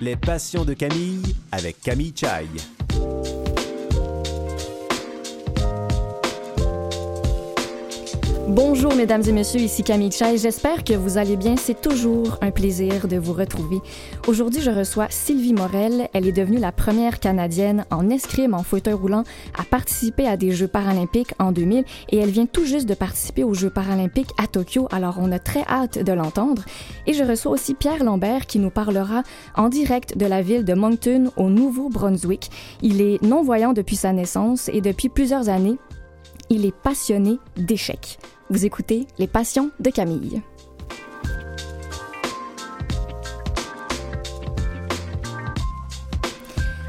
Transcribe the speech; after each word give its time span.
Les 0.00 0.16
passions 0.16 0.64
de 0.64 0.72
Camille 0.72 1.22
avec 1.52 1.82
Camille 1.82 2.14
Chai. 2.16 2.46
Bonjour 8.50 8.96
mesdames 8.96 9.22
et 9.28 9.32
messieurs, 9.32 9.60
ici 9.60 9.84
Camille 9.84 10.10
Chai. 10.10 10.36
J'espère 10.36 10.82
que 10.82 10.94
vous 10.94 11.18
allez 11.18 11.36
bien. 11.36 11.54
C'est 11.56 11.80
toujours 11.80 12.36
un 12.40 12.50
plaisir 12.50 13.06
de 13.06 13.16
vous 13.16 13.32
retrouver. 13.32 13.78
Aujourd'hui, 14.26 14.60
je 14.60 14.72
reçois 14.72 15.06
Sylvie 15.08 15.52
Morel. 15.52 16.08
Elle 16.14 16.26
est 16.26 16.32
devenue 16.32 16.58
la 16.58 16.72
première 16.72 17.20
Canadienne 17.20 17.84
en 17.92 18.10
escrime 18.10 18.54
en 18.54 18.64
fauteuil 18.64 18.94
roulant 18.94 19.22
à 19.56 19.62
participer 19.62 20.26
à 20.26 20.36
des 20.36 20.50
Jeux 20.50 20.66
paralympiques 20.66 21.32
en 21.38 21.52
2000 21.52 21.84
et 22.08 22.16
elle 22.16 22.30
vient 22.30 22.46
tout 22.46 22.64
juste 22.64 22.88
de 22.88 22.94
participer 22.94 23.44
aux 23.44 23.54
Jeux 23.54 23.70
paralympiques 23.70 24.32
à 24.36 24.48
Tokyo. 24.48 24.88
Alors 24.90 25.18
on 25.20 25.30
a 25.30 25.38
très 25.38 25.62
hâte 25.68 26.02
de 26.02 26.12
l'entendre. 26.12 26.64
Et 27.06 27.12
je 27.12 27.22
reçois 27.22 27.52
aussi 27.52 27.74
Pierre 27.74 28.02
Lambert 28.02 28.46
qui 28.46 28.58
nous 28.58 28.70
parlera 28.70 29.22
en 29.54 29.68
direct 29.68 30.18
de 30.18 30.26
la 30.26 30.42
ville 30.42 30.64
de 30.64 30.74
Moncton 30.74 31.30
au 31.36 31.50
Nouveau-Brunswick. 31.50 32.50
Il 32.82 33.00
est 33.00 33.22
non-voyant 33.22 33.74
depuis 33.74 33.94
sa 33.94 34.12
naissance 34.12 34.68
et 34.72 34.80
depuis 34.80 35.08
plusieurs 35.08 35.48
années, 35.48 35.78
il 36.50 36.66
est 36.66 36.76
passionné 36.76 37.38
d'échecs. 37.56 38.18
Vous 38.50 38.66
écoutez 38.66 39.06
Les 39.18 39.28
Passions 39.28 39.70
de 39.78 39.90
Camille. 39.90 40.42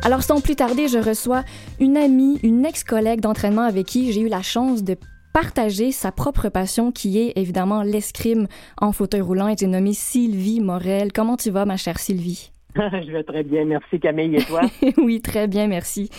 Alors 0.03 0.23
sans 0.23 0.41
plus 0.41 0.55
tarder, 0.55 0.87
je 0.87 0.97
reçois 0.97 1.43
une 1.79 1.95
amie, 1.95 2.39
une 2.41 2.65
ex-collègue 2.65 3.21
d'entraînement 3.21 3.61
avec 3.61 3.85
qui 3.85 4.11
j'ai 4.11 4.21
eu 4.21 4.29
la 4.29 4.41
chance 4.41 4.83
de 4.83 4.97
partager 5.31 5.91
sa 5.91 6.11
propre 6.11 6.49
passion 6.49 6.91
qui 6.91 7.19
est 7.19 7.33
évidemment 7.35 7.83
l'escrime 7.83 8.47
en 8.81 8.91
fauteuil 8.91 9.21
roulant. 9.21 9.47
Elle 9.47 9.63
est 9.63 9.67
nommée 9.67 9.93
Sylvie 9.93 10.59
Morel. 10.59 11.13
Comment 11.13 11.37
tu 11.37 11.51
vas, 11.51 11.65
ma 11.65 11.77
chère 11.77 11.99
Sylvie? 11.99 12.51
Je 12.75 13.11
vais 13.11 13.23
très 13.23 13.43
bien, 13.43 13.65
merci 13.65 13.99
Camille. 13.99 14.37
Et 14.37 14.43
toi? 14.43 14.61
oui, 14.97 15.21
très 15.21 15.47
bien, 15.47 15.67
merci. 15.67 16.09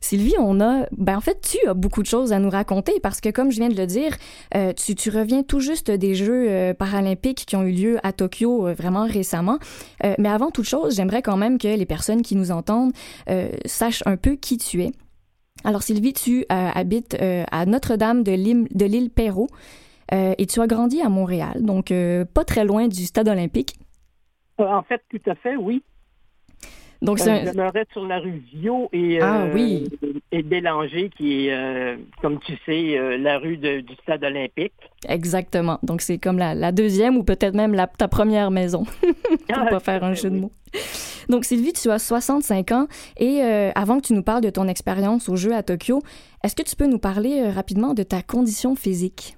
Sylvie, 0.00 0.34
on 0.38 0.60
a, 0.60 0.86
ben 0.96 1.16
en 1.16 1.20
fait, 1.20 1.40
tu 1.40 1.66
as 1.68 1.74
beaucoup 1.74 2.02
de 2.02 2.06
choses 2.06 2.32
à 2.32 2.38
nous 2.38 2.50
raconter 2.50 3.00
parce 3.00 3.20
que, 3.20 3.30
comme 3.30 3.50
je 3.50 3.58
viens 3.58 3.68
de 3.68 3.76
le 3.76 3.86
dire, 3.86 4.16
euh, 4.54 4.72
tu, 4.72 5.10
reviens 5.10 5.42
tout 5.42 5.60
juste 5.60 5.90
des 5.90 6.14
Jeux 6.14 6.46
euh, 6.48 6.74
paralympiques 6.74 7.44
qui 7.46 7.56
ont 7.56 7.62
eu 7.62 7.72
lieu 7.72 7.98
à 8.02 8.12
Tokyo 8.12 8.68
euh, 8.68 8.74
vraiment 8.74 9.06
récemment. 9.06 9.58
mais 10.18 10.28
avant 10.28 10.50
toute 10.50 10.64
chose, 10.64 10.96
j'aimerais 10.96 11.22
quand 11.22 11.36
même 11.36 11.58
que 11.58 11.68
les 11.68 11.86
personnes 11.86 12.22
qui 12.22 12.36
nous 12.36 12.50
entendent 12.50 12.92
sachent 13.64 14.02
un 14.06 14.16
peu 14.16 14.36
qui 14.36 14.58
tu 14.58 14.82
es. 14.82 14.92
Alors, 15.64 15.82
Sylvie, 15.82 16.12
tu 16.12 16.44
habites 16.48 17.16
à 17.50 17.66
Notre-Dame 17.66 18.22
de 18.22 18.32
l'île 18.84 19.10
Perrault 19.10 19.48
et 20.12 20.46
tu 20.46 20.60
as 20.60 20.66
grandi 20.66 21.00
à 21.00 21.08
Montréal, 21.08 21.64
donc 21.64 21.92
pas 22.34 22.44
très 22.44 22.64
loin 22.64 22.88
du 22.88 23.04
stade 23.04 23.28
olympique. 23.28 23.74
En 24.58 24.82
fait, 24.82 25.02
tout 25.10 25.30
à 25.30 25.34
fait, 25.36 25.56
oui. 25.56 25.82
Donc, 27.00 27.20
c'est 27.20 27.30
un... 27.30 27.52
demeurais 27.52 27.86
sur 27.92 28.04
la 28.06 28.18
rue 28.18 28.42
Viau 28.52 28.88
et, 28.92 29.20
ah, 29.20 29.46
oui. 29.54 29.88
et 30.32 30.42
Bélanger, 30.42 31.10
qui 31.16 31.46
est, 31.46 31.52
euh, 31.52 31.96
comme 32.20 32.40
tu 32.40 32.58
sais, 32.66 32.98
euh, 32.98 33.16
la 33.16 33.38
rue 33.38 33.56
de, 33.56 33.80
du 33.80 33.94
stade 34.02 34.24
olympique. 34.24 34.72
Exactement. 35.08 35.78
Donc, 35.84 36.00
c'est 36.00 36.18
comme 36.18 36.38
la, 36.38 36.54
la, 36.54 36.72
deuxième 36.72 37.16
ou 37.16 37.22
peut-être 37.22 37.54
même 37.54 37.72
la, 37.72 37.86
ta 37.86 38.08
première 38.08 38.50
maison, 38.50 38.84
pour 39.00 39.58
ah, 39.58 39.66
pas 39.66 39.80
faire 39.80 40.02
un 40.02 40.14
jeu 40.14 40.30
de 40.30 40.36
mots. 40.36 40.52
Donc, 41.28 41.44
Sylvie, 41.44 41.72
tu 41.72 41.90
as 41.90 42.00
65 42.00 42.72
ans 42.72 42.88
et 43.16 43.42
euh, 43.42 43.70
avant 43.74 44.00
que 44.00 44.06
tu 44.06 44.12
nous 44.14 44.22
parles 44.22 44.42
de 44.42 44.50
ton 44.50 44.66
expérience 44.66 45.28
au 45.28 45.36
jeu 45.36 45.54
à 45.54 45.62
Tokyo, 45.62 46.02
est-ce 46.42 46.56
que 46.56 46.62
tu 46.62 46.74
peux 46.74 46.86
nous 46.86 46.98
parler 46.98 47.48
rapidement 47.48 47.94
de 47.94 48.02
ta 48.02 48.22
condition 48.22 48.74
physique? 48.74 49.36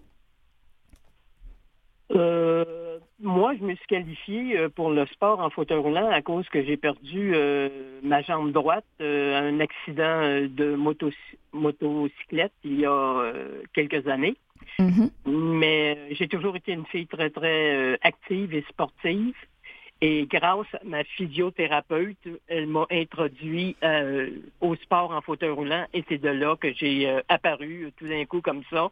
Euh, 2.12 2.64
moi, 3.22 3.54
je 3.58 3.64
me 3.64 3.74
suis 3.74 3.86
qualifié 3.86 4.58
euh, 4.58 4.68
pour 4.68 4.90
le 4.90 5.06
sport 5.06 5.40
en 5.40 5.50
fauteuil 5.50 5.78
roulant 5.78 6.10
à 6.10 6.22
cause 6.22 6.48
que 6.48 6.62
j'ai 6.64 6.76
perdu 6.76 7.32
euh, 7.34 7.68
ma 8.02 8.22
jambe 8.22 8.52
droite 8.52 8.84
à 9.00 9.04
un 9.04 9.60
accident 9.60 10.48
de 10.48 10.77
motocyclette 11.52 12.52
il 12.64 12.80
y 12.80 12.86
a 12.86 13.33
quelques 13.72 14.06
années. 14.08 14.36
Mm-hmm. 14.78 15.11
Mais 15.27 16.14
j'ai 16.14 16.28
toujours 16.28 16.56
été 16.56 16.72
une 16.72 16.86
fille 16.86 17.06
très, 17.06 17.30
très 17.30 17.98
active 18.02 18.55
et 18.55 18.64
sportive. 18.68 19.34
Et 20.02 20.27
grâce 20.27 20.72
à 20.74 20.80
ma 20.84 21.05
physiothérapeute, 21.05 22.16
elle 22.48 22.66
m'a 22.66 22.86
introduit 22.90 23.77
au 24.61 24.74
sport 24.77 25.11
en 25.11 25.20
fauteuil 25.20 25.50
roulant 25.50 25.86
et 25.92 26.05
c'est 26.08 26.18
de 26.18 26.30
là 26.30 26.56
que 26.56 26.72
j'ai 26.72 27.20
apparu 27.28 27.92
tout 27.98 28.08
d'un 28.08 28.24
coup 28.24 28.40
comme 28.40 28.62
ça 28.70 28.90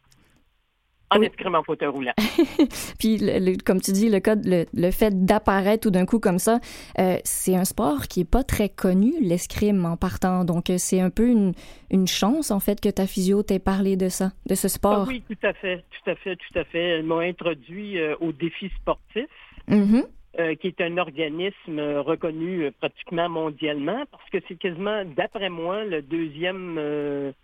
en 1.11 1.23
escrime 1.23 1.55
en 1.55 1.63
fauteuil 1.63 1.89
roulant. 1.89 2.13
Puis, 2.99 3.21
comme 3.65 3.81
tu 3.81 3.93
dis, 3.93 4.11
le, 4.11 4.21
code, 4.21 4.45
le, 4.45 4.91
fait 4.91 5.25
d'apparaître 5.25 5.85
tout 5.85 5.91
d'un 5.91 6.07
coup 6.07 6.19
comme 6.19 6.39
ça, 6.39 6.61
euh, 6.99 7.17
c'est 7.25 7.55
un 7.55 7.65
sport 7.65 8.09
qui 8.09 8.21
est 8.21 8.31
pas 8.31 8.45
très 8.45 8.69
connu, 8.69 9.13
l'escrime 9.21 9.85
en 9.87 9.97
partant. 9.97 10.45
Donc, 10.45 10.71
euh, 10.71 10.77
c'est 10.79 11.01
un 11.01 11.11
peu 11.11 11.29
une, 11.29 11.53
une, 11.91 12.07
chance, 12.07 12.51
en 12.51 12.61
fait, 12.61 12.81
que 12.81 12.89
ta 12.89 13.07
physio 13.07 13.43
t'ait 13.43 13.59
parlé 13.59 13.97
de 13.97 14.09
ça, 14.09 14.33
de 14.47 14.55
ce 14.55 14.69
sport. 14.69 15.05
Ah 15.07 15.09
oui, 15.09 15.23
tout 15.29 15.47
à 15.47 15.53
fait, 15.53 15.85
tout 15.91 16.11
à 16.11 16.15
fait, 16.15 16.37
tout 16.37 16.59
à 16.59 16.65
fait. 16.65 16.99
Elle 16.99 17.05
m'a 17.05 17.21
introduit 17.21 17.99
euh, 17.99 18.15
au 18.21 18.33
défi 18.33 18.71
sportif. 18.81 19.27
Mm-hmm. 19.69 20.57
qui 20.57 20.69
est 20.69 20.81
un 20.81 20.97
organisme 20.97 21.79
reconnu 21.79 22.73
pratiquement 22.81 23.29
mondialement, 23.29 24.05
parce 24.11 24.31
que 24.31 24.39
c'est 24.49 24.59
quasiment, 24.59 25.05
d'après 25.05 25.51
moi, 25.51 25.85
le 25.85 26.01
deuxième 26.01 27.35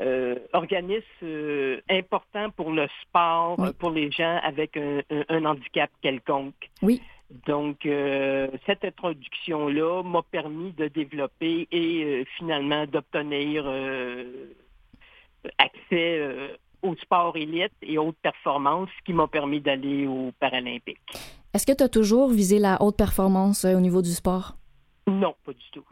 euh, 0.00 0.36
organisme 0.52 1.04
euh, 1.22 1.80
important 1.88 2.50
pour 2.50 2.72
le 2.72 2.88
sport, 3.02 3.56
pour 3.78 3.90
les 3.90 4.10
gens 4.10 4.40
avec 4.42 4.76
un, 4.76 5.44
handicap 5.44 5.88
quelconque. 6.02 6.70
Oui. 6.82 7.00
Donc, 7.46 7.86
euh, 7.86 8.48
cette 8.66 8.84
introduction-là 8.84 10.02
m'a 10.02 10.22
permis 10.22 10.72
de 10.72 10.88
développer 10.88 11.68
et 11.70 12.26
finalement 12.36 12.86
d'obtenir 12.86 13.66
accès 15.58 16.58
au 16.82 16.96
sport 16.96 17.36
élite 17.36 17.72
et 17.82 17.96
haute 17.96 18.16
performance, 18.20 18.88
ce 18.98 19.04
qui 19.04 19.12
m'a 19.12 19.28
permis 19.28 19.60
d'aller 19.60 20.06
aux 20.06 20.32
Paralympiques. 20.40 20.98
Est-ce 21.54 21.66
que 21.66 21.72
tu 21.72 21.84
as 21.84 21.88
toujours 21.88 22.30
visé 22.30 22.58
la 22.58 22.82
haute 22.82 22.96
performance 22.96 23.64
au 23.64 23.80
niveau 23.80 24.02
du 24.02 24.10
sport? 24.10 24.56
Non, 25.06 25.34
pas 25.44 25.52
du 25.52 25.70
tout. 25.72 25.84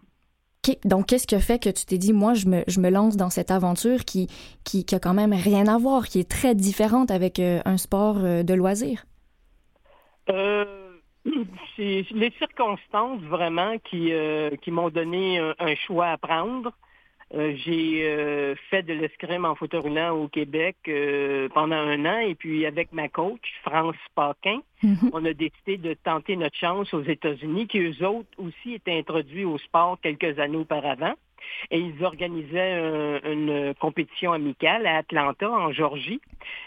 Donc, 0.84 1.06
qu'est-ce 1.06 1.26
qui 1.26 1.34
a 1.34 1.40
fait 1.40 1.60
que 1.60 1.70
tu 1.70 1.84
t'es 1.86 1.98
dit, 1.98 2.12
moi, 2.12 2.34
je 2.34 2.46
me, 2.46 2.90
lance 2.90 3.16
dans 3.16 3.30
cette 3.30 3.50
aventure 3.50 4.04
qui, 4.04 4.28
qui, 4.62 4.86
a 4.94 5.00
quand 5.00 5.14
même 5.14 5.32
rien 5.32 5.66
à 5.66 5.76
voir, 5.76 6.06
qui 6.06 6.20
est 6.20 6.30
très 6.30 6.54
différente 6.54 7.10
avec 7.10 7.40
euh, 7.40 7.60
un 7.64 7.76
sport 7.76 8.18
euh, 8.18 8.44
de 8.44 8.54
loisir? 8.54 9.04
Euh, 10.30 10.92
c'est 11.76 12.06
les 12.12 12.32
circonstances 12.38 13.20
vraiment 13.22 13.76
qui, 13.90 14.12
euh, 14.12 14.50
qui 14.62 14.70
m'ont 14.70 14.90
donné 14.90 15.40
un, 15.40 15.74
choix 15.74 16.10
à 16.10 16.16
prendre. 16.16 16.70
Euh, 17.34 17.54
j'ai 17.64 18.02
euh, 18.04 18.54
fait 18.68 18.82
de 18.82 18.92
l'escrime 18.92 19.46
en 19.46 19.54
fauteuil 19.54 19.80
roulant 19.80 20.10
au 20.10 20.28
Québec 20.28 20.76
euh, 20.88 21.48
pendant 21.54 21.76
un 21.76 22.04
an 22.04 22.18
et 22.18 22.34
puis 22.34 22.66
avec 22.66 22.92
ma 22.92 23.08
coach, 23.08 23.40
France 23.62 23.96
Paquin, 24.14 24.60
mhm. 24.82 25.10
on 25.14 25.24
a 25.24 25.32
décidé 25.32 25.78
de 25.78 25.94
tenter 25.94 26.36
notre 26.36 26.56
chance 26.56 26.92
aux 26.92 27.02
États-Unis, 27.02 27.68
qui 27.68 27.78
eux 27.78 28.06
autres 28.06 28.28
aussi 28.36 28.74
étaient 28.74 28.98
introduits 28.98 29.46
au 29.46 29.56
sport 29.56 29.98
quelques 30.02 30.38
années 30.38 30.58
auparavant 30.58 31.14
et 31.70 31.78
ils 31.78 32.04
organisaient 32.04 32.78
une 33.24 33.74
compétition 33.78 34.32
amicale 34.32 34.86
à 34.86 34.98
Atlanta, 34.98 35.50
en 35.50 35.72
Georgie. 35.72 36.20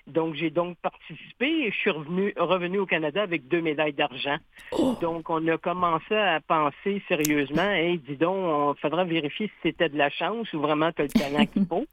Donc, 0.07 0.35
j'ai 0.35 0.49
donc 0.49 0.77
participé 0.77 1.45
et 1.45 1.71
je 1.71 1.75
suis 1.75 1.89
revenu, 1.89 2.33
revenu 2.37 2.79
au 2.79 2.85
Canada 2.85 3.21
avec 3.21 3.47
deux 3.47 3.61
médailles 3.61 3.93
d'argent. 3.93 4.37
Oh! 4.71 4.95
Donc, 5.01 5.29
on 5.29 5.45
a 5.47 5.57
commencé 5.57 6.15
à 6.15 6.39
penser 6.39 7.01
sérieusement, 7.07 7.71
et 7.71 7.97
dis 7.97 8.15
donc, 8.15 8.75
il 8.77 8.81
faudra 8.81 9.03
vérifier 9.03 9.47
si 9.47 9.53
c'était 9.63 9.89
de 9.89 9.97
la 9.97 10.09
chance 10.09 10.51
ou 10.53 10.59
vraiment 10.59 10.91
que 10.91 11.03
le 11.03 11.09
talent 11.09 11.45
qu'il 11.45 11.65
faut. 11.65 11.85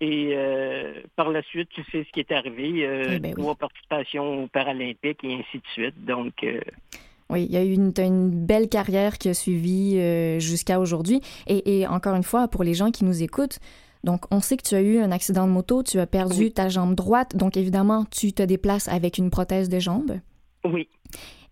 Et 0.00 0.30
euh, 0.32 0.94
par 1.14 1.30
la 1.30 1.42
suite, 1.42 1.68
tu 1.68 1.84
sais 1.92 2.02
ce 2.02 2.10
qui 2.10 2.18
est 2.18 2.32
arrivé, 2.32 2.84
euh, 2.84 3.04
eh 3.12 3.18
ben 3.20 3.34
trois 3.34 3.54
participations 3.54 4.42
aux 4.42 4.48
Paralympiques 4.48 5.22
et 5.22 5.34
ainsi 5.34 5.58
de 5.58 5.66
suite. 5.72 6.04
Donc, 6.04 6.42
euh, 6.42 6.60
oui, 7.30 7.46
il 7.48 7.52
y 7.52 7.56
a 7.56 7.64
eu 7.64 7.72
une, 7.72 7.92
une 7.98 8.30
belle 8.30 8.68
carrière 8.68 9.18
qui 9.18 9.28
a 9.28 9.34
suivi 9.34 9.96
euh, 9.96 10.38
jusqu'à 10.38 10.78
aujourd'hui. 10.80 11.20
Et, 11.46 11.80
et, 11.80 11.86
encore 11.86 12.14
une 12.14 12.22
fois, 12.22 12.48
pour 12.48 12.64
les 12.64 12.74
gens 12.74 12.90
qui 12.90 13.04
nous 13.04 13.22
écoutent, 13.22 13.58
donc 14.04 14.24
on 14.30 14.40
sait 14.40 14.56
que 14.56 14.68
tu 14.68 14.74
as 14.74 14.82
eu 14.82 14.98
un 14.98 15.12
accident 15.12 15.46
de 15.46 15.52
moto, 15.52 15.82
tu 15.82 15.98
as 15.98 16.06
perdu 16.06 16.50
ta 16.50 16.68
jambe 16.68 16.94
droite, 16.94 17.36
donc 17.36 17.56
évidemment, 17.56 18.04
tu 18.10 18.32
te 18.32 18.42
déplaces 18.42 18.88
avec 18.88 19.18
une 19.18 19.30
prothèse 19.30 19.68
de 19.68 19.78
jambe. 19.78 20.18
Oui. 20.64 20.88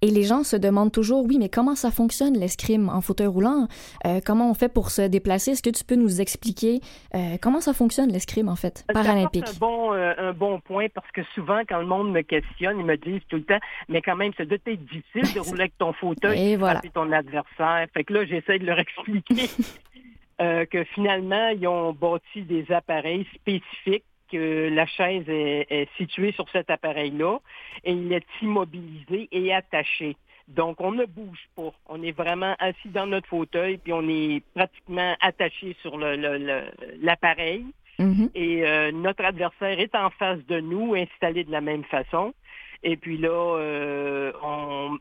Et 0.03 0.11
les 0.11 0.23
gens 0.23 0.45
se 0.45 0.57
demandent 0.57 0.93
toujours, 0.93 1.27
oui, 1.27 1.37
mais 1.39 1.51
comment 1.51 1.75
ça 1.75 1.91
fonctionne 1.91 2.39
l'escrime 2.39 2.89
en 2.89 3.03
fauteuil 3.03 3.27
roulant? 3.27 3.69
Euh, 4.07 4.21
comment 4.25 4.51
on 4.51 4.55
fait 4.55 4.73
pour 4.73 4.91
se 4.91 5.03
déplacer? 5.03 5.51
Est-ce 5.51 5.63
que 5.63 5.69
tu 5.69 5.85
peux 5.85 5.95
nous 5.95 6.23
expliquer 6.23 6.81
euh, 7.15 7.37
comment 7.41 7.61
ça 7.61 7.75
fonctionne 7.75 8.11
l'escrime, 8.11 8.49
en 8.49 8.57
fait, 8.57 8.85
paralympique? 8.95 9.47
C'est 9.47 9.57
un 9.57 9.59
bon, 9.59 9.93
euh, 9.93 10.15
un 10.17 10.33
bon 10.33 10.59
point 10.61 10.87
parce 10.95 11.11
que 11.11 11.23
souvent, 11.35 11.61
quand 11.69 11.81
le 11.81 11.87
monde 11.87 12.13
me 12.13 12.23
questionne, 12.23 12.79
ils 12.79 12.87
me 12.87 12.97
disent 12.97 13.21
tout 13.29 13.37
le 13.37 13.45
temps, 13.45 13.61
mais 13.91 14.01
quand 14.01 14.17
même, 14.17 14.33
ça 14.39 14.47
doit 14.47 14.57
être 14.67 14.85
difficile 14.87 15.35
de 15.35 15.41
rouler 15.47 15.61
avec 15.61 15.77
ton 15.77 15.93
fauteuil 15.93 16.53
et 16.53 16.57
voilà. 16.57 16.81
ton 16.95 17.13
adversaire. 17.13 17.87
Fait 17.93 18.05
que 18.05 18.15
là, 18.15 18.25
j'essaie 18.25 18.59
de 18.59 18.65
leur 18.65 18.79
expliquer. 18.79 19.51
que 20.71 20.85
finalement, 20.95 21.49
ils 21.49 21.69
ont 21.69 21.93
bâti 21.93 22.41
des 22.41 22.65
appareils 22.73 23.27
spécifiques 23.35 24.05
que 24.31 24.69
la 24.69 24.87
chaise 24.87 25.25
est, 25.29 25.89
située 25.97 26.33
sur 26.33 26.49
cet 26.51 26.71
appareil-là 26.71 27.39
et 27.85 27.93
il 27.93 28.13
est 28.13 28.27
immobilisé 28.43 29.29
et 29.33 29.53
attaché. 29.53 30.17
Donc, 30.49 30.81
on 30.81 30.93
ne 30.93 31.05
bouge 31.05 31.49
pas. 31.57 31.73
On 31.89 32.03
est 32.03 32.13
vraiment 32.13 32.57
assis 32.59 32.89
dans 32.89 33.07
notre 33.07 33.29
fauteuil, 33.29 33.79
puis 33.79 33.93
on 33.93 34.09
est 34.09 34.43
pratiquement 34.55 35.15
attaché 35.21 35.77
sur 35.81 35.97
l'appareil. 35.99 37.65
Mm-hmm. 38.01 38.31
Et 38.35 38.67
euh, 38.67 38.93
notre 38.93 39.25
adversaire 39.25 39.79
est 39.79 39.95
en 39.95 40.11
face 40.11 40.45
de 40.49 40.59
nous, 40.61 40.95
installé 40.95 41.45
de 41.45 41.53
la 41.53 41.61
même 41.61 41.85
façon. 41.85 42.35
Et 42.83 42.97
puis 42.97 43.19
là, 43.19 43.29
euh, 43.29 44.33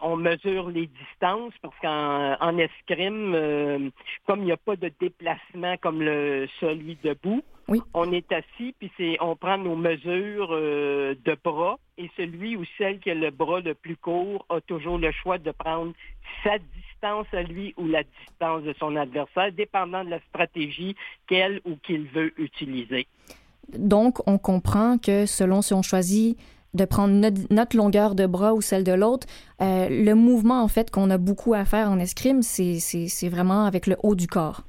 on, 0.01 0.17
mesure 0.17 0.69
les 0.69 0.87
distances 0.87 1.53
parce 1.61 1.75
qu'en 1.81 2.57
escrime, 2.57 3.33
euh, 3.33 3.89
comme 4.27 4.41
il 4.41 4.45
n'y 4.45 4.51
a 4.51 4.57
pas 4.57 4.75
de 4.75 4.91
déplacement 4.99 5.77
comme 5.77 6.01
le 6.01 6.47
celui 6.59 6.97
debout, 7.03 7.41
on 7.93 8.11
est 8.11 8.31
assis 8.31 8.73
puis 8.77 8.91
c'est 8.97 9.17
on 9.21 9.35
prend 9.35 9.57
nos 9.57 9.75
mesures 9.75 10.49
euh, 10.51 11.15
de 11.25 11.37
bras 11.43 11.77
et 11.97 12.09
celui 12.17 12.55
ou 12.55 12.63
celle 12.77 12.99
qui 12.99 13.11
a 13.11 13.13
le 13.13 13.29
bras 13.31 13.59
le 13.59 13.73
plus 13.73 13.97
court 13.97 14.45
a 14.49 14.61
toujours 14.61 14.97
le 14.97 15.11
choix 15.11 15.37
de 15.37 15.51
prendre 15.51 15.93
sa 16.43 16.57
distance 16.57 17.27
à 17.33 17.43
lui 17.43 17.73
ou 17.77 17.87
la 17.87 18.03
distance 18.03 18.63
de 18.63 18.73
son 18.79 18.95
adversaire, 18.95 19.51
dépendant 19.51 20.03
de 20.03 20.09
la 20.09 20.19
stratégie 20.29 20.95
qu'elle 21.27 21.61
ou 21.65 21.75
qu'il 21.83 22.07
veut 22.07 22.33
utiliser. 22.39 23.07
Donc, 23.77 24.27
on 24.27 24.37
comprend 24.37 24.97
que 24.97 25.25
selon 25.25 25.61
si 25.61 25.73
on 25.73 25.81
choisit 25.81 26.37
de 26.73 26.85
prendre 26.85 27.13
notre, 27.49 27.75
longueur 27.75 28.15
de 28.15 28.25
bras 28.25 28.53
ou 28.53 28.61
celle 28.61 28.83
de 28.83 28.91
l'autre. 28.91 29.27
Euh, 29.61 29.87
le 29.89 30.13
mouvement, 30.13 30.61
en 30.61 30.67
fait, 30.67 30.91
qu'on 30.91 31.09
a 31.09 31.17
beaucoup 31.17 31.53
à 31.53 31.65
faire 31.65 31.89
en 31.89 31.99
escrime, 31.99 32.41
c'est 32.41 33.29
vraiment 33.29 33.65
avec 33.65 33.87
le 33.87 33.95
haut 34.03 34.15
du 34.15 34.27
corps. 34.27 34.63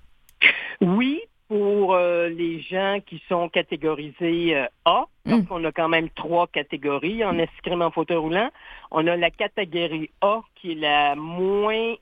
Oui, 0.81 1.21
pour 1.51 1.95
euh, 1.95 2.29
les 2.29 2.61
gens 2.61 3.01
qui 3.05 3.21
sont 3.29 3.49
catégorisés 3.49 4.55
euh, 4.55 4.67
A, 4.85 5.07
hmm. 5.25 5.31
donc 5.31 5.47
on 5.51 5.65
a 5.65 5.73
quand 5.73 5.89
même 5.89 6.09
trois 6.11 6.47
catégories 6.47 7.25
en 7.25 7.37
escrime 7.41 7.83
en 7.83 7.91
fauteuil 7.91 8.19
roulant. 8.19 8.51
On 8.93 9.05
a 9.09 9.17
la 9.17 9.33
catégorie 9.33 10.11
A 10.21 10.43
qui 10.55 10.73
est 10.73 10.75
la 10.77 11.17
moins 11.17 11.95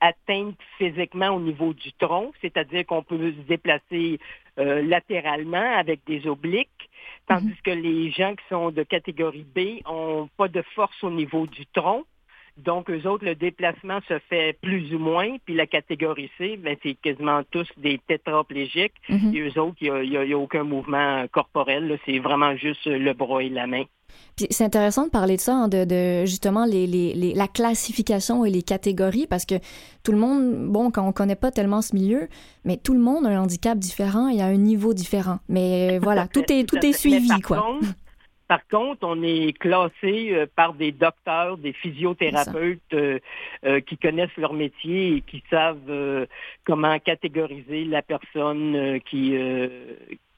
atteinte 0.00 0.56
physiquement 0.76 1.28
au 1.28 1.40
niveau 1.40 1.72
du 1.72 1.92
tronc, 1.92 2.32
c'est-à-dire 2.40 2.84
qu'on 2.84 3.04
peut 3.04 3.16
se 3.30 3.46
déplacer 3.46 4.18
latéralement 4.56 5.76
avec 5.76 6.00
des 6.06 6.26
obliques. 6.26 6.90
Tandis 7.28 7.46
mhm. 7.46 7.56
que 7.64 7.70
les 7.70 8.10
gens 8.10 8.34
qui 8.34 8.44
sont 8.48 8.72
de 8.72 8.82
catégorie 8.82 9.46
B 9.54 9.86
ont 9.86 10.28
pas 10.36 10.48
de 10.48 10.62
force 10.74 11.04
au 11.04 11.10
niveau 11.10 11.46
du 11.46 11.64
tronc. 11.66 12.04
Donc, 12.56 12.90
eux 12.90 13.06
autres, 13.06 13.24
le 13.24 13.34
déplacement 13.34 14.00
se 14.08 14.18
fait 14.30 14.58
plus 14.62 14.94
ou 14.94 14.98
moins. 14.98 15.36
Puis 15.44 15.54
la 15.54 15.66
catégorie 15.66 16.30
C, 16.38 16.56
ben, 16.56 16.76
c'est 16.82 16.94
quasiment 16.94 17.42
tous 17.50 17.68
des 17.76 18.00
tétraplégiques. 18.06 18.94
Mhm. 19.08 19.34
Et 19.34 19.40
eux 19.40 19.60
autres, 19.60 19.76
il 19.80 19.92
n'y 20.08 20.32
a, 20.32 20.38
aucun 20.38 20.64
mouvement 20.64 21.26
corporel. 21.30 21.98
C'est 22.06 22.18
vraiment 22.18 22.56
juste 22.56 22.86
le 22.86 23.12
bras 23.12 23.42
et 23.42 23.50
la 23.50 23.66
main. 23.66 23.84
Puis 24.36 24.46
c'est 24.50 24.64
intéressant 24.64 25.04
de 25.06 25.10
parler 25.10 25.36
de 25.36 25.40
ça, 25.40 25.54
hein, 25.54 25.68
de, 25.68 26.24
justement 26.24 26.64
les, 26.64 26.86
les, 26.86 27.34
la 27.34 27.48
classification 27.48 28.44
et 28.44 28.50
les 28.50 28.62
catégories, 28.62 29.26
parce 29.26 29.44
que 29.44 29.56
tout 30.04 30.12
le 30.12 30.18
monde, 30.18 30.66
bon, 30.68 30.90
quand 30.90 31.06
on 31.06 31.12
connaît 31.12 31.36
pas 31.36 31.50
tellement 31.50 31.82
ce 31.82 31.94
milieu, 31.94 32.28
mais 32.64 32.76
tout 32.76 32.94
le 32.94 33.00
monde 33.00 33.26
a 33.26 33.30
un 33.30 33.40
handicap 33.40 33.78
différent 33.78 34.28
et 34.28 34.40
a 34.40 34.46
un 34.46 34.56
niveau 34.56 34.94
différent. 34.94 35.38
Mais 35.48 35.98
voilà, 35.98 36.28
tout 36.28 36.44
est 36.50 36.64
tout 36.64 36.78
est 36.84 36.92
suivi, 36.92 37.40
quoi. 37.40 37.78
Par 38.48 38.66
contre, 38.68 39.00
on 39.02 39.22
est 39.22 39.52
classé 39.58 40.30
euh, 40.30 40.46
par 40.54 40.74
des 40.74 40.92
docteurs, 40.92 41.58
des 41.58 41.72
physiothérapeutes 41.72 42.80
euh, 42.92 43.18
euh, 43.64 43.80
qui 43.80 43.98
connaissent 43.98 44.36
leur 44.36 44.52
métier 44.52 45.16
et 45.16 45.20
qui 45.20 45.42
savent 45.50 46.26
comment 46.64 46.98
catégoriser 47.00 47.84
la 47.84 48.02
personne 48.02 49.00
qui, 49.10 49.36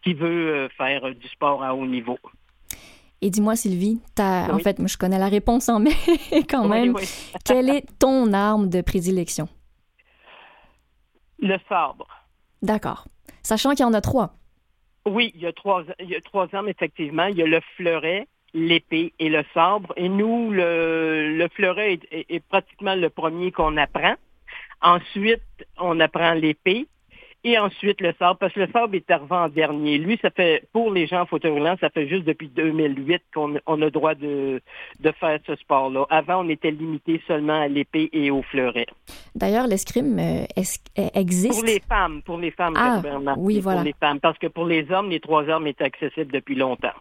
qui 0.03 0.15
veut 0.15 0.69
faire 0.77 1.15
du 1.15 1.29
sport 1.29 1.63
à 1.63 1.75
haut 1.75 1.87
niveau. 1.87 2.19
Et 3.21 3.31
dis-moi, 3.31 3.57
Sylvie, 3.57 4.01
en 4.19 4.59
fait, 4.59 4.79
moi, 4.79 4.89
je 4.89 4.97
connais 4.97 5.19
la 5.19 5.29
réponse, 5.29 5.69
en 5.69 5.81
mais 5.81 5.91
quand 6.49 6.69
même, 6.69 6.95
quelle 7.45 7.69
est 7.69 7.85
ton 7.99 8.33
arme 8.33 8.69
de 8.69 8.81
prédilection? 8.81 9.49
Le 11.41 11.57
sabre. 11.69 12.07
D'accord. 12.63 13.07
Sachant 13.43 13.71
qu'il 13.71 13.81
y 13.81 13.85
en 13.85 13.95
a 13.95 14.01
trois. 14.01 14.38
Oui, 15.09 15.33
il 15.35 15.43
y 15.43 15.47
a 15.47 15.53
trois, 15.53 15.85
il 16.01 16.09
y 16.09 16.17
a 16.17 16.21
trois 16.21 16.49
armes, 16.55 16.69
effectivement. 16.69 17.27
Il 17.27 17.37
y 17.37 17.43
a 17.43 17.47
le 17.47 17.61
fleuret, 17.77 18.27
l'épée 18.55 19.13
et 19.19 19.29
le 19.29 19.45
sabre. 19.55 19.93
Et 19.97 20.09
nous, 20.09 20.51
le, 20.51 21.37
le 21.37 21.49
fleuret 21.49 21.99
est, 22.11 22.45
pratiquement 22.49 22.95
le 22.95 23.11
premier 23.11 23.53
qu'on 23.53 23.77
apprend. 23.77 24.15
Ensuite, 24.81 25.43
on 25.79 25.99
apprend 26.01 26.35
l'épée. 26.35 26.87
Et 27.45 27.57
ensuite, 27.57 28.01
le 28.01 28.13
sabre, 28.19 28.37
parce 28.39 28.53
que 28.53 28.61
le 28.61 28.69
sabre 28.73 28.95
est 28.95 29.09
arrivé 29.11 29.35
en 29.35 29.49
dernier. 29.49 29.99
Lui, 29.99 30.19
ça 30.21 30.31
fait, 30.31 30.69
pour 30.73 30.93
les 30.93 31.07
gens 31.07 31.21
en 31.21 31.27
fauteuil 31.27 31.53
roulant, 31.53 31.77
ça 31.81 31.89
fait 31.89 32.09
juste 32.09 32.25
depuis 32.25 32.49
2008 32.49 33.23
qu'on 33.33 33.55
on 33.67 33.81
a 33.81 33.91
droit 33.91 34.15
de, 34.15 34.61
de 34.99 35.13
faire 35.13 35.39
ce 35.47 35.55
sport-là. 35.55 36.05
Avant, 36.11 36.45
on 36.45 36.49
était 36.49 36.73
limité 36.73 37.23
seulement 37.29 37.61
à 37.61 37.69
l'épée 37.69 38.11
et 38.13 38.33
au 38.33 38.43
fleuret. 38.43 38.87
D'ailleurs, 39.37 39.69
l'escrime 39.69 40.19
euh, 40.19 40.45
existe? 41.15 41.55
Pour 41.55 41.65
les 41.65 41.81
femmes, 41.81 42.23
pour 42.23 42.39
les 42.39 42.51
femmes, 42.51 42.75
ah, 42.77 43.01
Oui, 43.37 43.61
voilà. 43.61 43.81
Pour 43.81 43.87
les 43.87 43.95
femmes. 43.99 44.19
Parce 44.19 44.39
que 44.39 44.49
pour 44.49 44.67
les 44.67 44.91
hommes, 44.91 45.11
les 45.11 45.21
trois 45.21 45.49
armes 45.49 45.69
étaient 45.69 45.85
accessibles 45.85 46.33
depuis 46.33 46.57
longtemps. 46.57 46.95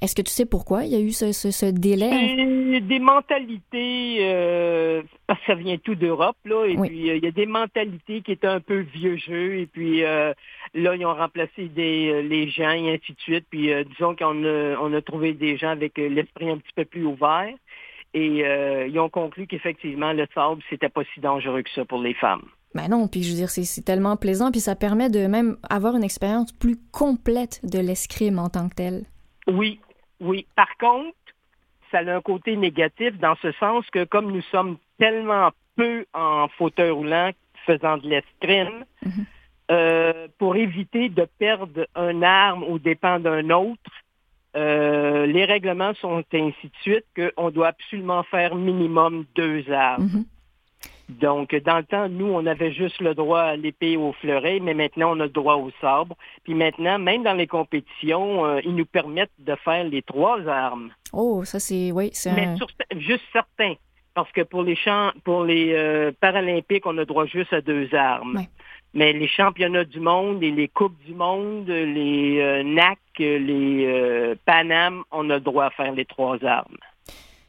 Est-ce 0.00 0.14
que 0.14 0.22
tu 0.22 0.30
sais 0.30 0.46
pourquoi 0.46 0.84
il 0.84 0.92
y 0.92 0.96
a 0.96 1.00
eu 1.00 1.10
ce, 1.10 1.32
ce, 1.32 1.66
délai? 1.66 2.80
Des 2.80 3.00
mentalités, 3.00 4.18
euh, 4.20 5.02
parce 5.26 5.40
que 5.40 5.46
ça 5.46 5.54
vient 5.54 5.76
tout 5.78 5.96
d'Europe, 5.96 6.36
là, 6.44 6.66
et 6.66 6.76
puis 6.76 7.10
euh, 7.10 7.16
il 7.16 7.24
y 7.24 7.26
a 7.26 7.32
des 7.32 7.46
mentalités 7.46 8.22
qui 8.22 8.32
étaient 8.32 8.46
un 8.46 8.60
peu 8.60 8.78
vieux 8.78 9.16
jeu, 9.16 9.58
et 9.58 9.66
puis 9.66 10.04
euh, 10.04 10.32
là, 10.74 10.94
ils 10.94 11.04
ont 11.04 11.14
remplacé 11.14 11.68
des, 11.68 12.22
les 12.22 12.48
gens, 12.48 12.70
et 12.70 12.94
ainsi 12.94 13.12
de 13.12 13.20
suite, 13.20 13.46
puis 13.50 13.70
disons 13.90 14.14
qu'on 14.14 14.44
a, 14.44 14.76
on 14.80 14.92
a 14.94 15.02
trouvé 15.02 15.32
des 15.32 15.56
gens 15.56 15.70
avec 15.70 15.98
l'esprit 15.98 16.50
un 16.50 16.58
petit 16.58 16.72
peu 16.76 16.84
plus 16.84 17.04
ouvert, 17.04 17.52
et 18.14 18.44
ils 18.88 18.98
ont 19.00 19.08
conclu 19.08 19.46
qu'effectivement, 19.46 20.12
le 20.12 20.26
sable, 20.34 20.62
c'était 20.70 20.88
pas 20.88 21.02
si 21.12 21.20
dangereux 21.20 21.62
que 21.62 21.70
ça 21.70 21.84
pour 21.84 22.00
les 22.00 22.14
femmes. 22.14 22.44
Ben 22.74 22.88
non, 22.88 23.08
puis 23.08 23.22
je 23.22 23.30
veux 23.30 23.36
dire, 23.36 23.50
c'est 23.50 23.84
tellement 23.84 24.16
plaisant, 24.16 24.50
puis 24.50 24.60
ça 24.60 24.76
permet 24.76 25.10
de 25.10 25.26
même 25.26 25.56
avoir 25.68 25.96
une 25.96 26.04
expérience 26.04 26.52
plus 26.52 26.76
complète 26.92 27.60
de 27.64 27.78
l'escrime 27.78 28.38
en 28.38 28.50
tant 28.50 28.68
que 28.68 28.74
tel. 28.74 29.04
Oui, 29.46 29.80
oui. 30.20 30.46
Par 30.56 30.76
contre, 30.78 31.16
ça 31.90 31.98
a 31.98 32.14
un 32.14 32.20
côté 32.20 32.56
négatif 32.56 33.18
dans 33.18 33.36
ce 33.36 33.52
sens 33.52 33.84
que 33.90 34.04
comme 34.04 34.30
nous 34.32 34.42
sommes 34.50 34.76
tellement 34.98 35.50
peu 35.76 36.04
en 36.12 36.48
fauteuil 36.48 36.90
roulant 36.90 37.30
faisant 37.66 37.98
de 37.98 38.08
l'escrime, 38.08 38.84
mhm. 39.04 39.26
euh, 39.70 40.28
pour 40.38 40.56
éviter 40.56 41.08
de 41.08 41.26
perdre 41.38 41.86
un 41.94 42.22
arme 42.22 42.62
au 42.64 42.78
dépend 42.78 43.20
d'un 43.20 43.50
autre, 43.50 43.90
euh, 44.56 45.26
les 45.26 45.44
règlements 45.44 45.94
sont 45.94 46.24
ainsi 46.32 46.66
de 46.66 46.76
suite 46.80 47.04
qu'on 47.16 47.50
doit 47.50 47.68
absolument 47.68 48.22
faire 48.24 48.54
minimum 48.54 49.24
deux 49.34 49.70
armes. 49.70 50.04
Mhm. 50.04 50.24
Donc, 51.08 51.54
dans 51.54 51.78
le 51.78 51.84
temps, 51.84 52.08
nous, 52.08 52.26
on 52.26 52.44
avait 52.44 52.72
juste 52.72 53.00
le 53.00 53.14
droit 53.14 53.40
à 53.40 53.56
l'épée 53.56 53.96
au 53.96 54.12
fleuret, 54.12 54.60
mais 54.60 54.74
maintenant, 54.74 55.16
on 55.16 55.20
a 55.20 55.24
le 55.24 55.30
droit 55.30 55.54
au 55.54 55.70
sabre. 55.80 56.14
Puis 56.44 56.54
maintenant, 56.54 56.98
même 56.98 57.22
dans 57.22 57.32
les 57.32 57.46
compétitions, 57.46 58.44
euh, 58.44 58.60
ils 58.64 58.74
nous 58.74 58.84
permettent 58.84 59.30
de 59.38 59.54
faire 59.56 59.84
les 59.84 60.02
trois 60.02 60.46
armes. 60.46 60.90
Oh, 61.12 61.44
ça 61.44 61.60
c'est, 61.60 61.92
oui, 61.92 62.10
c'est 62.12 62.32
Mais 62.32 62.54
juste 62.98 63.24
certains. 63.32 63.74
Parce 64.12 64.30
que 64.32 64.42
pour 64.42 64.62
les 64.62 64.76
champs, 64.76 65.12
pour 65.24 65.44
les 65.44 65.72
euh, 65.72 66.12
Paralympiques, 66.20 66.84
on 66.84 66.98
a 66.98 67.04
droit 67.04 67.24
juste 67.24 67.52
à 67.52 67.62
deux 67.62 67.94
armes. 67.94 68.44
Mais 68.92 69.12
les 69.12 69.28
championnats 69.28 69.84
du 69.84 70.00
monde 70.00 70.42
et 70.42 70.50
les 70.50 70.68
coupes 70.68 70.98
du 71.06 71.14
monde, 71.14 71.68
les 71.68 72.38
euh, 72.40 72.62
NAC, 72.64 72.98
les 73.18 74.34
Panam, 74.44 75.04
on 75.10 75.30
a 75.30 75.34
le 75.34 75.40
droit 75.40 75.66
à 75.66 75.70
faire 75.70 75.92
les 75.92 76.04
trois 76.04 76.42
armes. 76.44 76.76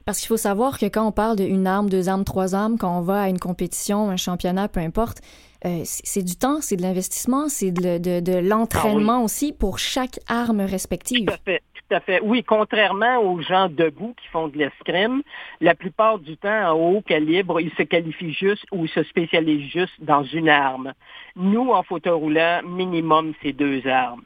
Parce 0.10 0.22
qu'il 0.22 0.28
faut 0.30 0.38
savoir 0.38 0.80
que 0.80 0.88
quand 0.88 1.06
on 1.06 1.12
parle 1.12 1.36
d'une 1.36 1.68
arme, 1.68 1.88
deux 1.88 2.10
armes, 2.10 2.24
trois 2.24 2.56
armes, 2.56 2.80
quand 2.80 2.98
on 2.98 3.02
va 3.02 3.22
à 3.22 3.30
une 3.30 3.38
compétition, 3.38 4.10
un 4.10 4.18
championnat, 4.18 4.68
peu 4.68 4.80
importe, 4.80 5.20
euh, 5.66 5.82
c'est 5.84 6.24
du 6.24 6.36
temps, 6.36 6.62
c'est 6.62 6.78
de 6.78 6.82
l'investissement, 6.82 7.48
c'est 7.48 7.70
de, 7.70 8.40
l'entraînement 8.40 9.20
ah 9.20 9.24
aussi 9.24 9.54
pour 9.54 9.78
chaque 9.78 10.20
arme 10.28 10.62
respective. 10.62 11.28
Tout 11.28 11.34
à 11.34 11.38
fait. 11.38 11.62
Tout 11.76 11.96
à 11.96 12.00
fait. 12.00 12.22
Oui, 12.24 12.44
contrairement 12.44 13.20
aux 13.20 13.40
gens 13.44 13.70
debout 13.70 14.16
qui 14.20 14.28
font 14.30 14.48
de 14.48 14.58
l'escrime, 14.58 15.22
la 15.62 15.76
plupart 15.76 16.18
du 16.18 16.38
temps, 16.38 16.72
en 16.72 16.74
haut 16.74 17.02
calibre, 17.04 17.62
ils 17.62 17.72
se 17.78 17.84
qualifient 17.84 18.34
juste 18.34 18.66
ou 18.72 18.86
ils 18.86 18.90
se 18.90 19.04
spécialisent 19.04 19.70
juste 19.70 19.94
dans 20.00 20.24
une 20.24 20.50
arme. 20.50 20.94
Nous, 21.36 21.70
en 21.70 21.84
fauteuil 21.84 22.14
roulant, 22.14 22.62
minimum, 22.64 23.34
c'est 23.44 23.54
deux 23.54 23.86
armes. 23.86 24.26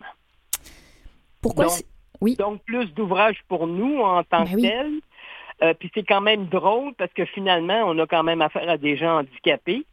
Pourquoi? 1.42 1.66
Donc, 1.66 1.74
oui. 2.22 2.38
Donc, 2.38 2.62
plus 2.64 2.86
d'ouvrages 2.94 3.44
pour 3.50 3.68
nous 3.68 4.00
en 4.00 4.24
tant 4.24 4.46
ben 4.46 4.56
que 4.56 4.62
tel. 4.62 4.92
Euh, 5.64 5.74
puis 5.74 5.90
c'est 5.94 6.04
quand 6.04 6.22
même 6.22 6.46
drôle 6.48 6.94
parce 6.96 7.14
que 7.14 7.26
finalement, 7.26 7.84
on 7.86 7.98
a 8.00 8.06
quand 8.06 8.24
même 8.24 8.42
affaire 8.42 8.70
à 8.70 8.78
des 8.78 8.98
gens 8.98 9.20
handicapés. 9.20 9.86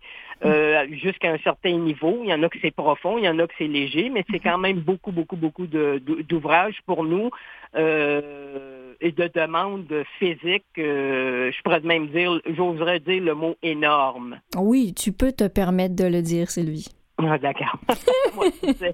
Euh, 0.42 0.86
jusqu'à 0.92 1.32
un 1.32 1.38
certain 1.44 1.76
niveau. 1.76 2.20
Il 2.22 2.30
y 2.30 2.32
en 2.32 2.42
a 2.42 2.48
que 2.48 2.56
c'est 2.62 2.70
profond, 2.70 3.18
il 3.18 3.24
y 3.24 3.28
en 3.28 3.38
a 3.40 3.46
que 3.46 3.52
c'est 3.58 3.66
léger, 3.66 4.08
mais 4.08 4.24
c'est 4.30 4.38
quand 4.38 4.56
même 4.56 4.80
beaucoup, 4.80 5.12
beaucoup, 5.12 5.36
beaucoup 5.36 5.66
d'ouvrages 5.66 6.80
pour 6.86 7.04
nous 7.04 7.28
euh, 7.76 8.94
et 9.02 9.12
de 9.12 9.30
demandes 9.34 10.02
physiques. 10.18 10.64
je 10.76 11.62
pourrais 11.62 11.80
même 11.80 12.06
dire, 12.06 12.40
j'oserais 12.56 13.00
dire 13.00 13.22
le 13.22 13.34
mot 13.34 13.54
énorme. 13.62 14.40
Oui, 14.56 14.94
tu 14.94 15.12
peux 15.12 15.32
te 15.32 15.46
permettre 15.46 15.94
de 15.94 16.06
le 16.06 16.22
dire, 16.22 16.50
Sylvie. 16.50 16.88
D'accord. 17.20 17.78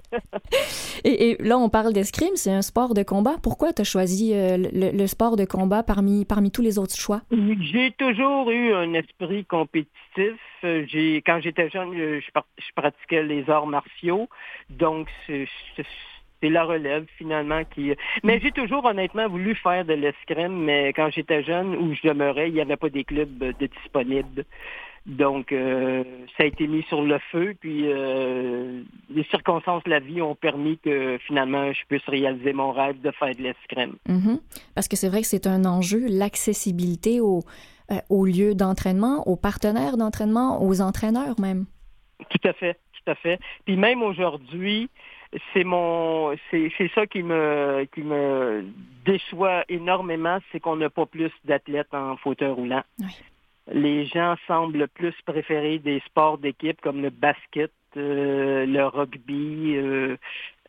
et, 1.03 1.37
là, 1.39 1.57
on 1.57 1.69
parle 1.69 1.93
d'escrime, 1.93 2.35
c'est 2.35 2.51
un 2.51 2.61
sport 2.61 2.93
de 2.93 3.03
combat. 3.03 3.35
Pourquoi 3.41 3.73
tu 3.73 3.81
as 3.81 3.85
choisi 3.85 4.33
euh, 4.33 4.57
le, 4.57 5.07
sport 5.07 5.35
de 5.35 5.45
combat 5.45 5.83
parmi, 5.83 6.25
parmi 6.25 6.51
tous 6.51 6.61
les 6.61 6.77
autres 6.77 6.95
choix? 6.95 7.21
J'ai 7.31 7.91
toujours 7.97 8.49
eu 8.51 8.73
un 8.73 8.93
esprit 8.93 9.45
compétitif. 9.45 10.35
J'ai, 10.63 11.21
quand 11.25 11.39
j'étais 11.41 11.69
jeune, 11.69 11.93
je, 11.93 12.19
je, 12.19 12.73
pratiquais 12.75 13.23
les 13.23 13.49
arts 13.49 13.67
martiaux. 13.67 14.27
Donc, 14.69 15.07
c'est 15.27 16.49
la 16.49 16.63
relève 16.63 17.05
finalement 17.17 17.63
qui. 17.63 17.93
Mais 18.23 18.39
j'ai 18.39 18.51
toujours 18.51 18.85
honnêtement 18.85 19.27
voulu 19.27 19.55
faire 19.55 19.85
de 19.85 19.93
l'escrime, 19.93 20.63
mais 20.63 20.93
quand 20.93 21.09
j'étais 21.09 21.43
jeune, 21.43 21.75
où 21.75 21.93
je 21.93 22.07
demeurais, 22.07 22.49
il 22.49 22.53
n'y 22.53 22.61
avait 22.61 22.77
pas 22.77 22.89
des 22.89 23.03
clubs 23.03 23.37
de 23.37 23.67
disponibles. 23.67 24.45
Donc, 25.07 25.53
euh, 25.53 26.03
ça 26.35 26.43
a 26.43 26.45
été 26.45 26.67
mis 26.67 26.83
sur 26.83 27.01
le 27.01 27.17
feu, 27.31 27.55
puis 27.57 27.83
euh, 27.85 28.83
les 29.09 29.23
circonstances 29.25 29.81
de 29.85 29.89
la 29.89 29.99
vie 29.99 30.21
ont 30.21 30.35
permis 30.35 30.77
que 30.79 31.17
finalement 31.25 31.71
je 31.71 31.79
puisse 31.87 32.05
réaliser 32.07 32.51
mon 32.51 32.73
rêve 32.73 32.99
de 32.99 33.11
faire 33.11 33.33
de 33.33 33.41
l'escrime. 33.41 33.95
Mm-hmm. 34.09 34.41
Parce 34.75 34.89
que 34.89 34.97
c'est 34.97 35.07
vrai 35.07 35.21
que 35.21 35.27
c'est 35.27 35.47
un 35.47 35.63
enjeu, 35.63 36.05
l'accessibilité 36.09 37.21
aux 37.21 37.43
euh, 37.89 37.95
au 38.09 38.25
lieux 38.25 38.53
d'entraînement, 38.53 39.25
aux 39.29 39.37
partenaires 39.37 39.95
d'entraînement, 39.95 40.61
aux 40.61 40.81
entraîneurs 40.81 41.39
même. 41.39 41.67
Tout 42.29 42.45
à 42.45 42.51
fait, 42.51 42.73
tout 42.73 43.09
à 43.09 43.15
fait. 43.15 43.39
Puis 43.63 43.77
même 43.77 44.03
aujourd'hui, 44.03 44.89
c'est 45.53 45.63
mon 45.63 46.35
c'est 46.51 46.91
ça 46.93 47.07
qui 47.07 47.23
me 47.23 47.87
qui 47.95 48.01
me 48.01 48.65
déçoit 49.05 49.63
énormément, 49.69 50.39
c'est 50.51 50.59
qu'on 50.59 50.75
n'a 50.75 50.89
pas 50.89 51.05
plus 51.05 51.31
d'athlètes 51.45 51.93
en 51.93 52.17
fauteuil 52.17 52.51
roulant. 52.51 52.83
Oui 52.99 53.15
les 53.71 54.05
gens 54.05 54.35
semblent 54.47 54.87
plus 54.87 55.13
préférer 55.25 55.79
des 55.79 56.01
sports 56.05 56.37
d'équipe 56.37 56.79
comme 56.81 57.01
le 57.01 57.09
basket, 57.09 57.71
euh, 57.97 58.65
le 58.65 58.85
rugby, 58.85 59.75
euh, 59.75 60.17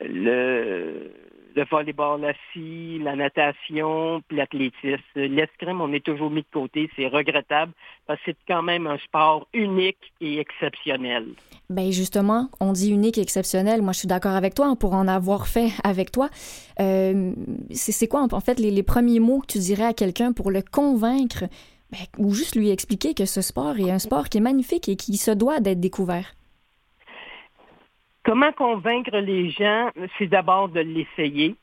le, 0.00 1.10
le 1.54 1.64
volleyball 1.64 2.24
assis, 2.24 2.98
la 3.02 3.16
natation, 3.16 4.22
puis 4.26 4.36
l'athlétisme. 4.36 4.98
L'escrime, 5.14 5.80
on 5.80 5.92
est 5.92 6.04
toujours 6.04 6.30
mis 6.30 6.42
de 6.42 6.46
côté. 6.52 6.90
C'est 6.96 7.08
regrettable 7.08 7.72
parce 8.06 8.18
que 8.20 8.32
c'est 8.32 8.36
quand 8.46 8.62
même 8.62 8.86
un 8.86 8.98
sport 8.98 9.46
unique 9.52 10.12
et 10.20 10.38
exceptionnel. 10.38 11.26
Ben 11.70 11.92
justement, 11.92 12.48
on 12.60 12.72
dit 12.72 12.90
unique 12.90 13.18
et 13.18 13.20
exceptionnel. 13.20 13.82
Moi, 13.82 13.92
je 13.92 13.98
suis 14.00 14.08
d'accord 14.08 14.32
avec 14.32 14.54
toi 14.54 14.74
pour 14.78 14.94
en 14.94 15.06
avoir 15.06 15.46
fait 15.46 15.70
avec 15.84 16.10
toi. 16.10 16.30
Euh, 16.80 17.32
c'est 17.70 18.08
quoi, 18.08 18.26
en 18.30 18.40
fait, 18.40 18.58
les 18.58 18.82
premiers 18.82 19.20
mots 19.20 19.40
que 19.40 19.52
tu 19.52 19.58
dirais 19.58 19.84
à 19.84 19.92
quelqu'un 19.92 20.32
pour 20.32 20.50
le 20.50 20.62
convaincre 20.62 21.44
ben, 21.90 22.00
ou 22.18 22.34
juste 22.34 22.56
lui 22.56 22.70
expliquer 22.70 23.14
que 23.14 23.24
ce 23.24 23.40
sport 23.40 23.78
est 23.78 23.90
un 23.90 23.98
sport 23.98 24.28
qui 24.28 24.38
est 24.38 24.42
magnifique 24.42 24.88
et 24.88 24.96
qui 24.96 25.16
se 25.16 25.30
doit 25.30 25.60
d'être 25.60 25.80
découvert. 25.80 26.34
Comment 28.24 28.52
convaincre 28.52 29.16
les 29.16 29.50
gens, 29.50 29.90
c'est 30.18 30.26
d'abord 30.26 30.68
de 30.68 30.80
l'essayer. 30.80 31.56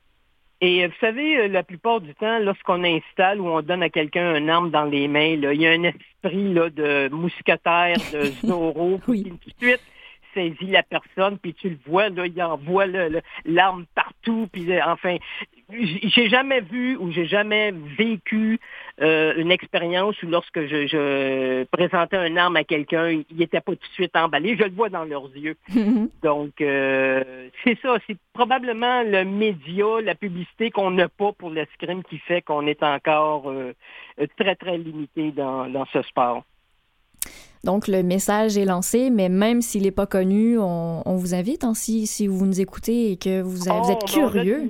Et 0.61 0.83
euh, 0.83 0.87
vous 0.87 0.95
savez, 0.99 1.37
euh, 1.37 1.47
la 1.47 1.63
plupart 1.63 2.01
du 2.01 2.15
temps, 2.15 2.39
lorsqu'on 2.39 2.83
installe 2.83 3.39
ou 3.41 3.47
on 3.47 3.61
donne 3.61 3.83
à 3.83 3.89
quelqu'un 3.89 4.35
une 4.35 4.49
arme 4.49 4.71
dans 4.71 4.85
les 4.85 5.07
mains, 5.07 5.35
il 5.35 5.61
y 5.61 5.67
a 5.67 5.71
un 5.71 5.83
esprit 5.83 6.53
là, 6.53 6.69
de 6.69 7.09
mousquetaire, 7.09 7.97
de 8.13 8.23
Zorro, 8.45 8.99
oui. 9.07 9.23
tout 9.23 9.49
de 9.59 9.67
suite 9.67 9.81
saisit 10.35 10.71
la 10.71 10.83
personne, 10.83 11.37
puis 11.39 11.53
tu 11.53 11.69
le 11.69 11.77
vois, 11.87 12.09
là, 12.09 12.27
il 12.27 12.43
envoie 12.43 12.85
l'arme 13.45 13.85
partout, 13.95 14.47
puis 14.51 14.71
euh, 14.71 14.81
enfin, 14.85 15.17
j'ai 15.71 16.29
jamais 16.29 16.61
vu 16.61 16.97
ou 16.97 17.11
j'ai 17.11 17.25
jamais 17.25 17.71
vécu 17.71 18.59
euh, 19.01 19.33
une 19.37 19.51
expérience 19.51 20.21
où 20.23 20.27
lorsque 20.27 20.65
je, 20.65 21.63
présentais 21.65 22.27
une 22.27 22.37
arme 22.37 22.55
à 22.55 22.63
quelqu'un, 22.63 23.09
il 23.09 23.37
n'était 23.37 23.61
pas 23.61 23.73
tout 23.73 23.87
de 23.87 23.93
suite 23.93 24.15
emballé. 24.15 24.55
Je 24.57 24.63
le 24.63 24.71
vois 24.71 24.89
dans 24.89 25.03
leurs 25.03 25.29
yeux. 25.35 25.57
Donc, 26.23 26.61
euh, 26.61 27.49
c'est 27.63 27.77
ça. 27.81 27.97
C'est 28.07 28.17
probablement 28.33 29.03
le 29.03 29.25
média, 29.25 30.01
la 30.01 30.15
publicité 30.15 30.71
qu'on 30.71 30.91
n'a 30.91 31.09
pas 31.09 31.33
pour 31.33 31.49
l'escrime 31.49 32.03
qui 32.03 32.19
fait 32.19 32.41
qu'on 32.41 32.67
est 32.67 32.83
encore 32.83 33.51
très, 34.37 34.55
très 34.55 34.77
limité 34.77 35.31
dans 35.31 35.85
ce 35.91 36.01
sport. 36.03 36.43
Donc, 37.65 37.87
le 37.87 38.03
message 38.03 38.59
est 38.59 38.65
lancé, 38.65 39.09
mais 39.09 39.27
même 39.27 39.61
s'il 39.61 39.83
n'est 39.83 39.91
pas 39.91 40.05
connu, 40.05 40.59
on, 40.59 41.15
vous 41.15 41.33
invite, 41.33 41.63
hein, 41.63 41.73
si, 41.73 42.05
si, 42.05 42.27
vous 42.27 42.45
nous 42.45 42.61
écoutez 42.61 43.11
et 43.11 43.17
que 43.17 43.41
vous, 43.41 43.67
êtes 43.67 44.03
oh, 44.03 44.05
curieux. 44.05 44.69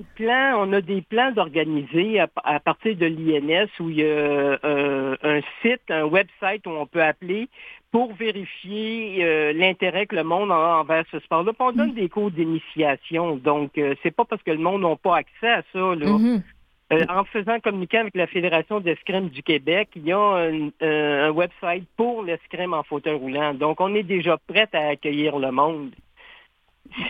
On 0.57 0.71
a 0.71 0.79
des 0.79 1.01
plans, 1.01 1.31
d'organiser 1.33 2.21
à, 2.21 2.59
partir 2.59 2.95
de 2.95 3.05
l'INS 3.05 3.67
où 3.81 3.89
il 3.89 3.97
y 3.97 4.03
a 4.03 4.05
euh, 4.05 5.15
un 5.21 5.41
site, 5.61 5.81
un 5.89 6.05
website 6.05 6.65
où 6.65 6.69
on 6.69 6.85
peut 6.85 7.03
appeler 7.03 7.49
pour 7.91 8.13
vérifier 8.13 9.23
euh, 9.23 9.53
l'intérêt 9.53 10.05
que 10.05 10.15
le 10.15 10.23
monde 10.23 10.51
a 10.51 10.79
envers 10.79 11.03
ce 11.11 11.19
sport-là. 11.19 11.51
On 11.59 11.71
donne 11.71 11.91
mm. 11.91 11.95
des 11.95 12.09
cours 12.09 12.31
d'initiation, 12.31 13.35
donc 13.35 13.77
euh, 13.77 13.95
c'est 14.03 14.11
pas 14.11 14.25
parce 14.25 14.43
que 14.43 14.51
le 14.51 14.57
monde 14.57 14.81
n'a 14.81 14.95
pas 14.95 15.17
accès 15.17 15.49
à 15.49 15.63
ça. 15.73 15.79
Là. 15.79 16.05
Mm-hmm. 16.05 16.41
Euh, 16.93 17.03
en 17.09 17.23
faisant 17.25 17.59
communiquer 17.59 17.97
avec 17.97 18.15
la 18.15 18.27
Fédération 18.27 18.79
d'escrime 18.79 19.29
du 19.29 19.41
Québec, 19.41 19.89
il 19.95 20.05
y 20.05 20.11
a 20.11 20.19
un, 20.19 20.69
euh, 20.83 21.29
un 21.29 21.31
website 21.31 21.83
pour 21.97 22.21
l'escrime 22.21 22.75
en 22.75 22.83
fauteuil 22.83 23.15
roulant. 23.15 23.55
Donc, 23.55 23.81
on 23.81 23.95
est 23.95 24.03
déjà 24.03 24.37
prêt 24.37 24.69
à 24.73 24.89
accueillir 24.89 25.39
le 25.39 25.51
monde 25.51 25.91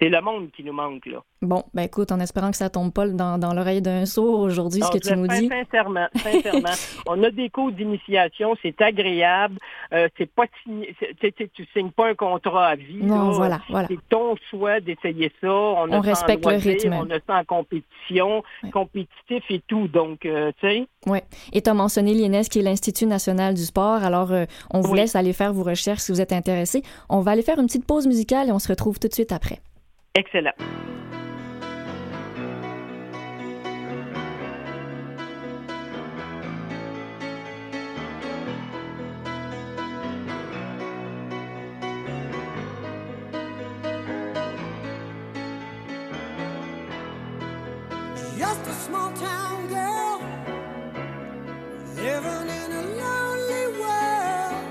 c'est 0.00 0.08
le 0.08 0.20
monde 0.20 0.50
qui 0.50 0.64
nous 0.64 0.72
manque, 0.72 1.06
là. 1.06 1.22
Bon, 1.42 1.62
ben 1.72 1.82
écoute, 1.82 2.12
en 2.12 2.20
espérant 2.20 2.50
que 2.50 2.56
ça 2.56 2.68
tombe 2.68 2.92
pas 2.92 3.08
dans, 3.08 3.38
dans 3.38 3.54
l'oreille 3.54 3.80
d'un 3.80 4.04
sourd 4.04 4.40
aujourd'hui, 4.40 4.82
ce 4.82 4.90
que 4.90 4.98
tu 4.98 5.16
nous 5.16 5.26
dis. 5.26 5.48
Sincèrement, 5.48 6.06
sincèrement. 6.14 6.68
on 7.06 7.22
a 7.22 7.30
des 7.30 7.48
cours 7.48 7.72
d'initiation, 7.72 8.54
c'est 8.62 8.80
agréable. 8.82 9.58
Euh, 9.92 10.08
c'est 10.18 10.30
pas 10.30 10.44
tu 10.66 11.66
signes 11.74 11.90
pas 11.90 12.08
un 12.08 12.14
contrat 12.14 12.68
à 12.68 12.76
vie. 12.76 13.02
Non, 13.02 13.30
voilà, 13.30 13.60
voilà. 13.70 13.88
C'est 13.88 13.98
ton 14.10 14.36
choix 14.50 14.80
d'essayer 14.80 15.32
ça. 15.40 15.50
On, 15.50 15.90
on 15.90 16.00
respecte 16.00 16.44
le 16.44 16.56
rythme. 16.56 16.92
On 16.92 17.10
a 17.10 17.18
ça 17.26 17.36
en 17.36 17.44
compétition, 17.44 18.42
compétitif 18.70 19.44
et 19.48 19.62
tout. 19.66 19.88
Donc, 19.88 20.26
euh, 20.26 20.52
tu 20.60 20.68
sais. 20.68 20.86
Oui. 21.06 21.20
Et 21.52 21.62
tu 21.62 21.70
as 21.70 21.74
mentionné 21.74 22.12
l'INES, 22.12 22.44
qui 22.50 22.58
est 22.58 22.62
l'Institut 22.62 23.06
national 23.06 23.54
du 23.54 23.62
sport. 23.62 24.02
Alors, 24.04 24.32
euh, 24.32 24.44
on 24.70 24.80
vous 24.80 24.94
laisse 24.94 25.16
aller 25.16 25.32
faire 25.32 25.54
vos 25.54 25.64
recherches 25.64 26.00
si 26.00 26.12
vous 26.12 26.20
êtes 26.20 26.32
intéressé. 26.32 26.82
On 27.08 27.20
va 27.20 27.30
aller 27.30 27.42
faire 27.42 27.58
une 27.58 27.66
petite 27.66 27.86
pause 27.86 28.06
musicale 28.06 28.48
et 28.48 28.52
on 28.52 28.58
se 28.58 28.68
retrouve 28.68 28.98
tout 28.98 29.08
de 29.08 29.14
suite 29.14 29.32
après. 29.32 29.60
Excellent. 30.12 30.56
Just 48.36 48.66
a 48.66 48.72
small 48.72 49.12
town 49.12 49.68
girl 49.68 50.20
living 51.94 52.48
in 52.48 52.72
a 52.72 52.82
lonely 52.98 53.66
world. 53.78 54.64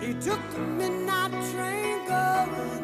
She 0.00 0.14
took 0.14 0.40
the 0.52 0.60
midnight 0.60 1.32
train 1.52 2.06
going 2.06 2.83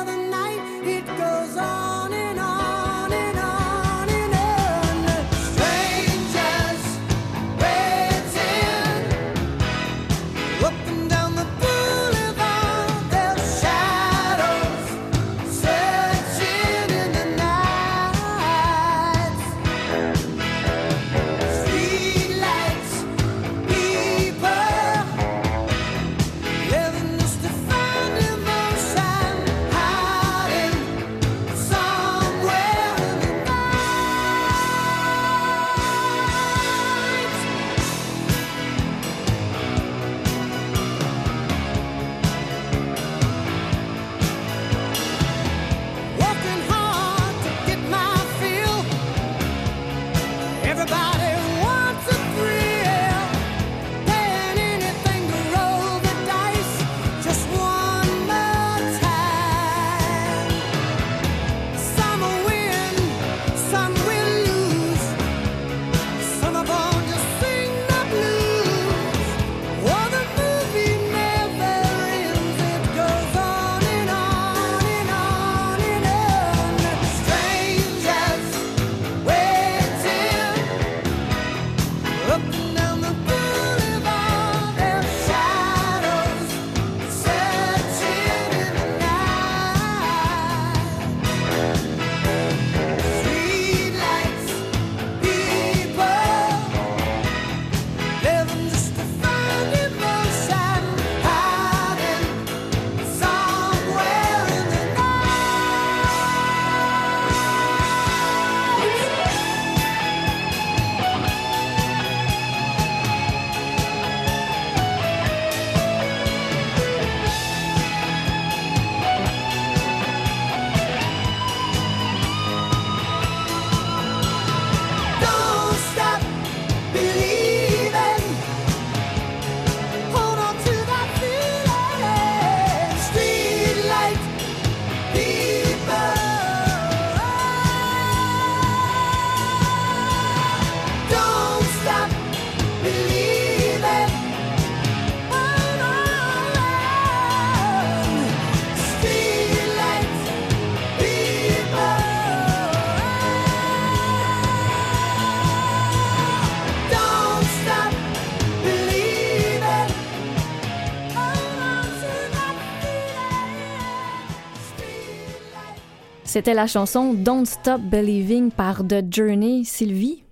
C'était 166.41 166.55
la 166.55 166.65
chanson 166.65 167.13
Don't 167.13 167.45
Stop 167.45 167.81
Believing 167.81 168.49
par 168.51 168.79
The 168.87 169.13
Journey. 169.13 169.63
Sylvie, 169.63 170.23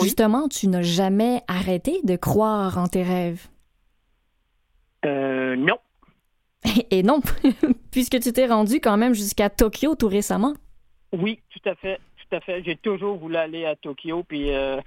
justement, 0.00 0.46
tu 0.46 0.68
n'as 0.68 0.82
jamais 0.82 1.42
arrêté 1.48 1.98
de 2.04 2.14
croire 2.14 2.78
en 2.78 2.86
tes 2.86 3.02
rêves? 3.02 3.48
Euh, 5.04 5.56
non. 5.56 5.78
Et 6.92 7.02
non, 7.02 7.20
puisque 7.90 8.20
tu 8.20 8.32
t'es 8.32 8.46
rendu 8.46 8.78
quand 8.80 8.96
même 8.96 9.14
jusqu'à 9.14 9.50
Tokyo 9.50 9.96
tout 9.96 10.06
récemment. 10.06 10.54
Oui, 11.12 11.40
tout 11.50 11.68
à 11.68 11.74
fait. 11.74 11.98
Tout 12.30 12.36
à 12.36 12.40
fait. 12.40 12.62
J'ai 12.62 12.76
toujours 12.76 13.16
voulu 13.16 13.34
aller 13.34 13.64
à 13.64 13.74
Tokyo, 13.74 14.22
puis 14.22 14.52
euh, 14.52 14.80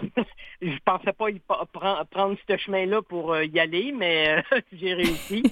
je 0.62 0.78
pensais 0.84 1.12
pas 1.14 1.30
y 1.30 1.40
pa- 1.40 1.66
prendre, 1.72 2.06
prendre 2.06 2.36
ce 2.48 2.56
chemin-là 2.58 3.02
pour 3.02 3.32
euh, 3.32 3.44
y 3.44 3.58
aller, 3.58 3.90
mais 3.90 4.36
euh, 4.52 4.60
j'ai 4.72 4.94
réussi. 4.94 5.42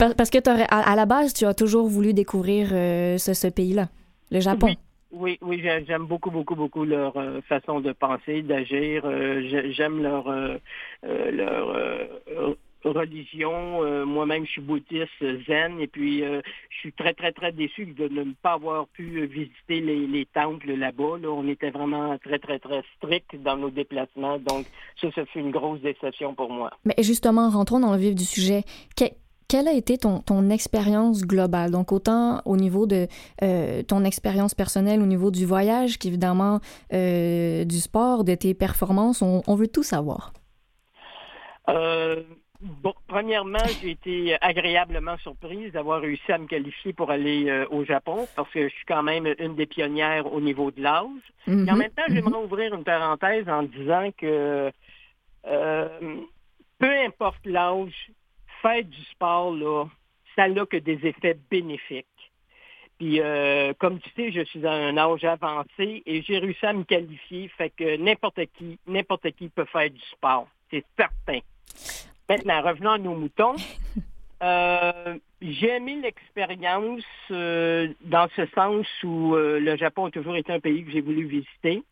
Par- 0.00 0.14
Parce 0.16 0.30
que 0.30 0.38
à, 0.48 0.90
à 0.92 0.96
la 0.96 1.06
base, 1.06 1.32
tu 1.34 1.44
as 1.44 1.54
toujours 1.54 1.86
voulu 1.86 2.12
découvrir 2.14 2.70
euh, 2.72 3.18
ce, 3.18 3.34
ce 3.34 3.46
pays-là, 3.46 3.88
le 4.32 4.40
Japon. 4.40 4.66
Oui. 4.68 4.78
Oui, 5.12 5.38
oui, 5.42 5.60
j'ai- 5.60 5.84
j'aime 5.88 6.04
beaucoup, 6.06 6.30
beaucoup, 6.30 6.54
beaucoup 6.54 6.84
leur 6.84 7.16
euh, 7.16 7.40
façon 7.48 7.80
de 7.80 7.90
penser, 7.92 8.42
d'agir. 8.42 9.02
Euh, 9.04 9.42
j'ai- 9.50 9.72
j'aime 9.72 10.00
leur 10.02 10.24
leur 11.02 12.54
religion. 12.84 14.06
Moi-même, 14.06 14.46
je 14.46 14.52
suis 14.52 14.60
bouddhiste 14.62 15.20
zen, 15.46 15.80
et 15.80 15.86
puis 15.86 16.20
je 16.20 16.40
suis 16.78 16.92
très, 16.92 17.12
très, 17.12 17.32
très 17.32 17.52
déçu 17.52 17.86
de 17.86 18.08
ne 18.08 18.24
pas 18.42 18.52
avoir 18.52 18.86
pu 18.88 19.26
visiter 19.26 19.80
les, 19.80 20.06
les 20.06 20.26
temples 20.26 20.72
là-bas. 20.72 21.18
Là, 21.20 21.28
on 21.30 21.46
était 21.48 21.70
vraiment 21.70 22.16
très, 22.18 22.38
très, 22.38 22.58
très 22.58 22.82
strict 22.96 23.36
dans 23.42 23.56
nos 23.56 23.70
déplacements, 23.70 24.38
donc 24.38 24.66
ça, 25.00 25.08
ça 25.14 25.26
fait 25.26 25.40
une 25.40 25.50
grosse 25.50 25.80
déception 25.80 26.34
pour 26.34 26.50
moi. 26.50 26.70
Mais 26.84 26.94
justement, 27.00 27.50
rentrons 27.50 27.80
dans 27.80 27.92
le 27.92 27.98
vif 27.98 28.14
du 28.14 28.24
sujet. 28.24 28.62
Que- 29.50 29.56
quelle 29.56 29.68
a 29.68 29.72
été 29.72 29.98
ton, 29.98 30.20
ton 30.20 30.48
expérience 30.50 31.22
globale? 31.22 31.70
Donc, 31.70 31.92
autant 31.92 32.40
au 32.44 32.56
niveau 32.56 32.86
de 32.86 33.06
euh, 33.42 33.82
ton 33.82 34.04
expérience 34.04 34.54
personnelle, 34.54 35.02
au 35.02 35.06
niveau 35.06 35.30
du 35.30 35.44
voyage, 35.44 35.98
qu'évidemment 35.98 36.60
euh, 36.92 37.64
du 37.64 37.78
sport, 37.80 38.24
de 38.24 38.34
tes 38.34 38.54
performances, 38.54 39.22
on, 39.22 39.42
on 39.46 39.54
veut 39.56 39.68
tout 39.68 39.82
savoir. 39.82 40.32
Euh, 41.68 42.22
bon, 42.60 42.94
premièrement, 43.06 43.66
j'ai 43.80 43.90
été 43.90 44.36
agréablement 44.40 45.16
surprise 45.18 45.72
d'avoir 45.72 46.00
réussi 46.00 46.30
à 46.32 46.38
me 46.38 46.46
qualifier 46.46 46.92
pour 46.92 47.10
aller 47.10 47.64
au 47.70 47.84
Japon 47.84 48.28
parce 48.36 48.50
que 48.50 48.68
je 48.68 48.72
suis 48.74 48.84
quand 48.86 49.02
même 49.02 49.26
une 49.38 49.56
des 49.56 49.66
pionnières 49.66 50.32
au 50.32 50.40
niveau 50.40 50.70
de 50.70 50.80
l'âge. 50.82 51.06
Et 51.46 51.50
en 51.50 51.74
Mhm. 51.74 51.78
même 51.78 51.90
temps, 51.90 52.02
j'aimerais 52.12 52.42
ouvrir 52.42 52.74
une 52.74 52.84
parenthèse 52.84 53.48
en 53.48 53.62
disant 53.64 54.10
que 54.16 54.70
peu 55.42 56.90
importe 57.06 57.44
l'âge, 57.44 58.10
faire 58.62 58.84
du 58.84 59.02
sport, 59.04 59.54
là, 59.54 59.86
ça 60.36 60.48
n'a 60.48 60.66
que 60.66 60.76
des 60.76 61.06
effets 61.06 61.36
bénéfiques. 61.50 62.06
Puis, 62.98 63.20
euh, 63.20 63.72
comme 63.78 63.98
tu 63.98 64.10
sais, 64.14 64.30
je 64.30 64.42
suis 64.42 64.66
à 64.66 64.72
un 64.72 64.96
âge 64.98 65.24
avancé 65.24 66.02
et 66.04 66.22
j'ai 66.22 66.38
réussi 66.38 66.66
à 66.66 66.72
me 66.72 66.84
qualifier, 66.84 67.48
fait 67.48 67.70
que 67.70 67.96
n'importe 67.96 68.40
qui, 68.58 68.78
n'importe 68.86 69.30
qui 69.32 69.48
peut 69.48 69.64
faire 69.64 69.90
du 69.90 70.00
sport, 70.12 70.46
c'est 70.70 70.84
certain. 70.98 71.40
Maintenant, 72.28 72.62
revenons 72.62 72.90
à 72.90 72.98
nos 72.98 73.14
moutons. 73.14 73.56
Euh, 74.42 75.18
j'ai 75.42 75.68
aimé 75.68 75.98
l'expérience 76.02 77.02
euh, 77.30 77.88
dans 78.04 78.26
ce 78.36 78.46
sens 78.54 78.86
où 79.04 79.34
euh, 79.34 79.60
le 79.60 79.76
Japon 79.76 80.06
a 80.06 80.10
toujours 80.10 80.36
été 80.36 80.50
un 80.50 80.60
pays 80.60 80.82
que 80.82 80.90
j'ai 80.90 81.02
voulu 81.02 81.24
visiter. 81.24 81.82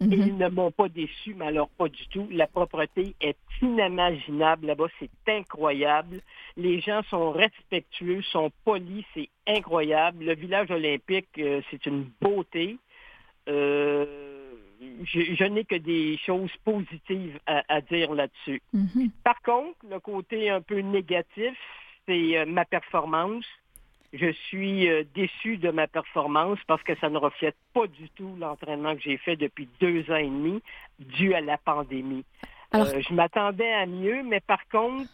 Et 0.00 0.04
Mhm. 0.04 0.26
ils 0.28 0.36
ne 0.36 0.48
m'ont 0.48 0.70
pas 0.70 0.88
déçu, 0.90 1.34
mais 1.34 1.46
alors 1.46 1.70
pas 1.70 1.88
du 1.88 2.06
tout. 2.08 2.28
La 2.30 2.46
propreté 2.46 3.14
est 3.20 3.36
inimaginable 3.62 4.66
là-bas, 4.66 4.88
c'est 4.98 5.10
incroyable. 5.28 6.20
Les 6.58 6.80
gens 6.80 7.02
sont 7.04 7.30
respectueux, 7.32 8.20
sont 8.22 8.50
polis, 8.64 9.04
c'est 9.14 9.30
incroyable. 9.46 10.24
Le 10.24 10.34
village 10.34 10.70
olympique, 10.70 11.28
euh, 11.38 11.62
c'est 11.70 11.86
une 11.86 12.10
beauté. 12.20 12.76
Euh, 13.48 14.04
je, 15.04 15.34
je 15.34 15.44
n'ai 15.44 15.64
que 15.64 15.76
des 15.76 16.18
choses 16.18 16.50
positives 16.64 17.38
à, 17.46 17.62
à 17.68 17.80
dire 17.80 18.12
là-dessus. 18.14 18.60
Mhm. 18.72 19.10
Par 19.24 19.40
contre, 19.42 19.78
le 19.88 19.98
côté 20.00 20.50
un 20.50 20.60
peu 20.60 20.78
négatif, 20.80 21.56
c'est 22.06 22.36
euh, 22.38 22.44
ma 22.46 22.64
performance. 22.64 23.46
Je 24.18 24.32
suis 24.32 24.88
euh, 24.88 25.04
déçu 25.14 25.56
de 25.58 25.70
ma 25.70 25.86
performance 25.86 26.58
parce 26.66 26.82
que 26.82 26.94
ça 26.96 27.08
ne 27.10 27.18
reflète 27.18 27.56
pas 27.74 27.86
du 27.86 28.08
tout 28.10 28.34
l'entraînement 28.38 28.94
que 28.96 29.02
j'ai 29.02 29.18
fait 29.18 29.36
depuis 29.36 29.68
deux 29.80 30.10
ans 30.10 30.16
et 30.16 30.24
demi 30.26 30.62
dû 30.98 31.34
à 31.34 31.40
la 31.40 31.58
pandémie. 31.58 32.24
Alors- 32.72 32.86
Euh, 32.88 33.00
je 33.06 33.12
m'attendais 33.14 33.72
à 33.72 33.84
mieux, 33.86 34.22
mais 34.22 34.40
par 34.40 34.66
contre, 34.68 35.10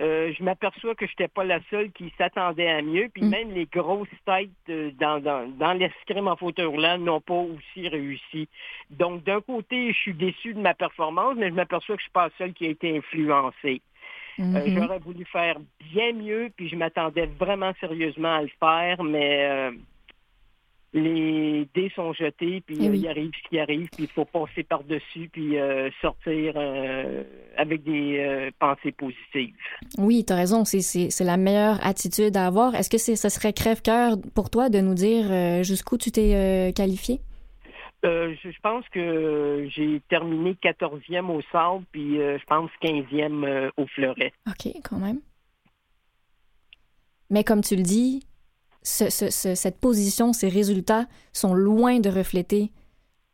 euh, 0.00 0.32
je 0.36 0.42
m'aperçois 0.42 0.94
que 0.94 1.04
je 1.06 1.12
n'étais 1.12 1.28
pas 1.28 1.44
la 1.44 1.60
seule 1.68 1.90
qui 1.92 2.12
s'attendait 2.16 2.70
à 2.70 2.80
mieux. 2.80 3.08
Puis 3.12 3.22
Mm. 3.22 3.28
même 3.28 3.50
les 3.52 3.66
grosses 3.66 4.08
têtes 4.24 4.96
dans, 4.98 5.20
dans, 5.20 5.46
dans 5.58 5.72
l'escrime 5.74 6.28
en 6.28 6.36
fauteuil 6.36 6.64
roulant 6.66 6.96
n'ont 6.98 7.20
pas 7.20 7.34
aussi 7.34 7.86
réussi. 7.88 8.48
Donc, 8.90 9.22
d'un 9.24 9.40
côté, 9.42 9.92
je 9.92 9.98
suis 9.98 10.14
déçu 10.14 10.54
de 10.54 10.60
ma 10.60 10.72
performance, 10.74 11.34
mais 11.36 11.50
je 11.50 11.54
m'aperçois 11.54 11.96
que 11.96 12.00
je 12.00 12.04
suis 12.04 12.12
pas 12.12 12.28
la 12.28 12.32
seule 12.38 12.54
qui 12.54 12.66
a 12.66 12.70
été 12.70 12.96
influencée. 12.96 13.82
Euh, 14.40 14.66
Mhm. 14.66 14.72
J'aurais 14.74 14.98
voulu 14.98 15.24
faire 15.26 15.56
bien 15.92 16.12
mieux, 16.12 16.50
puis 16.56 16.68
je 16.68 16.76
m'attendais 16.76 17.26
vraiment 17.38 17.72
sérieusement 17.80 18.34
à 18.36 18.42
le 18.42 18.50
faire, 18.60 19.02
mais 19.02 19.44
euh, 19.50 19.70
les 20.94 21.66
dés 21.74 21.90
sont 21.96 22.12
jetés, 22.12 22.60
puis 22.66 22.76
Eh 22.80 22.88
euh, 22.88 22.90
oui. 22.90 22.98
il 23.00 23.08
arrive 23.08 23.30
ce 23.42 23.48
qui 23.48 23.58
arrive, 23.58 23.88
puis 23.94 24.04
il 24.04 24.08
faut 24.10 24.26
passer 24.26 24.62
par-dessus, 24.62 25.30
puis 25.32 25.58
euh, 25.58 25.88
sortir 26.02 26.52
euh, 26.56 27.22
avec 27.56 27.82
des 27.82 28.18
euh, 28.18 28.50
pensées 28.58 28.92
positives. 28.92 29.54
Oui, 29.96 30.22
tu 30.26 30.34
as 30.34 30.36
raison, 30.36 30.64
c'est- 30.66 30.80
c'est 30.82 31.08
c'est 31.10 31.24
la 31.24 31.38
meilleure 31.38 31.78
attitude 31.86 32.36
à 32.36 32.46
avoir. 32.46 32.74
Est-ce 32.74 32.90
que 32.90 32.98
c'est- 32.98 33.16
ce 33.16 33.30
serait 33.30 33.54
crève-cœur 33.54 34.16
pour 34.34 34.50
toi 34.50 34.68
de 34.68 34.80
nous 34.80 34.94
dire 34.94 35.24
euh, 35.30 35.62
jusqu'où 35.62 35.96
tu 35.96 36.10
t'es 36.10 36.34
euh, 36.34 36.72
qualifié? 36.72 37.20
Euh, 38.04 38.34
je, 38.42 38.50
je 38.50 38.60
pense 38.60 38.88
que 38.88 39.68
j'ai 39.70 40.00
terminé 40.08 40.56
14e 40.62 41.30
au 41.30 41.40
sable, 41.52 41.84
puis 41.92 42.20
euh, 42.20 42.36
je 42.38 42.44
pense 42.46 42.70
15e 42.82 43.44
euh, 43.44 43.70
au 43.76 43.86
fleuret. 43.86 44.32
OK, 44.48 44.72
quand 44.82 44.98
même. 44.98 45.20
Mais 47.30 47.44
comme 47.44 47.62
tu 47.62 47.76
le 47.76 47.82
dis, 47.82 48.26
ce- 48.82 49.08
ce- 49.10 49.30
ce- 49.30 49.54
cette 49.54 49.80
position, 49.80 50.32
ces 50.32 50.48
résultats 50.48 51.06
sont 51.32 51.54
loin 51.54 52.00
de 52.00 52.10
refléter 52.10 52.70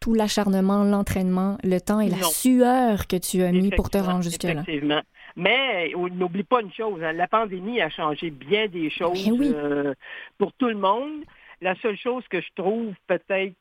tout 0.00 0.14
l'acharnement, 0.14 0.84
l'entraînement, 0.84 1.58
le 1.64 1.80
temps 1.80 2.00
et 2.00 2.08
la 2.08 2.18
Non. 2.18 2.28
sueur 2.30 3.08
que 3.08 3.16
tu 3.16 3.42
as 3.42 3.50
mis 3.50 3.70
pour 3.70 3.90
te 3.90 3.98
rendre 3.98 4.22
jusque-là. 4.22 4.52
Effectivement. 4.52 5.00
Mais 5.34 5.92
euh, 5.96 6.08
n'oublie 6.10 6.44
pas 6.44 6.60
une 6.60 6.72
chose, 6.72 7.02
hein, 7.02 7.12
la 7.12 7.26
pandémie 7.26 7.80
a 7.80 7.90
changé 7.90 8.30
bien 8.30 8.68
des 8.68 8.90
choses 8.90 9.20
Eh 9.26 9.32
oui. 9.32 9.50
euh, 9.54 9.94
pour 10.36 10.52
tout 10.52 10.68
le 10.68 10.76
monde. 10.76 11.22
La 11.60 11.74
seule 11.80 11.96
chose 11.98 12.22
que 12.30 12.40
je 12.40 12.46
trouve 12.54 12.92
peut-être 13.08 13.54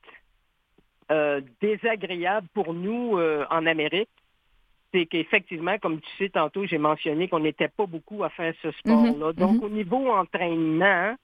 euh, 1.11 1.41
désagréable 1.61 2.47
pour 2.53 2.73
nous 2.73 3.17
euh, 3.17 3.45
en 3.49 3.65
Amérique, 3.65 4.09
c'est 4.93 5.05
qu'effectivement, 5.05 5.77
comme 5.79 5.99
tu 5.99 6.09
sais 6.17 6.29
tantôt, 6.29 6.65
j'ai 6.65 6.77
mentionné 6.77 7.27
qu'on 7.27 7.39
n'était 7.39 7.67
pas 7.67 7.85
beaucoup 7.85 8.23
à 8.23 8.29
faire 8.29 8.53
ce 8.61 8.71
sport-là. 8.71 9.11
Mhm, 9.11 9.33
Donc, 9.33 9.57
mhm. 9.57 9.63
au 9.63 9.69
niveau 9.69 10.11
entraînement, 10.11 11.15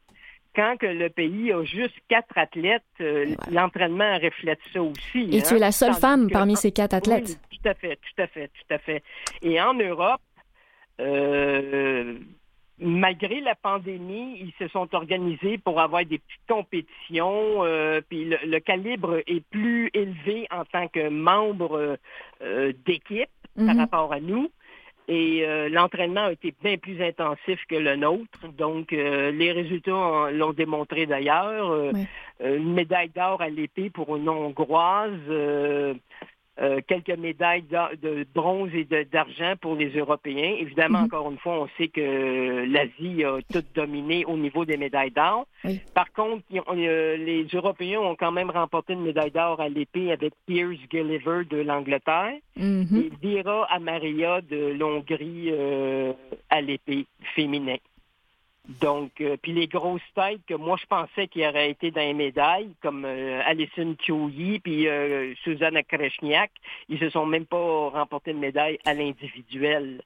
quand 0.55 0.77
que 0.77 0.85
le 0.85 1.09
pays 1.09 1.51
a 1.51 1.63
juste 1.63 1.95
quatre 2.07 2.37
athlètes, 2.37 2.83
euh, 3.01 3.35
l'entraînement 3.51 4.19
reflète 4.19 4.59
ça 4.71 4.81
aussi. 4.81 5.29
Et 5.31 5.39
hein. 5.39 5.43
tu 5.47 5.55
es 5.55 5.59
la 5.59 5.71
seule 5.71 5.89
Tandis 5.89 6.01
femme 6.01 6.27
que 6.27 6.33
parmi 6.33 6.55
ces 6.55 6.71
quatre 6.71 6.93
athlètes. 6.93 7.39
oui, 7.51 7.57
tout 7.61 7.69
à 7.69 7.73
fait, 7.73 7.95
tout 7.97 8.21
à 8.21 8.27
fait, 8.27 8.47
tout 8.49 8.73
à 8.73 8.77
fait. 8.77 9.03
Et 9.41 9.59
en 9.59 9.73
Europe, 9.73 10.21
euh, 11.01 12.12
malgré 13.03 13.41
la 13.41 13.55
pandémie, 13.55 14.37
ils 14.45 14.53
se 14.57 14.67
sont 14.69 14.87
organisés 14.95 15.57
pour 15.57 15.81
avoir 15.81 16.05
des 16.05 16.19
petites 16.19 16.47
compétitions. 16.47 17.63
euh, 17.65 17.99
puis 18.07 18.23
le, 18.31 18.37
le 18.45 18.59
calibre 18.59 19.13
est 19.27 19.43
plus 19.57 19.89
élevé 19.93 20.47
en 20.59 20.63
tant 20.63 20.87
que 20.87 21.09
membre 21.09 21.97
euh, 22.41 22.71
d'équipe 22.85 23.35
par 23.67 23.75
Mhm. 23.75 23.79
rapport 23.81 24.13
à 24.13 24.21
nous. 24.21 24.47
Et 25.09 25.41
euh, 25.43 25.67
l'entraînement 25.67 26.25
a 26.27 26.31
été 26.31 26.53
bien 26.63 26.77
plus 26.77 26.97
intensif 27.03 27.59
que 27.67 27.75
le 27.75 27.95
nôtre. 27.97 28.41
Donc, 28.57 28.93
euh, 28.93 29.31
les 29.31 29.51
résultats 29.51 30.31
l'ont 30.31 30.53
démontré 30.53 31.05
d'ailleurs. 31.05 31.71
Euh, 31.71 31.91
une 32.39 32.73
médaille 32.73 33.09
d'or 33.09 33.41
à 33.41 33.49
l'épée 33.49 33.89
pour 33.89 34.15
une 34.15 34.29
Hongroise. 34.29 35.27
Euh, 36.61 36.81
quelques 36.87 37.17
médailles 37.17 37.63
de 37.63 38.25
bronze 38.33 38.69
et 38.75 38.85
d'argent 39.11 39.55
pour 39.59 39.75
les 39.75 39.89
Européens. 39.97 40.55
Évidemment, 40.59 40.99
Mhm. 40.99 41.05
encore 41.05 41.31
une 41.31 41.37
fois, 41.39 41.61
on 41.63 41.67
sait 41.77 41.87
que 41.87 42.65
l'Asie 42.65 43.23
a 43.23 43.39
tout 43.51 43.63
dominé 43.73 44.23
au 44.25 44.37
niveau 44.37 44.63
des 44.63 44.77
médailles 44.77 45.09
d'or. 45.11 45.47
Oui. 45.63 45.81
Par 45.95 46.11
contre, 46.13 46.43
euh, 46.53 47.17
les 47.17 47.45
Européens 47.53 48.01
ont 48.01 48.15
quand 48.15 48.31
même 48.31 48.51
remporté 48.51 48.93
une 48.93 49.01
médaille 49.01 49.31
d'or 49.31 49.59
à 49.61 49.67
l'épée 49.69 50.11
avec 50.11 50.33
Piers 50.45 50.77
Gilliver 50.91 51.41
de 51.49 51.57
l'Angleterre 51.57 52.33
Mhm. 52.55 53.09
et 53.23 53.41
Vera 53.41 53.65
Amaria 53.71 54.41
de 54.41 54.73
l'Hongrie 54.77 55.49
euh, 55.51 56.13
à 56.49 56.61
l'épée 56.61 57.05
féminin. 57.35 57.77
Donc, 58.79 59.11
euh, 59.19 59.35
puis 59.41 59.51
les 59.51 59.67
grosses 59.67 60.01
têtes 60.15 60.39
que 60.47 60.53
moi 60.53 60.77
je 60.81 60.85
pensais 60.85 61.27
qu'il 61.27 61.45
auraient 61.45 61.69
été 61.71 61.91
dans 61.91 61.99
les 62.01 62.13
médailles, 62.13 62.69
comme 62.81 63.03
euh, 63.05 63.41
Alison 63.45 63.93
Kyoyi 64.01 64.59
puis 64.59 64.87
euh, 64.87 65.33
Susanna 65.43 65.83
Kreshniak, 65.83 66.51
ils 66.87 66.97
se 66.99 67.09
sont 67.09 67.25
même 67.25 67.45
pas 67.45 67.89
remporté 67.89 68.31
de 68.33 68.39
médaille 68.39 68.79
à 68.85 68.93
l'individuel. 68.93 70.01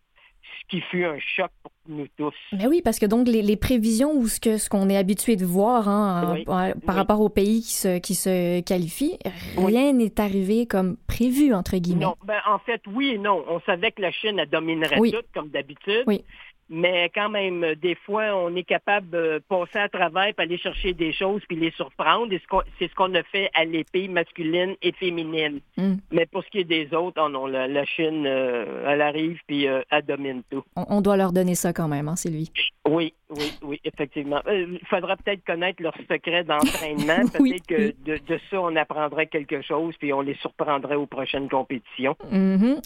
ce 0.62 0.68
qui 0.70 0.82
fut 0.82 1.04
un 1.06 1.20
choc 1.20 1.52
pour 1.62 1.72
nous 1.88 2.08
tous. 2.18 2.34
Mais 2.54 2.68
oui, 2.68 2.82
parce 2.84 2.98
que 3.00 3.06
donc 3.06 3.28
les, 3.28 3.42
les 3.42 3.58
prévisions 3.58 4.12
ou 4.14 4.28
ce 4.28 4.40
que 4.40 4.58
ce 4.58 4.70
qu'on 4.70 4.90
est 4.90 4.98
habitué 4.98 5.36
de 5.36 5.46
voir 5.46 5.88
hein, 5.88 6.34
Oui, 6.34 6.44
en- 6.48 6.70
en- 6.70 6.72
par 6.80 6.96
oui. 6.96 7.00
rapport 7.02 7.22
aux 7.22 7.30
pays 7.30 7.62
qui 7.62 7.74
se, 7.74 8.00
qui 8.00 8.16
se 8.16 8.62
qualifient, 8.62 9.20
rien 9.58 9.94
n'est 9.94 10.20
arrivé 10.20 10.66
comme 10.66 10.98
prévu, 11.08 11.54
entre 11.54 11.78
guillemets. 11.78 12.06
Non, 12.06 12.16
ben, 12.26 12.40
en 12.48 12.60
fait, 12.60 12.82
oui 12.94 13.10
et 13.10 13.18
non. 13.18 13.44
On 13.48 13.60
savait 13.62 13.92
que 13.92 14.02
la 14.02 14.12
Chine, 14.12 14.40
elle 14.40 14.50
dominerait 14.50 14.98
tout, 14.98 15.22
comme 15.34 15.50
d'habitude. 15.50 16.04
Oui. 16.08 16.24
Mais 16.70 17.10
quand 17.16 17.30
même, 17.30 17.76
des 17.76 17.96
fois, 18.06 18.36
on 18.36 18.56
est 18.56 18.64
capable 18.64 19.10
de 19.10 19.42
passer 19.48 19.80
à 19.80 19.90
travers, 19.90 20.34
puis 20.36 20.46
aller 20.46 20.58
chercher 20.58 20.94
des 20.94 21.14
choses, 21.14 21.42
puis 21.48 21.58
les 21.58 21.72
surprendre. 21.72 22.34
Et 22.34 22.42
c'est 22.80 22.90
ce 22.90 22.96
qu'on 22.96 23.14
a 23.16 23.24
fait 23.24 23.50
à 23.54 23.64
l'épée 23.66 24.08
masculine 24.08 24.76
et 24.82 24.92
féminine. 24.94 25.60
Mm. 25.78 25.94
Mais 26.12 26.26
pour 26.26 26.44
ce 26.44 26.50
qui 26.50 26.60
est 26.60 26.64
des 26.64 26.94
autres, 26.94 27.22
oh 27.24 27.30
non, 27.30 27.46
la, 27.48 27.68
la 27.68 27.86
Chine, 27.86 28.26
euh, 28.26 28.86
elle 28.88 29.02
arrive, 29.02 29.40
puis 29.48 29.68
euh, 29.68 29.82
elle 29.92 30.04
domine 30.04 30.42
tout. 30.52 30.64
On, 30.76 30.86
on 30.90 31.02
doit 31.02 31.18
leur 31.18 31.32
donner 31.32 31.56
ça 31.56 31.72
quand 31.74 31.88
même, 31.88 32.08
hein, 32.08 32.16
Sylvie. 32.16 32.52
Oui, 32.88 33.14
oui, 33.30 33.52
oui, 33.62 33.82
effectivement. 33.84 34.42
Euh, 34.48 34.66
Il 34.82 34.88
faudra 34.88 35.16
peut-être 35.18 35.44
connaître 35.46 35.82
leur 35.84 35.96
secret 36.10 36.44
d'entraînement. 36.44 37.24
Oui, 37.40 37.52
peut-être 37.52 37.68
que 37.68 37.96
de, 38.06 38.18
de 38.28 38.40
ça, 38.50 38.62
on 38.62 38.76
apprendrait 38.76 39.28
quelque 39.28 39.62
chose, 39.62 39.94
puis 40.00 40.12
on 40.14 40.22
les 40.22 40.36
surprendrait 40.36 40.96
aux 40.96 41.06
prochaines 41.06 41.50
compétitions. 41.50 42.16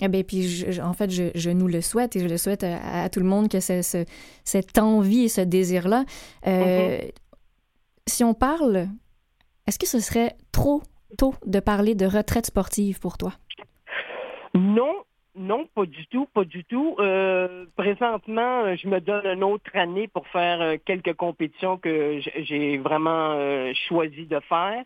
Eh 0.01 0.07
bien, 0.07 0.23
puis 0.23 0.43
je- 0.43 0.81
en 0.81 0.93
fait, 0.93 1.09
je, 1.09 1.31
je 1.35 1.49
nous 1.49 1.67
le 1.67 1.81
souhaite 1.81 2.15
et 2.15 2.19
je 2.19 2.27
le 2.27 2.37
souhaite 2.37 2.63
à, 2.63 3.03
à 3.03 3.09
tout 3.09 3.19
le 3.19 3.25
monde 3.25 3.49
que 3.49 3.59
ce- 3.81 3.81
ce- 3.81 4.05
cette 4.43 4.77
envie 4.77 5.23
et 5.25 5.29
ce 5.29 5.41
désir-là. 5.41 6.03
Euh, 6.47 6.97
Si 8.07 8.23
on 8.23 8.33
parle, 8.33 8.87
est-ce 9.67 9.77
que 9.79 9.87
ce 9.87 9.99
serait 9.99 10.33
trop 10.51 10.81
tôt 11.17 11.33
de 11.45 11.59
parler 11.59 11.93
de 11.95 12.05
retraite 12.05 12.47
sportive 12.47 12.99
pour 12.99 13.17
toi? 13.17 13.33
Non, 14.53 14.93
non, 15.35 15.65
pas 15.75 15.85
du 15.85 16.07
tout, 16.07 16.25
pas 16.33 16.43
du 16.43 16.63
tout. 16.65 16.95
Euh, 16.99 17.65
présentement, 17.75 18.75
je 18.75 18.87
me 18.87 18.99
donne 18.99 19.25
une 19.25 19.43
autre 19.43 19.71
année 19.75 20.07
pour 20.07 20.27
faire 20.27 20.61
euh, 20.61 20.75
quelques 20.83 21.13
compétitions 21.13 21.77
que 21.77 22.19
j'ai 22.47 22.77
vraiment 22.79 23.33
euh, 23.37 23.71
choisi 23.87 24.25
de 24.25 24.39
faire. 24.49 24.83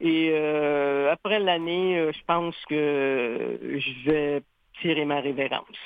Et 0.00 0.30
euh, 0.32 1.10
après 1.12 1.38
l'année, 1.38 2.10
je 2.12 2.20
pense 2.26 2.56
que 2.68 3.58
je 3.62 4.10
vais 4.10 4.42
tirer 4.82 5.04
ma 5.06 5.20
révérence. 5.20 5.80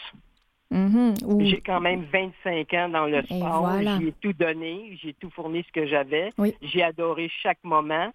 Mhm. 0.71 1.15
Ou- 1.27 1.45
J'ai 1.45 1.61
quand 1.61 1.81
même 1.81 2.05
25 2.13 2.73
ans 2.75 2.89
dans 2.89 3.07
le 3.07 3.23
sport. 3.25 3.61
voilà. 3.61 3.99
J'ai 4.01 4.13
tout 4.21 4.33
donné, 4.33 4.97
j'ai 5.03 5.15
tout 5.15 5.31
fourni 5.31 5.65
ce 5.67 5.73
que 5.73 5.87
j'avais. 5.87 6.31
Oui. 6.39 6.55
J'ai 6.63 6.83
adoré 6.83 7.29
chaque 7.43 7.59
moment. 7.65 8.11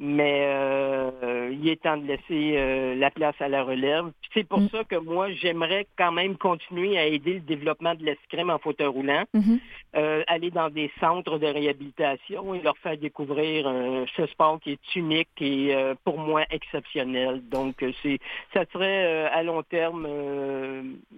Mais 0.00 0.44
euh, 0.46 1.50
il 1.52 1.68
est 1.68 1.82
temps 1.82 1.96
de 1.96 2.06
laisser 2.06 2.56
euh, 2.56 2.94
la 2.94 3.10
place 3.10 3.34
à 3.40 3.48
la 3.48 3.64
relève. 3.64 4.04
C'est 4.32 4.46
pour 4.46 4.60
Mm. 4.60 4.68
ça 4.70 4.84
que 4.84 4.96
moi, 4.96 5.30
j'aimerais 5.32 5.86
quand 5.98 6.12
même 6.12 6.36
continuer 6.36 6.96
à 6.98 7.06
aider 7.06 7.34
le 7.34 7.40
développement 7.40 7.94
de 7.94 8.04
l'escrime 8.04 8.50
en 8.50 8.58
fauteuil 8.58 8.86
roulant, 8.86 9.24
Mhm. 9.34 9.58
euh, 9.96 10.22
aller 10.28 10.50
dans 10.50 10.70
des 10.70 10.90
centres 11.00 11.38
de 11.38 11.46
réhabilitation 11.46 12.54
et 12.54 12.60
leur 12.62 12.76
faire 12.78 12.96
découvrir 12.96 13.66
ce 14.16 14.26
sport 14.26 14.60
qui 14.60 14.72
est 14.72 14.94
unique 14.96 15.28
et 15.40 15.74
pour 16.04 16.18
moi 16.18 16.42
exceptionnel. 16.50 17.42
Donc, 17.50 17.84
c'est 18.02 18.18
ça 18.54 18.64
serait 18.72 19.24
à 19.26 19.42
long 19.42 19.62
terme 19.62 20.06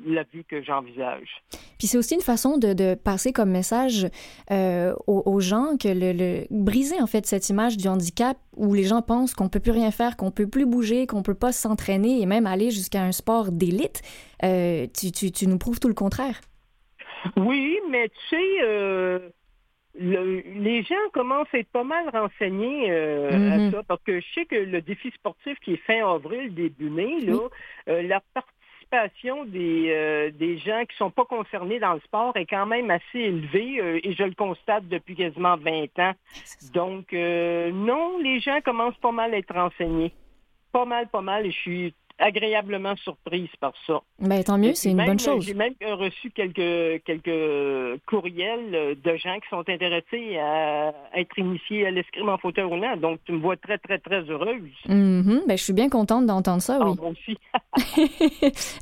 la 0.06 0.22
vue 0.32 0.44
que 0.48 0.62
j'envisage. 0.62 1.42
Puis 1.78 1.86
c'est 1.86 1.98
aussi 1.98 2.14
une 2.14 2.20
façon 2.20 2.58
de, 2.58 2.72
de 2.72 2.94
passer 2.94 3.32
comme 3.32 3.50
message 3.50 4.06
aux, 4.50 5.22
aux 5.26 5.40
gens 5.40 5.76
que 5.80 5.88
le, 5.88 6.12
le- 6.12 6.46
briser 6.50 7.00
en 7.00 7.06
fait 7.06 7.26
cette 7.26 7.48
image 7.48 7.76
du 7.76 7.88
handicap 7.88 8.36
où 8.56 8.69
les 8.74 8.84
gens 8.84 9.02
pensent 9.02 9.34
qu'on 9.34 9.48
peut 9.48 9.60
plus 9.60 9.72
rien 9.72 9.90
faire, 9.90 10.16
qu'on 10.16 10.30
peut 10.30 10.46
plus 10.48 10.66
bouger, 10.66 11.06
qu'on 11.06 11.22
peut 11.22 11.34
pas 11.34 11.52
s'entraîner 11.52 12.20
et 12.20 12.26
même 12.26 12.46
aller 12.46 12.70
jusqu'à 12.70 13.02
un 13.02 13.12
sport 13.12 13.52
d'élite. 13.52 14.02
Euh, 14.42 14.86
tu, 14.98 15.12
tu, 15.12 15.30
tu 15.32 15.46
nous 15.46 15.58
prouves 15.58 15.80
tout 15.80 15.88
le 15.88 15.94
contraire. 15.94 16.40
Oui, 17.36 17.78
mais 17.90 18.08
tu 18.08 18.36
sais, 18.36 18.62
euh, 18.62 19.18
le- 19.98 20.40
les 20.62 20.82
gens 20.82 20.94
commencent 21.12 21.52
à 21.52 21.58
être 21.58 21.70
pas 21.70 21.84
mal 21.84 22.08
renseignés 22.10 22.90
euh, 22.90 23.30
Mhm. 23.58 23.68
à 23.68 23.70
ça, 23.72 23.82
parce 23.86 24.02
que 24.04 24.20
je 24.20 24.26
sais 24.34 24.46
que 24.46 24.54
le 24.56 24.80
défi 24.80 25.10
sportif 25.10 25.58
qui 25.60 25.72
est 25.74 25.82
fin 25.86 26.06
avril, 26.08 26.54
début 26.54 26.88
mai, 26.90 27.20
là, 27.20 27.48
la 27.86 28.20
participation 28.90 29.44
des, 29.44 29.90
euh, 29.90 30.30
des 30.32 30.58
gens 30.58 30.84
qui 30.88 30.96
sont 30.96 31.10
pas 31.10 31.24
concernés 31.24 31.78
dans 31.78 31.94
le 31.94 32.00
sport 32.00 32.36
est 32.36 32.46
quand 32.46 32.66
même 32.66 32.90
assez 32.90 33.18
élevée, 33.18 33.80
euh, 33.80 34.00
et 34.02 34.12
je 34.14 34.24
le 34.24 34.34
constate 34.34 34.88
depuis 34.88 35.14
quasiment 35.14 35.56
20 35.56 35.98
ans. 35.98 36.12
Donc, 36.74 37.12
euh, 37.12 37.70
non, 37.72 38.18
les 38.18 38.40
gens 38.40 38.60
commencent 38.64 38.98
pas 38.98 39.12
mal 39.12 39.34
à 39.34 39.38
être 39.38 39.54
renseignés. 39.54 40.12
Pas 40.72 40.84
mal, 40.84 41.08
pas 41.08 41.20
mal, 41.20 41.46
et 41.46 41.50
je 41.50 41.58
suis 41.58 41.94
agréablement 42.20 42.94
surprise 42.96 43.48
par 43.60 43.72
ça. 43.86 44.00
Ben, 44.20 44.42
tant 44.44 44.58
mieux, 44.58 44.74
c'est 44.74 44.90
une 44.90 44.96
Même, 44.98 45.06
bonne 45.06 45.18
chose. 45.18 45.44
J'ai 45.44 45.54
même 45.54 45.74
euh, 45.82 45.94
reçu 45.94 46.30
quelques, 46.30 47.02
quelques 47.04 48.00
courriels 48.06 48.74
euh, 48.74 48.94
de 49.02 49.16
gens 49.16 49.36
qui 49.40 49.48
sont 49.48 49.64
intéressés 49.68 50.36
à 50.38 50.92
être 51.16 51.38
initiés 51.38 51.86
à 51.86 51.90
l'escrime 51.90 52.28
en 52.28 52.38
fauteuil 52.38 52.64
roulant. 52.64 52.96
Donc, 52.96 53.18
tu 53.24 53.32
me 53.32 53.38
vois 53.40 53.56
très, 53.56 53.78
très, 53.78 53.98
très 53.98 54.20
heureuse. 54.30 54.60
Mhm. 54.86 55.42
Ben, 55.48 55.56
je 55.56 55.62
suis 55.62 55.72
bien 55.72 55.88
contente 55.88 56.26
d'entendre 56.26 56.62
ça, 56.62 56.78
Ah, 56.80 56.88
oui. 56.90 56.96
moi 57.00 57.10
aussi. 57.10 57.36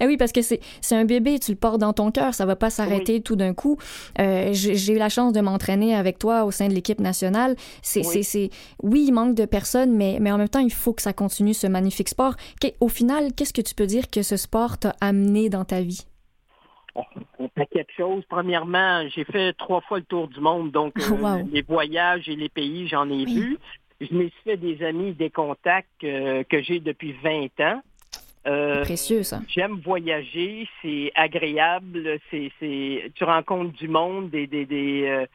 Eh 0.01 0.07
oui, 0.07 0.17
parce 0.17 0.33
que 0.33 0.41
c'est 0.43 0.61
un 0.95 1.05
bébé, 1.05 1.39
tu 1.39 1.53
le 1.53 1.57
portes 1.57 1.79
dans 1.79 1.93
ton 1.93 2.11
cœur, 2.11 2.35
ça 2.35 2.47
va 2.47 2.57
pas 2.57 2.71
s'arrêter 2.71 3.21
tout 3.21 3.37
d'un 3.37 3.55
coup. 3.55 3.77
Euh, 4.19 4.51
J'ai 4.53 4.93
eu 4.93 4.99
la 4.99 5.09
chance 5.09 5.33
de 5.33 5.41
m'entraîner 5.41 5.95
avec 5.95 6.19
toi 6.19 6.45
au 6.45 6.51
sein 6.51 6.69
de 6.69 6.75
l'équipe 6.75 7.01
nationale. 7.01 7.55
C'est, 7.83 8.01
Oui. 8.07 8.51
oui, 8.83 9.05
il 9.09 9.13
manque 9.13 9.35
de 9.35 9.45
personnes, 9.45 9.93
mais, 9.93 10.19
mais 10.21 10.31
en 10.33 10.39
même 10.39 10.49
temps, 10.49 10.61
il 10.61 10.73
faut 10.73 10.93
que 10.93 11.03
ça 11.03 11.13
continue 11.13 11.55
ce 11.55 11.67
magnifique 11.67 12.09
sport. 12.09 12.35
Au 12.81 12.89
final, 12.89 13.28
qu'est-ce 13.37 13.53
que 13.53 13.61
tu 13.63 13.75
peux 13.75 13.87
dire 13.87 14.11
que 14.11 14.23
ce 14.23 14.37
sport 14.37 14.79
t'a 14.79 14.95
amené 15.01 15.49
dans 15.49 15.65
ta 15.65 15.81
vie? 15.81 16.07
On 17.39 17.49
fait 17.57 17.67
quelque 17.67 17.93
chose. 17.97 18.25
Premièrement, 18.29 19.07
j'ai 19.15 19.25
fait 19.25 19.53
trois 19.53 19.81
fois 19.83 19.99
le 19.99 20.05
tour 20.05 20.27
du 20.29 20.41
monde. 20.41 20.73
Donc, 20.73 20.95
euh, 20.99 21.11
Wow. 21.41 21.49
les 21.53 21.63
voyages 21.63 22.29
et 22.29 22.35
les 22.37 22.49
pays, 22.49 22.89
j'en 22.89 23.09
ai 23.09 23.25
Oui. 23.25 23.35
vu. 23.35 23.59
Je 24.01 24.15
me 24.15 24.23
suis 24.25 24.41
fait 24.45 24.57
des 24.57 24.83
amis, 24.85 25.13
des 25.13 25.31
contacts 25.31 25.89
euh, 26.05 26.43
que 26.45 26.63
j'ai 26.63 26.81
depuis 26.81 27.13
20 27.23 27.61
ans. 27.61 27.83
Euh, 28.47 28.83
Précieux, 28.85 29.23
ça. 29.25 29.41
J'aime 29.49 29.81
voyager, 29.85 30.69
c'est 30.81 31.11
agréable, 31.15 32.19
c'est, 32.31 32.51
c'est, 32.59 33.11
tu 33.15 33.25
rencontres 33.25 33.73
du 33.73 33.89
monde, 33.89 34.31
des, 34.31 34.47
des, 34.47 34.65
des 34.65 35.05
euh, 35.07 35.27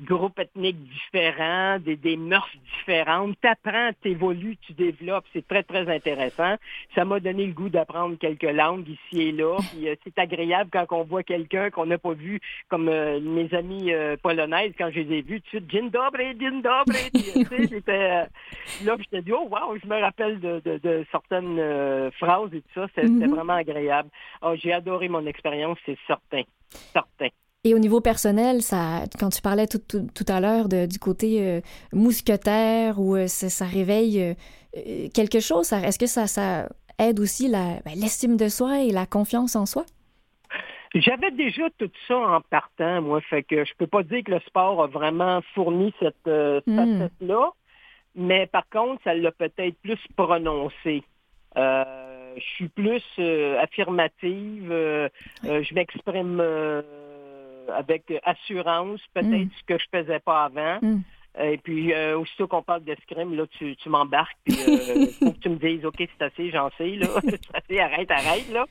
groupes 0.00 0.38
ethniques 0.38 0.82
différents, 0.82 1.78
des, 1.78 1.96
des 1.96 2.16
mœurs 2.16 2.48
différentes, 2.78 3.34
t'apprends, 3.40 3.90
t'évolues, 4.02 4.56
tu 4.58 4.72
développes, 4.74 5.24
c'est 5.32 5.46
très, 5.46 5.62
très 5.62 5.88
intéressant. 5.94 6.56
Ça 6.94 7.04
m'a 7.04 7.18
donné 7.20 7.46
le 7.46 7.52
goût 7.52 7.68
d'apprendre 7.70 8.16
quelques 8.18 8.42
langues 8.42 8.88
ici 8.88 9.22
et 9.22 9.32
là, 9.32 9.56
puis 9.72 9.88
euh, 9.88 9.94
c'est 10.04 10.18
agréable 10.18 10.70
quand 10.72 10.86
on 10.90 11.04
voit 11.04 11.22
quelqu'un 11.22 11.70
qu'on 11.70 11.86
n'a 11.86 11.98
pas 11.98 12.12
vu, 12.12 12.40
comme 12.68 12.88
euh, 12.88 13.20
mes 13.20 13.52
amis 13.54 13.92
euh, 13.92 14.16
polonaises, 14.22 14.72
quand 14.76 14.90
je 14.92 15.00
les 15.00 15.18
ai 15.18 15.22
vus, 15.22 15.40
tout 15.40 15.58
de 15.60 15.64
suite, 15.64 15.70
Dzień 15.70 15.90
dobry, 15.90 16.34
dzień 16.38 16.62
dobry, 16.62 17.10
euh, 17.14 17.44
tu 17.48 17.68
j'étais, 17.68 17.92
euh, 17.92 18.24
là, 18.84 18.96
puis 18.96 19.04
je 19.10 19.16
t'ai 19.16 19.22
dit, 19.22 19.32
oh 19.32 19.48
wow, 19.50 19.76
je 19.82 19.86
me 19.88 20.00
rappelle 20.00 20.40
de, 20.40 20.60
de, 20.64 20.78
de 20.78 21.06
certaines 21.10 21.58
euh, 21.58 22.10
phrases 22.12 22.52
et 22.54 22.60
tout 22.60 22.68
ça, 22.74 22.86
c'était 22.94 23.08
Mhm. 23.08 23.30
vraiment 23.34 23.54
agréable. 23.54 24.10
Ah, 24.42 24.54
j'ai 24.56 24.72
adoré 24.72 25.08
mon 25.08 25.24
expérience, 25.26 25.78
c'est 25.86 25.98
certain, 26.06 26.42
certain. 26.92 27.28
Et 27.66 27.74
au 27.74 27.80
niveau 27.80 28.00
personnel, 28.00 28.62
ça, 28.62 29.02
quand 29.18 29.30
tu 29.30 29.42
parlais 29.42 29.66
tout, 29.66 29.80
tout, 29.80 30.06
tout 30.14 30.24
à 30.32 30.38
l'heure 30.38 30.68
du 30.68 31.00
côté 31.00 31.42
euh, 31.42 31.60
mousquetaire, 31.92 33.00
où 33.00 33.16
euh, 33.16 33.26
ça, 33.26 33.48
ça 33.48 33.64
réveille 33.64 34.22
euh, 34.22 35.08
quelque 35.12 35.40
chose, 35.40 35.72
est-ce 35.72 35.98
que 35.98 36.06
ça, 36.06 36.28
ça 36.28 36.68
aide 37.00 37.18
aussi 37.18 37.50
ben, 37.50 37.80
l'estime 37.96 38.36
de 38.36 38.46
soi 38.46 38.82
et 38.82 38.92
la 38.92 39.04
confiance 39.04 39.56
en 39.56 39.66
soi? 39.66 39.84
J'avais 40.94 41.32
déjà 41.32 41.64
tout 41.76 41.90
ça 42.06 42.16
en 42.16 42.40
partant, 42.40 43.02
moi, 43.02 43.20
fait 43.22 43.42
que 43.42 43.64
je 43.64 43.72
peux 43.76 43.88
pas 43.88 44.04
dire 44.04 44.22
que 44.22 44.30
le 44.30 44.40
sport 44.46 44.84
a 44.84 44.86
vraiment 44.86 45.40
fourni 45.52 45.92
cette 45.98 46.14
euh, 46.28 46.60
Mm. 46.68 46.76
facette-là, 46.76 47.50
mais 48.14 48.46
par 48.46 48.68
contre, 48.68 49.02
ça 49.02 49.12
l'a 49.12 49.32
peut-être 49.32 49.74
plus 49.82 49.98
prononcé. 50.16 51.02
Je 51.56 52.42
suis 52.54 52.68
plus 52.68 53.02
euh, 53.18 53.58
affirmative, 53.60 54.68
euh, 54.70 55.08
euh, 55.46 55.62
je 55.62 55.74
m'exprime 55.74 56.38
avec 57.74 58.12
assurance, 58.24 59.00
peut-être 59.14 59.26
Mm. 59.46 59.50
ce 59.58 59.64
que 59.66 59.78
je 59.78 59.84
faisais 59.98 60.20
pas 60.20 60.44
avant. 60.44 60.78
Mm. 60.82 61.00
Et 61.42 61.58
puis, 61.58 61.92
euh, 61.92 62.18
aussitôt 62.18 62.46
qu'on 62.48 62.62
parle 62.62 62.82
d'escrime, 62.84 63.34
là, 63.36 63.44
tu, 63.58 63.76
tu 63.76 63.88
m'embarques, 63.90 64.36
puis 64.44 64.56
euh, 64.66 65.06
faut 65.18 65.32
que 65.32 65.38
tu 65.38 65.48
me 65.50 65.56
dises, 65.56 65.84
OK, 65.84 65.96
c'est 65.98 66.24
assez, 66.24 66.50
j'en 66.50 66.70
sais, 66.78 66.90
là, 66.96 67.08
c'est 67.22 67.54
assez, 67.54 67.78
arrête, 67.78 68.10
arrête, 68.10 68.50
là. 68.50 68.64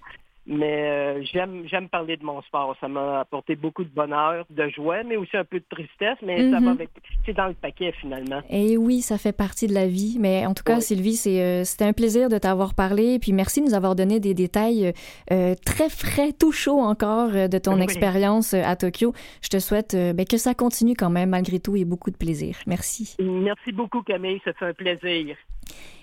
Mais 0.47 0.89
euh, 0.89 1.23
j'aime 1.33 1.63
j'aime 1.67 1.89
parler 1.89 2.17
de 2.17 2.23
mon 2.23 2.39
sport. 2.43 2.75
Ça 2.79 2.87
m'a 2.87 3.21
apporté 3.21 3.55
beaucoup 3.55 3.83
de 3.83 3.89
bonheur, 3.89 4.45
de 4.51 4.69
joie, 4.69 5.01
mais 5.03 5.17
aussi 5.17 5.35
un 5.35 5.43
peu 5.43 5.59
de 5.59 5.65
tristesse, 5.69 6.17
mais 6.23 6.51
ça 6.51 6.59
Mhm. 6.59 6.65
va 6.65 6.71
avec. 6.71 6.89
C'est 7.25 7.33
dans 7.33 7.47
le 7.47 7.55
paquet 7.55 7.91
finalement. 7.99 8.41
Et 8.51 8.77
oui, 8.77 9.01
ça 9.01 9.17
fait 9.17 9.31
partie 9.35 9.65
de 9.65 9.73
la 9.73 9.87
vie. 9.87 10.17
Mais 10.19 10.45
en 10.45 10.53
tout 10.53 10.63
cas, 10.63 10.75
Oui. 10.75 10.81
Sylvie, 10.83 11.15
c'est, 11.15 11.41
euh, 11.41 11.63
c'était 11.63 11.85
un 11.85 11.93
plaisir 11.93 12.29
de 12.29 12.37
t'avoir 12.37 12.75
parlé. 12.75 13.17
Puis 13.17 13.33
merci 13.33 13.61
de 13.61 13.65
nous 13.65 13.73
avoir 13.73 13.95
donné 13.95 14.19
des 14.19 14.35
détails 14.35 14.93
euh, 15.31 15.55
très 15.65 15.89
frais, 15.89 16.31
tout 16.31 16.51
chaud 16.51 16.79
encore 16.79 17.31
de 17.31 17.57
ton 17.57 17.77
Oui. 17.77 17.81
expérience 17.83 18.53
à 18.53 18.75
Tokyo. 18.75 19.13
Je 19.41 19.49
te 19.49 19.57
souhaite 19.59 19.95
ben, 19.95 20.25
que 20.25 20.37
ça 20.37 20.53
continue 20.53 20.93
quand 20.95 21.09
même, 21.09 21.29
malgré 21.29 21.59
tout, 21.59 21.75
et 21.75 21.85
beaucoup 21.85 22.11
de 22.11 22.17
plaisir. 22.17 22.57
Merci. 22.67 23.15
Merci 23.19 23.71
beaucoup, 23.71 24.03
Camille. 24.03 24.39
Ça 24.45 24.53
fait 24.53 24.65
un 24.67 24.73
plaisir. 24.73 25.35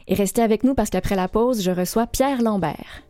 Et 0.08 0.14
restez 0.14 0.42
avec 0.42 0.64
nous 0.64 0.74
parce 0.74 0.90
qu'après 0.90 1.14
la 1.14 1.28
pause, 1.28 1.62
je 1.62 1.70
reçois 1.70 2.08
Pierre 2.08 2.42
Lambert. 2.42 3.02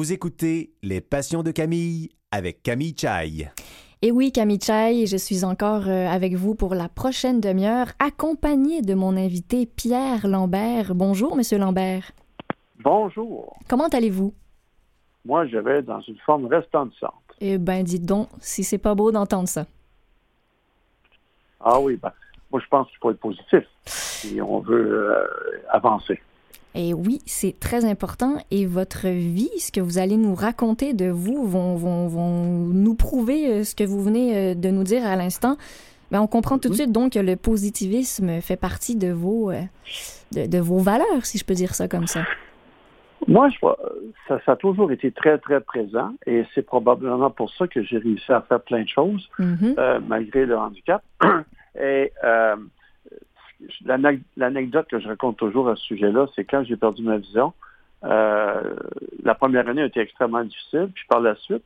Vous 0.00 0.14
écoutez 0.14 0.72
Les 0.82 1.02
Passions 1.02 1.42
de 1.42 1.50
Camille 1.50 2.08
avec 2.32 2.62
Camille 2.62 2.96
Chai. 2.96 3.50
Et 4.00 4.10
oui, 4.10 4.32
Camille 4.32 4.58
Chai, 4.58 5.04
je 5.04 5.18
suis 5.18 5.44
encore 5.44 5.88
euh, 5.88 6.06
avec 6.06 6.36
vous 6.36 6.54
pour 6.54 6.74
la 6.74 6.88
prochaine 6.88 7.38
demi-heure, 7.38 7.88
accompagnée 7.98 8.80
de 8.80 8.94
mon 8.94 9.14
invité 9.14 9.66
Pierre 9.66 10.26
Lambert. 10.26 10.94
Bonjour, 10.94 11.36
Monsieur 11.36 11.58
Lambert. 11.58 12.12
Bonjour. 12.78 13.58
Comment 13.68 13.88
allez-vous? 13.88 14.32
Moi, 15.26 15.46
je 15.48 15.58
vais 15.58 15.82
dans 15.82 16.00
une 16.00 16.16
forme 16.24 16.46
restantissante. 16.46 17.12
Eh 17.42 17.58
ben, 17.58 17.84
dites 17.84 18.06
donc, 18.06 18.28
si 18.38 18.64
c'est 18.64 18.78
pas 18.78 18.94
beau 18.94 19.12
d'entendre 19.12 19.48
ça. 19.48 19.66
Ah 21.60 21.78
oui, 21.78 21.98
ben, 22.02 22.12
moi, 22.50 22.58
je 22.64 22.68
pense 22.70 22.88
qu'il 22.88 22.96
faut 23.00 23.10
être 23.10 23.20
positif 23.20 23.64
si 23.84 24.40
on 24.40 24.60
veut 24.60 25.10
euh, 25.10 25.26
avancer. 25.68 26.18
Et 26.74 26.94
oui, 26.94 27.20
c'est 27.26 27.58
très 27.58 27.84
important. 27.84 28.36
Et 28.50 28.64
votre 28.66 29.08
vie, 29.08 29.50
ce 29.58 29.72
que 29.72 29.80
vous 29.80 29.98
allez 29.98 30.16
nous 30.16 30.34
raconter 30.34 30.92
de 30.92 31.10
vous, 31.10 31.44
vont, 31.44 31.74
vont, 31.74 32.06
vont 32.06 32.44
nous 32.72 32.94
prouver 32.94 33.48
euh, 33.48 33.64
ce 33.64 33.74
que 33.74 33.84
vous 33.84 34.00
venez 34.02 34.36
euh, 34.36 34.54
de 34.54 34.70
nous 34.70 34.84
dire 34.84 35.04
à 35.04 35.16
l'instant. 35.16 35.56
Mais 36.12 36.18
on 36.18 36.26
comprend 36.26 36.58
tout 36.58 36.68
de 36.68 36.74
suite 36.74 36.92
donc 36.92 37.12
que 37.12 37.18
le 37.18 37.36
positivisme 37.36 38.40
fait 38.40 38.56
partie 38.56 38.96
de 38.96 39.12
vos, 39.12 39.50
euh, 39.50 39.62
de, 40.32 40.46
de 40.46 40.58
vos 40.58 40.78
valeurs, 40.78 41.24
si 41.24 41.38
je 41.38 41.44
peux 41.44 41.54
dire 41.54 41.74
ça 41.74 41.88
comme 41.88 42.06
ça. 42.06 42.24
Moi, 43.28 43.48
je 43.50 43.58
ça, 44.26 44.40
ça 44.46 44.52
a 44.52 44.56
toujours 44.56 44.90
été 44.92 45.12
très, 45.12 45.38
très 45.38 45.60
présent 45.60 46.12
et 46.26 46.44
c'est 46.54 46.62
probablement 46.62 47.30
pour 47.30 47.50
ça 47.52 47.68
que 47.68 47.82
j'ai 47.82 47.98
réussi 47.98 48.32
à 48.32 48.40
faire 48.42 48.60
plein 48.60 48.82
de 48.82 48.88
choses 48.88 49.28
Mhm. 49.38 49.74
euh, 49.78 50.00
malgré 50.06 50.46
le 50.46 50.56
handicap. 50.56 51.02
Et 51.80 52.12
euh, 52.24 52.56
l'anecdote 54.36 54.88
que 54.88 54.98
je 54.98 55.08
raconte 55.08 55.36
toujours 55.36 55.68
à 55.68 55.76
ce 55.76 55.82
sujet-là, 55.84 56.26
c'est 56.34 56.44
quand 56.44 56.64
j'ai 56.64 56.76
perdu 56.76 57.02
ma 57.02 57.18
vision, 57.18 57.52
euh, 58.04 58.74
la 59.22 59.34
première 59.34 59.68
année 59.68 59.82
a 59.82 59.86
été 59.86 60.00
extrêmement 60.00 60.44
difficile, 60.44 60.88
puis 60.94 61.04
par 61.08 61.20
la 61.20 61.34
suite, 61.36 61.64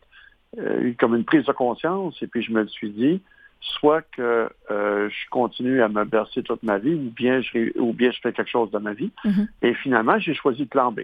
euh, 0.58 0.80
eu 0.80 0.94
comme 0.94 1.14
une 1.14 1.24
prise 1.24 1.44
de 1.44 1.52
conscience, 1.52 2.20
et 2.22 2.26
puis 2.26 2.42
je 2.42 2.52
me 2.52 2.66
suis 2.66 2.90
dit, 2.90 3.20
soit 3.60 4.02
que 4.02 4.48
euh, 4.70 5.08
je 5.08 5.30
continue 5.30 5.82
à 5.82 5.88
me 5.88 6.04
bercer 6.04 6.42
toute 6.42 6.62
ma 6.62 6.78
vie, 6.78 6.94
ou 6.94 7.10
bien 7.10 7.40
je, 7.40 7.78
ou 7.78 7.92
bien 7.92 8.10
je 8.10 8.20
fais 8.20 8.32
quelque 8.32 8.50
chose 8.50 8.70
de 8.70 8.78
ma 8.78 8.92
vie. 8.92 9.10
Mhm. 9.24 9.48
Et 9.62 9.74
finalement, 9.74 10.18
j'ai 10.18 10.34
choisi 10.34 10.62
le 10.62 10.68
plan 10.68 10.92
B, 10.92 11.00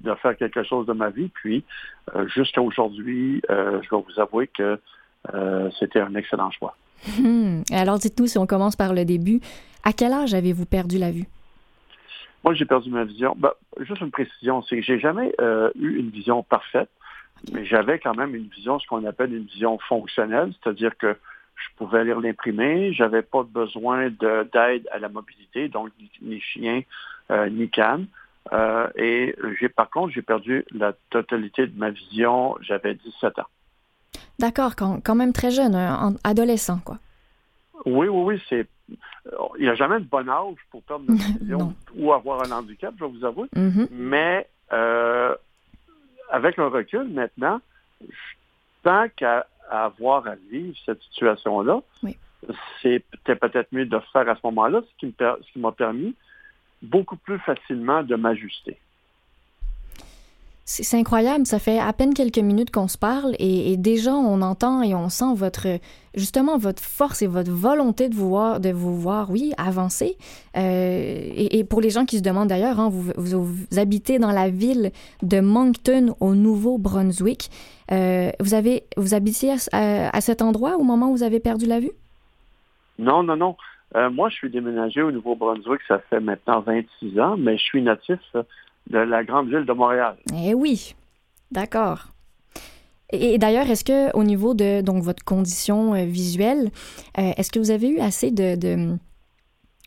de 0.00 0.14
faire 0.16 0.36
quelque 0.36 0.62
chose 0.64 0.86
de 0.86 0.92
ma 0.92 1.10
vie. 1.10 1.28
Puis, 1.28 1.64
euh, 2.14 2.26
jusqu'à 2.28 2.62
aujourd'hui, 2.62 3.42
euh, 3.50 3.80
je 3.82 3.94
vais 3.94 4.02
vous 4.02 4.20
avouer 4.20 4.48
que 4.48 4.78
c'était 5.80 6.00
un 6.00 6.14
excellent 6.16 6.50
choix. 6.50 6.76
Hmm. 7.18 7.62
Alors 7.72 7.98
dites-nous, 7.98 8.26
si 8.26 8.38
on 8.38 8.46
commence 8.46 8.76
par 8.76 8.94
le 8.94 9.04
début, 9.04 9.40
à 9.82 9.92
quel 9.92 10.12
âge 10.12 10.34
avez-vous 10.34 10.66
perdu 10.66 10.98
la 10.98 11.10
vue? 11.10 11.26
Moi, 12.42 12.54
j'ai 12.54 12.64
perdu 12.66 12.90
ma 12.90 13.04
vision. 13.04 13.34
Ben, 13.38 13.52
juste 13.80 14.00
une 14.02 14.10
précision, 14.10 14.62
c'est 14.62 14.76
que 14.76 14.82
j'ai 14.82 14.98
jamais 15.00 15.34
euh, 15.40 15.70
eu 15.78 15.98
une 15.98 16.10
vision 16.10 16.42
parfaite, 16.42 16.90
mais 17.52 17.64
j'avais 17.64 17.98
quand 17.98 18.14
même 18.14 18.34
une 18.34 18.48
vision, 18.48 18.78
ce 18.78 18.86
qu'on 18.86 19.04
appelle 19.06 19.32
une 19.34 19.44
vision 19.44 19.78
fonctionnelle, 19.78 20.52
c'est-à-dire 20.62 20.96
que 20.98 21.16
je 21.56 21.76
pouvais 21.76 22.04
lire 22.04 22.20
l'imprimé, 22.20 22.92
j'avais 22.92 23.22
pas 23.22 23.44
besoin 23.44 24.08
de- 24.10 24.48
d'aide 24.52 24.86
à 24.92 24.98
la 24.98 25.08
mobilité, 25.08 25.68
donc 25.68 25.90
ni, 25.98 26.10
ni 26.20 26.40
chien, 26.40 26.82
euh, 27.30 27.48
ni 27.48 27.70
canne. 27.70 28.06
Euh, 28.52 28.88
et 28.96 29.34
j'ai 29.58 29.70
par 29.70 29.88
contre, 29.88 30.12
j'ai 30.12 30.20
perdu 30.20 30.66
la 30.72 30.92
totalité 31.10 31.66
de 31.66 31.78
ma 31.78 31.90
vision, 31.90 32.56
j'avais 32.60 32.94
17 32.94 33.38
ans. 33.38 33.46
D'accord, 34.38 34.74
quand, 34.76 35.00
quand 35.04 35.14
même 35.14 35.32
très 35.32 35.50
jeune, 35.50 35.74
un- 35.74 36.08
en- 36.08 36.14
adolescent, 36.24 36.78
quoi. 36.84 36.98
Oui, 37.86 38.08
oui, 38.08 38.34
oui, 38.34 38.42
c'est. 38.48 38.66
Il 39.58 39.62
n'y 39.62 39.68
a 39.68 39.74
jamais 39.74 39.98
de 40.00 40.04
bon 40.04 40.28
âge 40.28 40.56
pour 40.70 40.82
perdre 40.82 41.04
vision 41.10 41.58
Non. 41.58 41.74
ou 41.96 42.12
avoir 42.12 42.42
un 42.46 42.50
handicap, 42.52 42.94
je 42.98 43.04
vous 43.04 43.24
avouer. 43.24 43.48
Mhm. 43.56 43.88
Mais 43.90 44.46
euh, 44.72 45.34
avec 46.30 46.58
un 46.58 46.68
recul 46.68 47.04
maintenant, 47.08 47.60
tant 48.82 49.06
qu'à 49.16 49.46
avoir 49.70 50.26
à 50.26 50.34
vivre 50.50 50.76
cette 50.84 51.00
situation-là, 51.04 51.80
Oui. 52.02 52.16
c'était 52.82 53.36
peut-être 53.36 53.72
mieux 53.72 53.86
de 53.86 53.98
faire 54.12 54.28
à 54.28 54.34
ce 54.34 54.40
moment-là, 54.44 54.82
ce 55.00 55.06
qui 55.06 55.58
m'a 55.58 55.72
permis 55.72 56.14
beaucoup 56.82 57.16
plus 57.16 57.38
facilement 57.38 58.02
de 58.02 58.14
m'ajuster. 58.16 58.76
C'est 60.66 60.96
incroyable, 60.96 61.44
ça 61.44 61.58
fait 61.58 61.78
à 61.78 61.92
peine 61.92 62.14
quelques 62.14 62.38
minutes 62.38 62.70
qu'on 62.70 62.88
se 62.88 62.96
parle 62.96 63.34
et, 63.38 63.76
déjà 63.76 64.14
on 64.14 64.40
entend 64.40 64.80
et 64.80 64.94
on 64.94 65.10
sent 65.10 65.34
votre 65.36 65.66
justement 66.14 66.56
votre 66.56 66.82
force 66.82 67.20
et 67.20 67.26
votre 67.26 67.50
volonté 67.50 68.08
de 68.08 68.14
vous 68.14 68.30
voir, 68.30 68.60
de 68.60 68.70
vous 68.70 68.98
voir, 68.98 69.30
oui, 69.30 69.52
avancer. 69.58 70.16
Euh, 70.56 71.28
et, 71.36 71.64
pour 71.64 71.82
les 71.82 71.90
gens 71.90 72.06
qui 72.06 72.16
se 72.16 72.22
demandent 72.22 72.48
d'ailleurs, 72.48 72.80
hein, 72.80 72.88
vous, 72.88 73.52
habitez 73.76 74.18
dans 74.18 74.30
la 74.30 74.48
ville 74.48 74.90
de 75.22 75.40
Moncton 75.40 76.14
au 76.20 76.34
Nouveau-Brunswick. 76.34 77.50
Euh, 77.92 78.30
vous 78.40 78.54
avez 78.54 78.84
vous 78.96 79.12
habitiez 79.12 79.56
à, 79.72 80.20
cet 80.22 80.40
endroit 80.40 80.76
au 80.76 80.82
moment 80.82 81.10
où 81.10 81.16
vous 81.16 81.24
avez 81.24 81.40
perdu 81.40 81.66
la 81.66 81.80
vue? 81.80 81.92
Non, 82.98 83.22
non, 83.22 83.36
non. 83.36 83.56
Euh, 83.96 84.08
moi, 84.08 84.30
je 84.30 84.36
suis 84.36 84.50
déménagé 84.50 85.02
au 85.02 85.12
Nouveau-Brunswick, 85.12 85.82
ça 85.86 85.98
fait 86.08 86.20
maintenant 86.20 86.60
26 86.60 87.20
ans, 87.20 87.36
mais 87.36 87.58
je 87.58 87.62
suis 87.62 87.82
natif 87.82 88.18
de 88.90 88.98
la 88.98 89.24
grande 89.24 89.48
ville 89.48 89.64
de 89.64 89.72
Montréal. 89.72 90.16
Eh 90.34 90.54
oui, 90.54 90.94
d'accord. 91.50 92.14
Et, 93.12 93.38
d'ailleurs, 93.38 93.68
est-ce 93.70 93.84
que 93.84 94.16
au 94.16 94.24
niveau 94.24 94.54
de 94.54 94.80
donc 94.80 95.02
votre 95.02 95.24
condition 95.24 95.94
euh, 95.94 96.04
visuelle, 96.04 96.70
euh, 97.18 97.32
est-ce 97.36 97.52
que 97.52 97.58
vous 97.58 97.70
avez 97.70 97.88
eu 97.88 98.00
assez 98.00 98.30
de 98.30 98.56
de, 98.56 98.96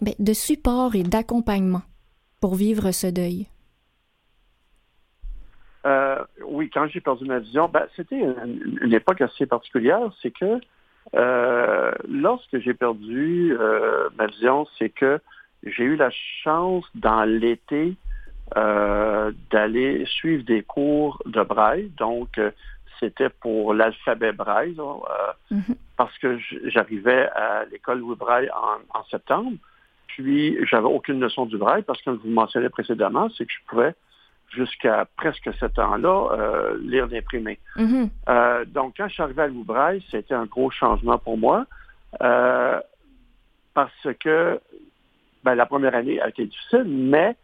ben, 0.01 0.13
de 0.17 0.33
support 0.33 0.95
et 0.95 1.03
d'accompagnement 1.03 1.81
pour 2.39 2.55
vivre 2.55 2.91
ce 2.91 3.07
deuil? 3.07 3.47
Euh, 5.85 6.23
oui, 6.45 6.69
quand 6.73 6.87
j'ai 6.87 7.01
perdu 7.01 7.25
ma 7.25 7.39
vision, 7.39 7.67
ben, 7.67 7.85
c'était 7.95 8.19
une, 8.19 8.77
une 8.81 8.93
époque 8.93 9.21
assez 9.21 9.45
particulière. 9.45 10.11
C'est 10.21 10.31
que 10.31 10.59
lorsque 12.07 12.59
j'ai 12.59 12.73
perdu 12.73 13.55
ma 14.17 14.27
vision, 14.27 14.67
c'est 14.77 14.89
que 14.89 15.19
j'ai 15.63 15.83
eu 15.83 15.95
la 15.95 16.11
chance 16.43 16.85
dans 16.95 17.23
l'été 17.23 17.95
euh, 18.55 19.31
d'aller 19.51 20.05
suivre 20.05 20.43
des 20.43 20.63
cours 20.63 21.21
de 21.25 21.43
braille. 21.43 21.91
Donc, 21.97 22.37
euh, 22.37 22.51
c'était 22.99 23.29
pour 23.29 23.73
l'alphabet 23.73 24.31
braille, 24.31 24.73
là, 24.75 24.83
euh, 24.93 25.55
Mhm. 25.57 25.75
parce 25.97 26.17
que 26.19 26.37
j'arrivais 26.65 27.27
à 27.35 27.65
l'école 27.71 27.99
Louis 27.99 28.15
Braille 28.15 28.49
en, 28.51 28.99
en 28.99 29.03
septembre. 29.05 29.51
Puis, 30.07 30.57
j'avais 30.65 30.87
aucune 30.87 31.19
notion 31.19 31.45
du 31.45 31.57
braille 31.57 31.83
parce 31.83 31.99
que, 31.99 32.05
comme 32.05 32.17
je 32.17 32.27
vous 32.27 32.33
mentionnais 32.33 32.69
précédemment, 32.69 33.29
c'est 33.37 33.45
que 33.45 33.51
je 33.51 33.65
pouvais 33.67 33.93
jusqu'à 34.49 35.05
presque 35.17 35.49
sept 35.59 35.77
ans-là, 35.77 36.29
euh, 36.31 36.77
lire 36.81 37.07
l'imprimé. 37.07 37.59
Mhm. 37.75 38.09
Euh, 38.29 38.65
donc, 38.65 38.95
quand 38.97 39.07
je 39.09 39.13
suis 39.13 39.23
arrivé 39.23 39.41
à 39.43 39.47
Loubraille, 39.47 40.01
c'était 40.09 40.33
un 40.33 40.45
gros 40.45 40.71
changement 40.71 41.17
pour 41.17 41.37
moi 41.37 41.65
euh, 42.21 42.79
parce 43.73 44.07
que 44.19 44.59
ben, 45.43 45.53
la 45.55 45.65
première 45.65 45.93
année 45.93 46.19
a 46.21 46.29
été 46.29 46.45
difficile, 46.45 46.85
mais 46.87 47.35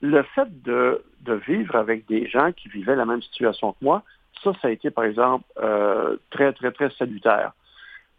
le 0.00 0.22
fait 0.34 0.62
de, 0.62 1.02
de 1.22 1.34
vivre 1.34 1.76
avec 1.76 2.06
des 2.06 2.28
gens 2.28 2.52
qui 2.52 2.68
vivaient 2.68 2.96
la 2.96 3.06
même 3.06 3.22
situation 3.22 3.72
que 3.72 3.78
moi, 3.82 4.02
ça, 4.42 4.52
ça 4.60 4.68
a 4.68 4.70
été, 4.70 4.90
par 4.90 5.04
exemple, 5.04 5.44
euh, 5.62 6.16
très, 6.30 6.52
très, 6.52 6.70
très 6.72 6.90
salutaire. 6.90 7.52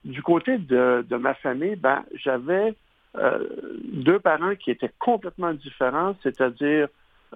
Du 0.03 0.21
côté 0.23 0.57
de, 0.57 1.05
de 1.07 1.15
ma 1.15 1.33
famille, 1.35 1.75
ben, 1.75 2.03
j'avais 2.15 2.73
euh, 3.17 3.47
deux 3.83 4.19
parents 4.19 4.55
qui 4.55 4.71
étaient 4.71 4.91
complètement 4.99 5.53
différents, 5.53 6.15
c'est-à-dire 6.23 6.88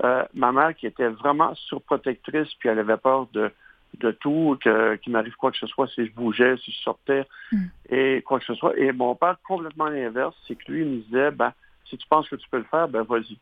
euh, 0.04 0.24
ma 0.34 0.52
mère 0.52 0.76
qui 0.76 0.86
était 0.88 1.08
vraiment 1.10 1.54
surprotectrice, 1.56 2.54
puis 2.60 2.70
elle 2.70 2.80
avait 2.80 2.98
peur 2.98 3.28
de, 3.34 3.52
de 4.00 4.12
tout, 4.12 4.58
que- 4.64 4.96
qu'il 4.98 5.12
m'arrive 5.14 5.36
quoi 5.36 5.52
que 5.52 5.58
ce 5.58 5.68
soit 5.68 5.88
si 5.88 6.06
je 6.06 6.12
bougeais, 6.14 6.58
si 6.58 6.72
je 6.72 6.78
sortais, 6.82 7.26
Mm. 7.52 7.66
et 7.90 8.22
quoi 8.22 8.40
que 8.40 8.46
ce 8.46 8.54
soit. 8.54 8.78
Et 8.78 8.92
mon 8.92 9.16
père, 9.16 9.38
complètement 9.48 9.88
l'inverse, 9.90 10.36
c'est 10.48 10.56
que 10.56 10.72
lui, 10.72 10.82
il 10.82 10.88
me 10.88 10.98
disait, 11.02 11.32
ben, 11.32 11.52
si 11.86 11.98
tu 11.98 12.08
penses 12.08 12.30
que 12.30 12.36
tu 12.36 12.48
peux 12.50 12.60
le 12.60 12.64
faire, 12.66 12.88
ben 12.88 13.02
vas-y. 13.02 13.38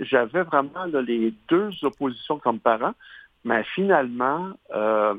J'avais 0.00 0.42
vraiment 0.42 0.84
là, 0.86 1.00
les 1.02 1.32
deux 1.48 1.70
oppositions 1.82 2.38
comme 2.38 2.58
parent, 2.60 2.94
mais 3.44 3.62
finalement, 3.74 4.50
euh, 4.74 5.14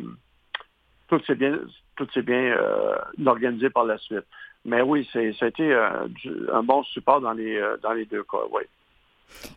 tout 1.08 1.20
s'est 1.26 1.36
bien, 1.36 1.60
tout 1.96 2.08
bien 2.22 2.56
euh, 2.58 2.96
organisé 3.26 3.70
par 3.70 3.86
la 3.86 3.98
suite. 3.98 4.26
Mais 4.66 4.82
oui, 4.82 5.08
c'est, 5.14 5.34
ça 5.34 5.46
a 5.46 5.50
été 5.50 5.72
euh, 5.74 6.08
un 6.54 6.64
bon 6.64 6.84
support 6.84 7.22
dans 7.22 7.34
les, 7.34 7.62
dans 7.82 7.94
les 7.94 8.06
deux 8.06 8.24
cas, 8.24 8.46
oui. 8.52 8.64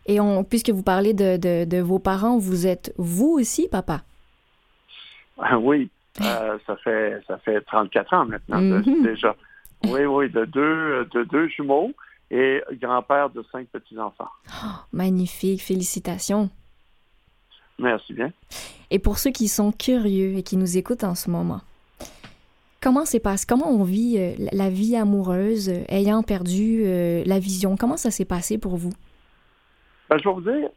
Et 0.05 0.19
on, 0.19 0.43
puisque 0.43 0.69
vous 0.69 0.83
parlez 0.83 1.13
de, 1.13 1.37
de, 1.37 1.65
de 1.65 1.81
vos 1.81 1.99
parents, 1.99 2.37
vous 2.37 2.67
êtes 2.67 2.93
vous 2.97 3.31
aussi 3.39 3.67
papa? 3.67 4.01
Ah 5.39 5.57
oui, 5.57 5.89
euh, 6.21 6.57
ça 6.67 6.75
fait 6.77 7.19
ça 7.27 7.37
fait 7.39 7.59
34 7.61 8.13
ans 8.13 8.25
maintenant 8.25 8.61
Mhm. 8.61 9.03
déjà. 9.03 9.35
Oui, 9.85 10.05
oui, 10.05 10.29
de 10.29 10.45
deux 10.45 11.05
de 11.11 11.23
deux 11.23 11.47
jumeaux 11.47 11.91
et 12.31 12.61
grand-père 12.73 13.29
de 13.29 13.43
cinq 13.51 13.67
petits-enfants. 13.67 14.29
Magnifique, 14.91 15.61
félicitations. 15.61 16.49
Merci 17.79 18.13
bien. 18.13 18.31
Et 18.91 18.99
pour 18.99 19.17
ceux 19.17 19.31
qui 19.31 19.47
sont 19.47 19.71
curieux 19.71 20.35
et 20.37 20.43
qui 20.43 20.57
nous 20.57 20.77
écoutent 20.77 21.03
en 21.03 21.15
ce 21.15 21.29
moment, 21.29 21.61
comment 22.81 23.05
c'est 23.05 23.19
passé 23.19 23.45
Comment 23.47 23.69
on 23.69 23.83
vit 23.83 24.17
euh, 24.17 24.33
la- 24.51 24.69
vie 24.69 24.95
amoureuse 24.95 25.69
euh, 25.69 25.83
ayant 25.89 26.21
perdu 26.23 26.83
euh, 26.85 27.23
la 27.25 27.39
vision 27.39 27.75
Comment 27.77 27.97
ça 27.97 28.11
s'est 28.11 28.25
passé 28.25 28.57
pour 28.57 28.77
vous? 28.77 28.93
Ben, 30.09 30.17
je 30.19 30.23
vais 30.29 30.33
vous 30.33 30.41
dire, 30.41 30.69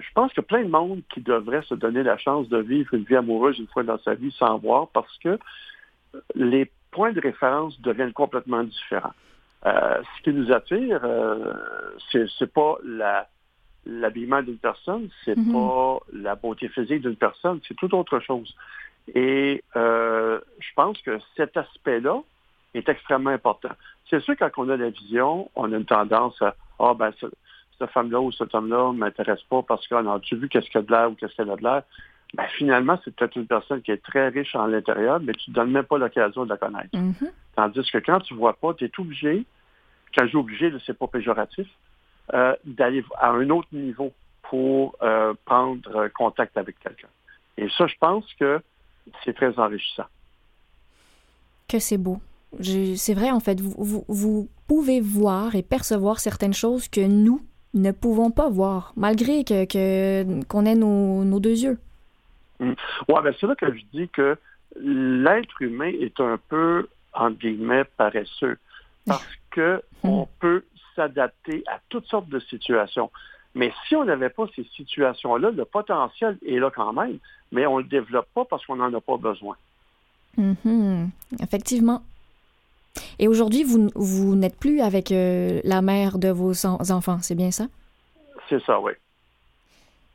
je 0.00 0.12
pense 0.14 0.32
a 0.36 0.42
plein 0.42 0.64
de 0.64 0.68
monde 0.68 1.02
qui 1.12 1.20
devrait 1.20 1.62
se 1.62 1.74
donner 1.74 2.02
la 2.02 2.18
chance 2.18 2.48
de 2.48 2.58
vivre 2.58 2.94
une 2.94 3.04
vie 3.04 3.16
amoureuse 3.16 3.58
une 3.58 3.68
fois 3.68 3.82
dans 3.84 3.98
sa 3.98 4.14
vie 4.14 4.34
sans 4.38 4.58
voir 4.58 4.88
parce 4.88 5.16
que 5.18 5.38
les 6.34 6.70
points 6.90 7.12
de 7.12 7.20
référence 7.20 7.80
deviennent 7.80 8.12
complètement 8.12 8.64
différents. 8.64 9.12
Euh, 9.64 10.02
ce 10.16 10.22
qui 10.22 10.32
nous 10.32 10.50
attire, 10.52 11.00
euh, 11.04 11.52
c'est 12.10 12.52
pas 12.52 12.76
la 12.84 13.26
l'habillement 13.84 14.42
d'une 14.42 14.58
personne, 14.58 15.08
c'est 15.24 15.36
Mhm. 15.36 15.52
pas 15.52 15.98
la 16.12 16.36
beauté 16.36 16.68
physique 16.68 17.02
d'une 17.02 17.16
personne, 17.16 17.58
c'est 17.66 17.74
tout 17.74 17.92
autre 17.96 18.20
chose. 18.20 18.54
Et 19.12 19.62
euh, 19.74 20.38
je 20.60 20.68
pense 20.76 20.98
que 21.02 21.18
cet 21.36 21.56
aspect-là 21.56 22.20
est 22.74 22.88
extrêmement 22.88 23.30
important. 23.30 23.70
C'est 24.08 24.20
sûr, 24.20 24.34
quand 24.38 24.50
on 24.56 24.68
a 24.68 24.76
la 24.76 24.90
vision, 24.90 25.50
on 25.56 25.72
a 25.72 25.76
une 25.76 25.84
tendance 25.84 26.40
à 26.42 26.54
Ah 26.78 26.94
ben 26.94 27.10
ce- 27.20 27.26
cette 27.78 27.90
femme-là 27.90 28.20
ou 28.20 28.30
cet 28.32 28.54
homme-là 28.54 28.92
ne 28.92 28.98
m'intéresse 28.98 29.42
pas 29.50 29.62
parce 29.62 29.86
qu'on 29.88 30.08
a 30.08 30.20
tu 30.20 30.36
vu 30.36 30.48
qu'est-ce 30.48 30.70
qu'elle 30.70 30.82
a 30.82 30.84
de 30.84 30.90
l'air 30.92 31.10
ou 31.10 31.14
qu'est-ce 31.14 31.34
qu'elle 31.34 31.50
a 31.50 31.56
de 31.56 31.62
l'air. 31.62 31.82
Ben, 32.34 32.46
finalement, 32.56 32.98
c'est 33.04 33.14
peut-être 33.14 33.36
une 33.36 33.46
personne 33.48 33.82
qui 33.82 33.90
est 33.90 34.02
très 34.02 34.28
riche 34.28 34.54
en 34.54 34.66
l'intérieur, 34.66 35.18
mais 35.20 35.32
tu 35.34 35.50
ne 35.50 35.54
donnes 35.56 35.70
même 35.72 35.84
pas 35.84 35.98
l'occasion 35.98 36.44
de 36.44 36.50
la 36.50 36.56
connaître. 36.56 36.88
Mhm. 36.96 37.14
Tandis 37.56 37.90
que 37.90 37.98
quand 37.98 38.20
tu 38.20 38.34
vois 38.34 38.54
pas, 38.54 38.74
tu 38.74 38.84
es 38.84 38.90
obligé, 38.98 39.44
quand 40.16 40.24
je 40.24 40.30
dis 40.30 40.36
obligé, 40.36 40.72
c'est 40.86 40.96
pas 40.96 41.06
péjoratif, 41.06 41.68
euh, 42.34 42.54
d'aller 42.64 43.04
à 43.18 43.30
un 43.30 43.48
autre 43.50 43.68
niveau 43.72 44.12
pour 44.42 44.96
euh, 45.02 45.34
prendre 45.44 46.08
contact 46.08 46.56
avec 46.56 46.78
quelqu'un. 46.80 47.08
Et 47.58 47.68
ça, 47.76 47.86
je 47.86 47.94
pense 48.00 48.24
que 48.40 48.60
c'est 49.24 49.34
très 49.34 49.58
enrichissant. 49.58 50.06
Que 51.68 51.78
c'est 51.78 51.98
beau. 51.98 52.18
C'est 52.60 53.14
vrai, 53.14 53.30
en 53.30 53.40
fait, 53.40 53.60
vous, 53.60 53.74
vous, 53.78 54.04
vous 54.08 54.48
pouvez 54.66 55.00
voir 55.00 55.54
et 55.54 55.62
percevoir 55.62 56.20
certaines 56.20 56.52
choses 56.52 56.86
que 56.88 57.00
nous 57.00 57.40
ne 57.74 57.92
pouvons 57.92 58.30
pas 58.30 58.50
voir, 58.50 58.92
malgré 58.96 59.44
que 59.44 59.64
que- 59.64 60.44
qu'on 60.44 60.66
ait 60.66 60.74
nos, 60.74 61.24
nos 61.24 61.40
deux 61.40 61.58
yeux. 61.64 61.78
Ouais, 62.60 63.22
ben 63.24 63.34
c'est 63.40 63.46
là 63.46 63.54
que 63.56 63.74
je 63.74 63.82
dis 63.94 64.08
que 64.10 64.36
l'être 64.78 65.62
humain 65.62 65.90
est 65.98 66.20
un 66.20 66.38
peu, 66.50 66.86
entre 67.12 67.38
guillemets, 67.38 67.84
paresseux. 67.84 68.58
Parce 69.06 69.24
que 69.50 69.82
on 70.02 70.26
peut 70.40 70.64
s'adapter 70.96 71.62
à 71.66 71.80
toutes 71.88 72.06
sortes 72.06 72.28
de 72.28 72.38
situations. 72.40 73.10
Mais 73.54 73.72
si 73.86 73.96
on 73.96 74.04
n'avait 74.04 74.30
pas 74.30 74.46
ces 74.56 74.64
situations-là, 74.76 75.50
le 75.50 75.64
potentiel 75.64 76.38
est 76.46 76.58
là 76.58 76.70
quand 76.74 76.92
même, 76.92 77.18
mais 77.50 77.66
on 77.66 77.78
ne 77.78 77.82
le 77.82 77.88
développe 77.88 78.28
pas 78.34 78.44
parce 78.46 78.64
qu'on 78.64 78.76
n'en 78.76 78.92
a 78.94 79.00
pas 79.00 79.16
besoin. 79.18 79.56
Mhm. 80.36 81.10
Effectivement. 81.42 82.02
Et 83.18 83.28
aujourd'hui, 83.28 83.62
vous, 83.64 83.90
vous 83.94 84.34
n'êtes 84.34 84.56
plus 84.58 84.80
avec 84.80 85.12
euh, 85.12 85.60
la 85.64 85.82
mère 85.82 86.18
de 86.18 86.28
vos 86.28 86.66
en- 86.66 86.78
enfants, 86.90 87.18
c'est 87.20 87.34
bien 87.34 87.50
ça? 87.50 87.66
C'est 88.48 88.62
ça, 88.64 88.80
oui. 88.80 88.92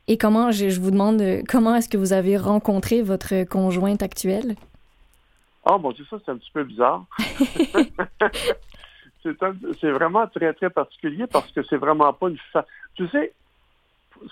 Et 0.06 0.16
comment, 0.16 0.50
je, 0.50 0.68
je 0.70 0.80
vous 0.80 0.90
demande, 0.90 1.20
euh, 1.20 1.42
comment 1.48 1.74
est-ce 1.74 1.88
que 1.88 1.96
vous 1.96 2.12
avez 2.12 2.36
rencontré 2.36 3.02
votre 3.02 3.44
conjointe 3.44 4.02
actuelle? 4.02 4.56
Ah, 5.70 5.76
bon 5.76 5.92
Dieu, 5.92 6.06
ça, 6.08 6.16
c'est 6.24 6.30
un 6.32 6.38
petit 6.38 6.50
peu 6.50 6.64
bizarre. 6.64 7.04
c'est 9.22 9.90
vraiment 9.90 10.26
très, 10.28 10.54
très 10.54 10.70
particulier 10.70 11.26
parce 11.26 11.50
que 11.52 11.62
c'est 11.64 11.76
vraiment 11.76 12.10
pas 12.14 12.28
une 12.30 12.38
fa... 12.52 12.64
Tu 12.94 13.06
sais, 13.08 13.34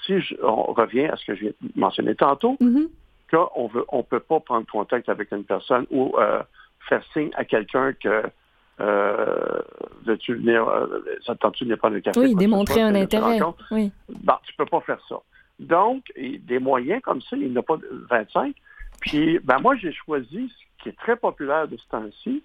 si 0.07 0.19
je- 0.21 0.35
on 0.43 0.73
revient 0.73 1.05
à 1.07 1.17
ce 1.17 1.27
que 1.27 1.35
j'ai 1.35 1.55
mentionné 1.75 2.15
tantôt, 2.15 2.57
Mhm. 2.61 2.89
qu'on 3.31 3.67
veut, 3.67 3.85
on 3.89 4.03
peut 4.03 4.21
pas 4.21 4.41
prendre 4.41 4.67
contact 4.67 5.11
avec 5.11 5.31
une 5.31 5.45
personne 5.45 5.85
ou 5.91 6.15
euh, 6.19 6.43
faire 6.89 7.03
signe 7.13 7.31
à 7.37 7.45
quelqu'un 7.45 7.93
que 7.93 8.23
euh, 8.81 9.61
veux-tu 10.05 10.35
venir, 10.37 10.67
euh, 10.69 11.03
ça 11.25 11.35
te 11.35 11.41
tente-tu 11.41 11.65
de 11.65 11.69
venir 11.71 11.79
prendre 11.79 11.95
le 11.97 12.01
café? 12.01 12.19
Oui, 12.21 12.35
démontrer 12.35 12.81
un 12.83 12.93
tu 12.93 12.99
intérêt. 12.99 13.39
Oui. 13.71 13.91
Bon, 14.09 14.35
tu 14.45 14.55
peux 14.55 14.67
pas 14.67 14.81
faire 14.81 15.01
ça. 15.09 15.17
Donc, 15.59 16.05
des 16.17 16.59
moyens 16.59 17.01
comme 17.03 17.21
ça, 17.23 17.37
il 17.37 17.51
n'y 17.51 17.57
en 17.57 17.61
a 17.61 17.63
pas 17.63 17.77
de 17.77 18.07
25. 18.11 18.55
Puis, 19.01 19.39
ben 19.45 19.59
moi, 19.61 19.77
j'ai 19.77 19.93
choisi 19.93 20.51
ce 20.51 20.83
qui 20.83 20.89
est 20.91 20.97
très 20.99 21.17
populaire 21.17 21.69
de 21.69 21.77
ce 21.77 21.89
temps-ci, 21.89 22.43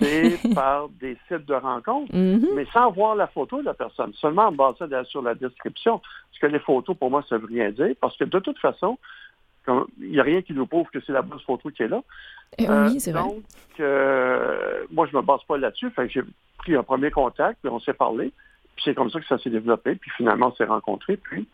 c'est 0.00 0.38
par 0.54 0.88
des 0.88 1.16
sites 1.28 1.46
de 1.46 1.54
rencontres, 1.54 2.14
Mhm. 2.14 2.46
mais 2.54 2.66
sans 2.72 2.90
voir 2.90 3.14
la 3.16 3.26
photo 3.26 3.60
de 3.60 3.64
la 3.66 3.74
personne, 3.74 4.12
seulement 4.14 4.46
en 4.48 4.52
basant 4.52 4.86
sur 5.04 5.22
la 5.22 5.34
description. 5.34 5.98
Parce 5.98 6.38
que 6.40 6.46
les 6.46 6.58
photos, 6.60 6.96
pour 6.96 7.10
moi, 7.10 7.24
ça 7.28 7.38
veut 7.38 7.46
rien 7.46 7.70
dire, 7.70 7.94
parce 8.00 8.16
que 8.16 8.24
de 8.24 8.38
toute 8.38 8.58
façon, 8.58 8.98
il 10.00 10.10
n'y 10.12 10.20
a 10.20 10.22
rien 10.22 10.42
qui 10.42 10.52
nous 10.52 10.66
prouve 10.66 10.86
que 10.90 11.00
c'est 11.00 11.12
la 11.12 11.22
bonne 11.22 11.40
photo 11.40 11.70
qui 11.70 11.82
est 11.82 11.88
là. 11.88 12.00
Euh, 12.60 12.64
Euh, 12.68 12.88
oui, 12.88 13.00
c'est 13.00 13.10
vrai. 13.12 13.22
Donc, 13.22 13.42
euh, 13.80 14.84
moi, 14.92 15.08
je 15.10 15.16
me 15.16 15.22
base 15.22 15.42
pas 15.48 15.56
là-dessus. 15.58 15.90
J'ai 16.08 16.22
pris 16.58 16.76
un 16.76 16.82
premier 16.82 17.10
contact, 17.10 17.58
puis 17.62 17.70
on 17.72 17.80
s'est 17.80 17.92
parlé. 17.94 18.32
Puis 18.76 18.84
c'est 18.84 18.94
comme 18.94 19.10
ça 19.10 19.18
que 19.20 19.26
ça 19.26 19.38
s'est 19.38 19.50
développé. 19.50 19.94
Puis 19.96 20.10
finalement, 20.16 20.48
on 20.48 20.54
s'est 20.54 20.64
rencontrés. 20.66 21.16
Puis 21.16 21.48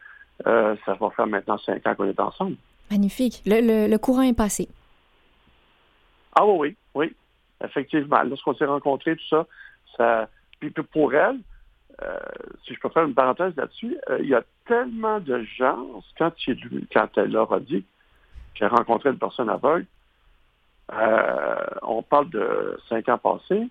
euh, 0.47 0.75
ça 0.85 0.95
va 0.95 1.11
faire 1.11 1.27
maintenant 1.27 1.57
cinq 1.59 1.87
ans 1.87 1.95
qu'on 1.95 2.05
est 2.09 2.21
ensemble. 2.21 2.57
Magnifique. 2.97 3.43
Le, 3.47 3.61
le- 3.63 3.89
le 3.91 3.99
courant 3.99 4.21
est 4.21 4.37
passé. 4.37 4.69
Ah 6.35 6.45
oui, 6.45 6.59
oui, 6.59 6.77
oui. 6.95 7.17
Effectivement. 7.65 8.23
Lorsqu'on 8.23 8.55
s'est 8.55 8.67
rencontrés, 8.67 9.17
tout 9.17 9.29
ça, 9.31 9.47
ça. 9.97 10.29
Puis, 10.61 10.71
pour 10.71 11.15
elle, 11.15 11.39
euh, 12.03 12.19
si 12.67 12.75
je 12.75 12.81
peux 12.81 12.91
faire 12.91 13.05
une 13.05 13.15
parenthèse 13.15 13.55
là-dessus, 13.57 13.97
euh, 14.11 14.19
il 14.21 14.29
y 14.29 14.35
a 14.35 14.43
tellement 14.67 15.21
de 15.21 15.43
gens, 15.57 16.03
quand, 16.19 16.33
il- 16.47 16.87
quand 16.93 17.09
elle 17.17 17.33
leur 17.33 17.51
a 17.53 17.61
dit 17.61 17.83
qu'elle 18.55 18.69
rencontrait 18.69 19.11
une 19.11 19.19
personne 19.19 19.49
aveugle, 19.49 19.87
euh, 20.93 21.57
on 21.83 22.03
parle 22.03 22.29
de 22.29 22.79
cinq 22.91 23.09
ans 23.09 23.17
passés, 23.19 23.69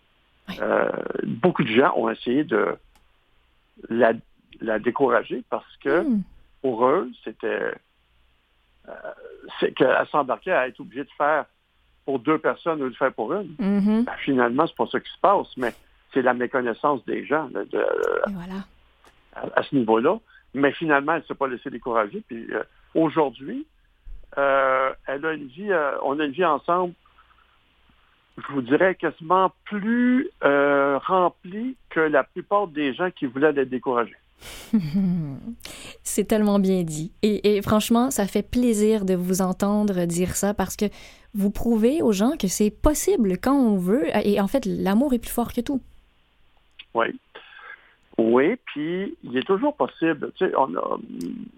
Oui. 0.50 0.56
beaucoup 1.28 1.64
de 1.64 1.70
gens 1.70 1.94
ont 1.96 2.10
essayé 2.10 2.44
de 2.44 2.76
la, 3.90 4.14
la 4.62 4.80
décourager 4.80 5.44
parce 5.52 5.78
que 5.78 6.02
Hmm. 6.02 6.22
pour 6.64 6.88
eux, 6.88 7.10
c'était 7.24 7.74
c'est 9.60 9.74
qu'elle 9.74 10.06
s'embarquait 10.12 10.52
à 10.52 10.68
être 10.68 10.80
obligée 10.80 11.04
de 11.04 11.10
faire 11.18 11.46
pour 12.06 12.20
deux 12.20 12.38
personnes 12.40 12.82
ou 12.82 12.90
de 12.90 12.96
faire 12.96 13.14
pour 13.14 13.34
une. 13.34 13.56
Mhm. 13.60 14.04
Ben, 14.06 14.14
finalement, 14.24 14.66
c'est 14.68 14.76
pas 14.76 14.88
ça 14.88 15.00
qui 15.00 15.12
se 15.12 15.20
passe, 15.20 15.56
mais 15.58 15.74
c'est 16.14 16.22
la 16.22 16.34
méconnaissance 16.34 17.06
des 17.06 17.26
gens 17.26 17.48
là, 17.54 17.64
de- 17.66 17.78
Et 18.28 18.34
voilà. 18.34 18.66
à, 19.36 19.60
à 19.60 19.64
ce 19.64 19.76
niveau-là. 19.76 20.18
Mais 20.54 20.72
finalement, 20.74 21.14
elle 21.14 21.22
ne 21.22 21.26
s'est 21.26 21.36
pas 21.36 21.48
laissée 21.48 21.70
décourager. 21.70 22.22
Puis 22.28 22.48
euh, 22.52 22.64
aujourd'hui, 22.96 23.66
euh, 24.38 24.92
elle 25.08 25.26
a 25.26 25.34
une 25.34 25.48
vie, 25.48 25.72
euh, 25.72 25.92
on 26.04 26.20
a 26.20 26.26
une 26.26 26.32
vie 26.32 26.44
ensemble, 26.46 26.94
je 28.38 28.54
vous 28.54 28.62
dirais 28.62 28.96
quasiment 28.96 29.52
plus 29.66 30.30
euh, 30.44 30.98
remplie 31.06 31.76
que 31.90 32.00
la 32.00 32.24
plupart 32.24 32.68
des 32.68 32.94
gens 32.94 33.12
qui 33.12 33.26
voulaient 33.28 33.52
la 33.54 33.66
décourager. 33.66 34.16
C'est 36.04 36.26
tellement 36.26 36.60
bien 36.60 36.84
dit. 36.84 37.12
Et, 37.22 37.56
et 37.58 37.62
franchement, 37.62 38.12
ça 38.12 38.26
fait 38.28 38.44
plaisir 38.48 39.06
de 39.06 39.14
vous 39.14 39.42
entendre 39.42 40.06
dire 40.06 40.36
ça 40.36 40.54
parce 40.54 40.76
que 40.76 40.86
vous 41.34 41.52
prouvez 41.52 42.02
aux 42.02 42.12
gens 42.12 42.36
que 42.38 42.48
c'est 42.48 42.72
possible 42.72 43.38
quand 43.38 43.56
on 43.56 43.78
veut. 43.78 44.06
Et 44.26 44.40
en 44.42 44.48
fait, 44.48 44.66
l'amour 44.66 45.14
est 45.14 45.20
plus 45.20 45.32
fort 45.32 45.54
que 45.54 45.62
tout. 45.62 45.82
Oui. 46.94 47.08
Oui, 48.18 48.56
puis 48.66 49.16
il 49.24 49.38
est 49.38 49.48
toujours 49.48 49.76
possible. 49.76 50.32
Tu 50.36 50.46
sais, 50.46 50.54
on 50.56 50.76
a, 50.76 51.00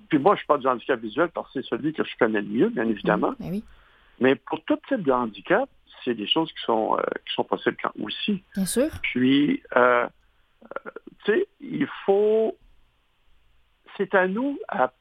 puis 0.10 0.20
moi, 0.20 0.36
je 0.36 0.40
suis 0.40 0.48
pas 0.48 0.58
du 0.58 0.68
handicap 0.68 1.00
visuel 1.00 1.30
parce 1.34 1.52
que 1.52 1.62
c'est 1.62 1.68
celui 1.68 1.94
que 1.94 2.04
je 2.04 2.12
connais 2.20 2.42
le 2.42 2.48
mieux, 2.48 2.70
bien 2.70 2.88
évidemment. 2.88 3.34
Ben 3.40 3.50
oui, 3.50 3.64
Mais 4.20 4.36
pour 4.36 4.62
tout 4.64 4.78
type 4.88 5.02
de 5.02 5.12
handicap, 5.12 5.68
c'est 6.06 6.14
des 6.14 6.28
choses 6.28 6.52
qui 6.52 6.64
sont, 6.64 6.96
euh, 6.98 7.02
qui 7.26 7.34
sont 7.34 7.44
possibles 7.44 7.78
quand, 7.82 7.92
aussi. 8.02 8.44
bien 8.56 8.66
sûr. 8.66 8.90
Puis, 9.02 9.62
euh, 9.76 10.06
euh, 10.06 10.90
tu 11.26 11.32
sais, 11.32 11.48
il 11.62 11.88
faut... 12.06 12.56
C'est 13.98 14.14
à 14.16 14.28
nous, 14.28 14.58
à, 14.70 14.92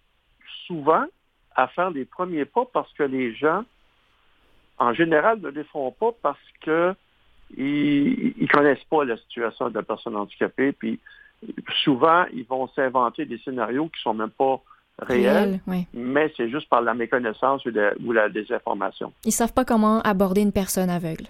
souvent, 0.67 1.05
à 1.55 1.69
faire 1.69 1.91
les 1.91 2.05
premiers 2.05 2.45
pas 2.45 2.65
parce 2.73 2.93
que 2.95 3.03
les 3.03 3.35
gens, 3.35 3.65
en 4.79 4.93
général, 4.95 5.41
ne 5.41 5.49
les 5.49 5.65
font 5.65 5.91
pas 5.93 6.11
parce 6.23 6.39
que 6.63 6.95
ils 7.57 8.35
ne 8.41 8.47
connaissent 8.47 8.85
pas 8.91 9.05
la 9.05 9.17
situation 9.19 9.69
de 9.69 9.75
la 9.75 9.83
personne 9.83 10.17
handicapée. 10.17 10.73
Puis, 10.73 10.99
souvent, 11.85 12.25
ils 12.33 12.45
vont 12.47 12.69
s'inventer 12.69 13.27
des 13.27 13.39
scénarios 13.39 13.89
qui 13.95 14.01
sont 14.01 14.15
même 14.15 14.31
pas 14.31 14.61
réels, 14.99 15.37
Réel, 15.37 15.61
oui. 15.67 15.87
mais 15.93 16.33
c'est 16.37 16.49
juste 16.51 16.69
par 16.69 16.81
la 16.83 16.95
méconnaissance 16.95 17.65
ou, 17.67 17.71
de- 17.71 17.95
ou 18.05 18.13
la 18.13 18.29
désinformation. 18.29 19.13
Ils 19.25 19.33
savent 19.33 19.53
pas 19.53 19.65
comment 19.65 20.01
aborder 20.03 20.43
une 20.43 20.53
personne 20.53 20.91
aveugle. 20.91 21.27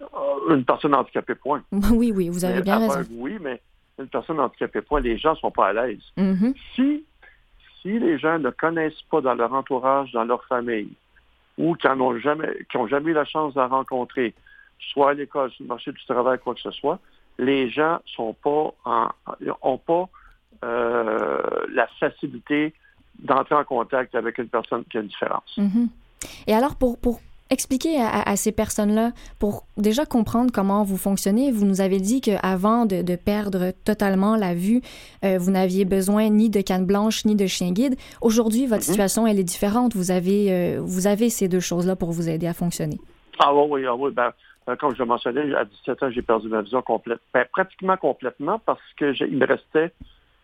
Euh, 0.00 0.54
Une 0.54 0.64
personne 0.64 0.94
handicapée, 0.94 1.34
point. 1.34 1.62
Oui, 1.72 2.12
oui, 2.14 2.28
vous 2.28 2.44
avez 2.44 2.62
bien 2.62 2.78
raison. 2.78 2.92
aveugle, 2.94 3.10
Oui, 3.16 3.38
mais 3.40 3.60
une 3.98 4.08
personne 4.08 4.40
handicapée, 4.40 4.80
point. 4.80 5.00
Les 5.00 5.18
gens 5.18 5.32
ne 5.32 5.38
sont 5.38 5.50
pas 5.50 5.68
à 5.68 5.72
l'aise. 5.72 6.02
Mhm. 6.16 6.54
Si, 6.74 7.04
si 7.80 7.98
les 7.98 8.18
gens 8.18 8.38
ne 8.38 8.50
connaissent 8.50 9.02
pas 9.10 9.20
dans 9.20 9.34
leur 9.34 9.52
entourage, 9.52 10.12
dans 10.12 10.24
leur 10.24 10.44
famille, 10.46 10.92
ou 11.58 11.74
qui 11.74 11.86
n'ont 11.86 12.18
jamais, 12.18 12.48
qui 12.70 12.76
ont 12.76 12.86
jamais 12.86 13.10
eu 13.10 13.14
la 13.14 13.24
chance 13.24 13.54
de 13.54 13.60
la 13.60 13.68
rencontrer, 13.68 14.34
soit 14.92 15.10
à 15.10 15.14
l'école, 15.14 15.50
sur 15.52 15.64
le 15.64 15.68
marché 15.68 15.92
du 15.92 16.04
travail, 16.04 16.38
quoi 16.38 16.54
que 16.54 16.60
ce 16.60 16.70
soit, 16.72 16.98
les 17.38 17.70
gens 17.70 18.00
sont 18.06 18.34
pas 18.34 18.72
en, 18.84 19.08
ont 19.62 19.78
pas 19.78 20.08
euh, 20.64 21.66
la 21.72 21.86
facilité 21.98 22.74
d'entrer 23.18 23.54
en 23.54 23.64
contact 23.64 24.14
avec 24.14 24.38
une 24.38 24.48
personne 24.48 24.84
qui 24.84 24.98
a 24.98 25.00
une 25.00 25.08
différence. 25.08 25.56
Mhm. 25.56 25.88
Et 26.46 26.54
alors, 26.54 26.76
pour, 26.76 26.98
pour 26.98 27.20
expliquer 27.54 27.96
à, 28.00 28.36
ces 28.36 28.52
personnes-là 28.52 29.12
pour 29.38 29.64
déjà 29.76 30.04
comprendre 30.04 30.50
comment 30.52 30.84
vous 30.84 30.98
fonctionnez. 30.98 31.50
Vous 31.50 31.64
nous 31.64 31.80
avez 31.80 32.00
dit 32.00 32.20
qu'avant 32.20 32.84
de, 32.84 33.00
de 33.00 33.16
perdre 33.16 33.72
totalement 33.84 34.36
la 34.36 34.54
vue, 34.54 34.82
euh, 35.24 35.38
vous 35.38 35.50
n'aviez 35.50 35.84
besoin 35.84 36.28
ni 36.28 36.50
de 36.50 36.60
canne 36.60 36.84
blanche 36.84 37.24
ni 37.24 37.34
de 37.34 37.46
chien 37.46 37.72
guide. 37.72 37.96
Aujourd'hui, 38.20 38.66
votre 38.66 38.84
mhm. 38.84 38.90
situation, 38.90 39.26
elle 39.26 39.38
est 39.38 39.44
différente. 39.44 39.94
Vous 39.94 40.10
avez, 40.10 40.52
euh, 40.52 40.80
vous 40.82 41.06
avez 41.06 41.30
ces 41.30 41.48
deux 41.48 41.60
choses-là 41.60 41.96
pour 41.96 42.12
vous 42.12 42.28
aider 42.28 42.46
à 42.46 42.52
fonctionner. 42.52 42.98
Ah 43.38 43.54
oui, 43.54 43.86
ah 43.86 43.94
oui. 43.94 44.10
Ben, 44.12 44.32
ben 44.66 44.76
comme 44.76 44.94
je 44.94 44.98
le 44.98 45.06
mentionnais, 45.06 45.54
à 45.54 45.64
17 45.64 46.02
ans, 46.02 46.10
j'ai 46.10 46.22
perdu 46.22 46.48
ma 46.48 46.62
vision 46.62 46.82
complète, 46.82 47.20
ben, 47.32 47.44
pratiquement 47.50 47.96
complètement 47.96 48.58
parce 48.58 48.80
qu'il 48.98 49.38
me 49.38 49.46
restait 49.46 49.92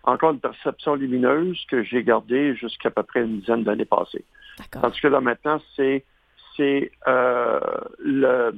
encore 0.05 0.33
une 0.33 0.41
perception 0.41 0.95
lumineuse 0.95 1.59
que 1.71 1.83
j'ai 1.83 2.03
gardée 2.03 2.55
jusqu'à 2.55 2.91
peu 2.91 3.03
près 3.03 3.21
une 3.21 3.41
dizaine 3.41 3.65
d'années 3.65 3.85
passées. 3.85 4.25
Parce 4.73 5.01
que 5.01 5.09
là, 5.09 5.21
maintenant, 5.21 5.61
c'est 5.77 6.05
c'est 6.61 6.93
euh, 7.09 7.61
le, 7.99 8.55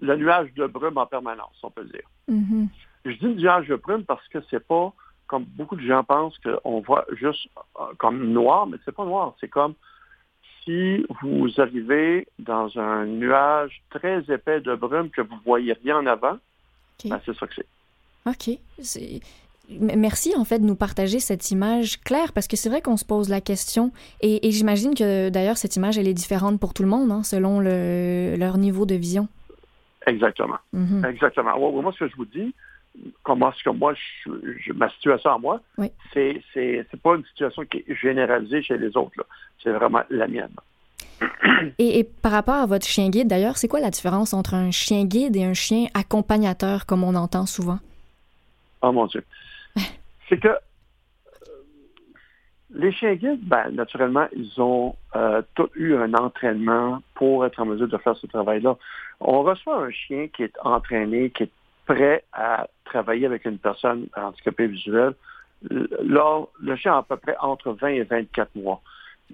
le, 0.00 0.16
nuage 0.16 0.52
de 0.54 0.66
brume 0.66 0.98
en 0.98 1.06
permanence, 1.06 1.56
on 1.62 1.70
peut 1.70 1.84
dire. 1.84 2.08
Mm-hmm. 2.30 2.68
Je 3.06 3.12
dis 3.12 3.26
nuage 3.26 3.68
de 3.68 3.76
brume 3.76 4.04
parce 4.04 4.26
que 4.28 4.38
c'est 4.50 4.66
pas 4.66 4.92
comme 5.26 5.44
beaucoup 5.44 5.76
de 5.76 5.86
gens 5.86 6.04
pensent 6.04 6.38
qu'on 6.40 6.80
voit 6.80 7.06
juste 7.12 7.48
euh, 7.80 7.84
comme 7.96 8.32
noir, 8.32 8.66
mais 8.66 8.76
c'est 8.84 8.94
pas 8.94 9.06
noir. 9.06 9.34
C'est 9.40 9.48
comme 9.48 9.74
si 10.62 11.06
vous 11.22 11.48
arrivez 11.58 12.28
dans 12.38 12.78
un 12.78 13.06
nuage 13.06 13.82
très 13.88 14.22
épais 14.30 14.60
de 14.60 14.74
brume 14.74 15.08
que 15.08 15.22
vous 15.22 15.38
voyez 15.44 15.72
rien 15.72 15.98
en 15.98 16.06
avant, 16.06 16.36
ben, 17.04 17.18
c'est 17.24 17.36
ça 17.36 17.46
que 17.46 17.54
c'est. 17.54 17.66
OK. 18.26 18.58
Merci 19.80 20.34
en 20.36 20.44
fait 20.44 20.58
de 20.58 20.64
nous 20.64 20.74
partager 20.76 21.20
cette 21.20 21.50
image 21.50 22.00
claire 22.00 22.32
parce 22.32 22.48
que 22.48 22.56
c'est 22.56 22.68
vrai 22.68 22.80
qu'on 22.80 22.96
se 22.96 23.04
pose 23.04 23.28
la 23.28 23.40
question 23.40 23.92
et, 24.20 24.50
j'imagine 24.50 24.94
que 24.94 25.28
d'ailleurs 25.28 25.56
cette 25.56 25.76
image 25.76 25.98
elle 25.98 26.08
est 26.08 26.14
différente 26.14 26.58
pour 26.60 26.74
tout 26.74 26.82
le 26.82 26.88
monde 26.88 27.10
hein, 27.10 27.22
selon 27.22 27.60
leur 27.60 28.58
niveau 28.58 28.86
de 28.86 28.94
vision. 28.94 29.28
Exactement. 30.06 30.58
Mm-hmm. 30.74 31.08
Exactement. 31.08 31.58
moi, 31.58 31.92
ce 31.92 32.04
que 32.04 32.08
je 32.10 32.16
vous 32.16 32.24
dis, 32.24 32.54
comment 33.22 33.52
ce 33.52 33.62
que 33.62 33.70
moi, 33.70 33.94
je, 33.94 34.72
ma 34.72 34.88
situation 34.90 35.30
à 35.30 35.38
moi, 35.38 35.60
c'est, 36.12 36.42
c'est, 36.52 36.86
pas 37.02 37.14
une 37.14 37.24
situation 37.26 37.64
qui 37.64 37.78
est 37.86 37.94
généralisée 37.94 38.62
chez 38.62 38.78
les 38.78 38.96
autres. 38.96 39.24
C'est 39.62 39.70
vraiment 39.70 40.02
la 40.10 40.26
mienne. 40.26 40.54
Et, 41.78 42.00
et, 42.00 42.04
par 42.04 42.32
rapport 42.32 42.56
à 42.56 42.66
votre 42.66 42.84
chien 42.84 43.08
guide, 43.08 43.28
d'ailleurs, 43.28 43.56
c'est 43.56 43.68
quoi 43.68 43.78
la 43.78 43.90
différence 43.90 44.34
entre 44.34 44.54
un 44.54 44.72
chien 44.72 45.04
guide 45.04 45.36
et 45.36 45.44
un 45.44 45.54
chien 45.54 45.86
accompagnateur, 45.94 46.84
comme 46.84 47.04
on 47.04 47.14
entend 47.14 47.46
souvent? 47.46 47.78
Oh 48.82 48.90
mon 48.90 49.06
Dieu 49.06 49.22
c'est 50.32 50.38
que 50.38 50.48
euh, 50.48 50.54
les 52.70 52.90
chiens 52.90 53.14
guides, 53.14 53.46
ben, 53.46 53.68
naturellement, 53.70 54.26
ils 54.34 54.60
ont 54.62 54.96
euh, 55.14 55.42
tous 55.54 55.68
eu 55.74 55.94
un 55.94 56.14
entraînement 56.14 57.02
pour 57.14 57.44
être 57.44 57.60
en 57.60 57.66
mesure 57.66 57.88
de 57.88 57.98
faire 57.98 58.16
ce 58.16 58.26
travail-là. 58.26 58.78
On 59.20 59.42
reçoit 59.42 59.76
un 59.76 59.90
chien 59.90 60.28
qui 60.28 60.44
est 60.44 60.56
entraîné, 60.62 61.28
qui 61.30 61.42
est 61.42 61.50
prêt 61.84 62.24
à 62.32 62.66
travailler 62.86 63.26
avec 63.26 63.44
une 63.44 63.58
personne 63.58 64.06
handicapée 64.16 64.68
visuelle. 64.68 65.12
Là, 65.68 66.44
le 66.62 66.76
chien 66.76 66.94
a 66.94 66.98
à 66.98 67.02
peu 67.02 67.18
près 67.18 67.36
entre 67.38 67.72
20 67.72 67.88
et 67.88 68.02
24 68.04 68.56
mois. 68.56 68.80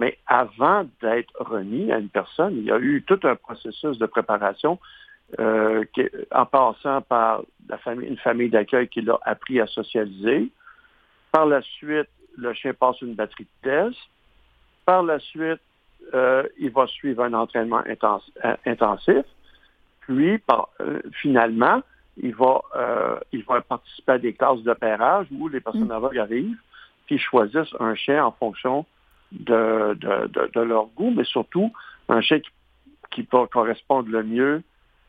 Mais 0.00 0.18
avant 0.26 0.84
d'être 1.00 1.32
remis 1.38 1.92
à 1.92 1.98
une 1.98 2.08
personne, 2.08 2.56
il 2.56 2.64
y 2.64 2.72
a 2.72 2.78
eu 2.78 3.04
tout 3.06 3.20
un 3.22 3.36
processus 3.36 3.98
de 3.98 4.06
préparation 4.06 4.78
euh, 5.38 5.84
en 6.32 6.46
passant 6.46 7.02
par 7.02 7.42
une 7.86 8.16
famille 8.18 8.50
d'accueil 8.50 8.88
qui 8.88 9.02
l'a 9.02 9.18
appris 9.24 9.60
à 9.60 9.66
socialiser, 9.66 10.50
par 11.32 11.46
la 11.46 11.62
suite, 11.62 12.08
le 12.36 12.52
chien 12.54 12.72
passe 12.74 13.00
une 13.02 13.14
batterie 13.14 13.44
de 13.44 13.68
test. 13.68 13.98
Par 14.84 15.02
la 15.02 15.18
suite, 15.18 15.60
euh, 16.14 16.44
il 16.58 16.70
va 16.70 16.86
suivre 16.86 17.22
un 17.24 17.34
entraînement 17.34 17.82
euh, 17.86 18.56
intensif. 18.64 19.24
Puis, 20.00 20.40
euh, 20.80 21.00
finalement, 21.20 21.82
il 22.16 22.34
va, 22.34 22.62
il 23.32 23.44
va 23.44 23.60
participer 23.60 24.12
à 24.12 24.18
des 24.18 24.32
classes 24.32 24.62
d'opérage 24.62 25.26
où 25.30 25.48
les 25.48 25.60
personnes 25.60 25.88
mm. 25.88 25.92
aveugles 25.92 26.20
arrivent, 26.20 26.58
puis 27.06 27.18
choisissent 27.18 27.74
un 27.78 27.94
chien 27.94 28.24
en 28.24 28.32
fonction 28.32 28.86
de, 29.30 29.96
leur 30.60 30.86
goût, 30.86 31.10
mais 31.10 31.24
surtout 31.24 31.72
un 32.08 32.20
chien 32.22 32.40
qui, 32.40 32.50
qui 33.10 33.28
va 33.30 33.46
correspondre 33.46 34.08
le 34.08 34.22
mieux 34.22 34.62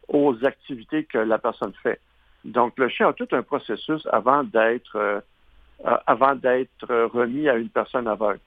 aux 0.10 0.36
activités 0.46 1.06
que 1.06 1.18
la 1.18 1.40
personne 1.40 1.74
fait. 1.82 2.00
Donc, 2.44 2.78
le 2.78 2.90
chien 2.90 3.08
a 3.08 3.14
tout 3.14 3.28
un 3.32 3.42
processus 3.42 4.06
avant 4.12 4.44
d'être 4.44 5.24
euh, 5.86 5.98
avant 6.08 6.36
d'être 6.36 6.88
remis 7.14 7.48
à 7.48 7.56
une 7.56 7.70
personne 7.70 8.08
aveugle. 8.08 8.40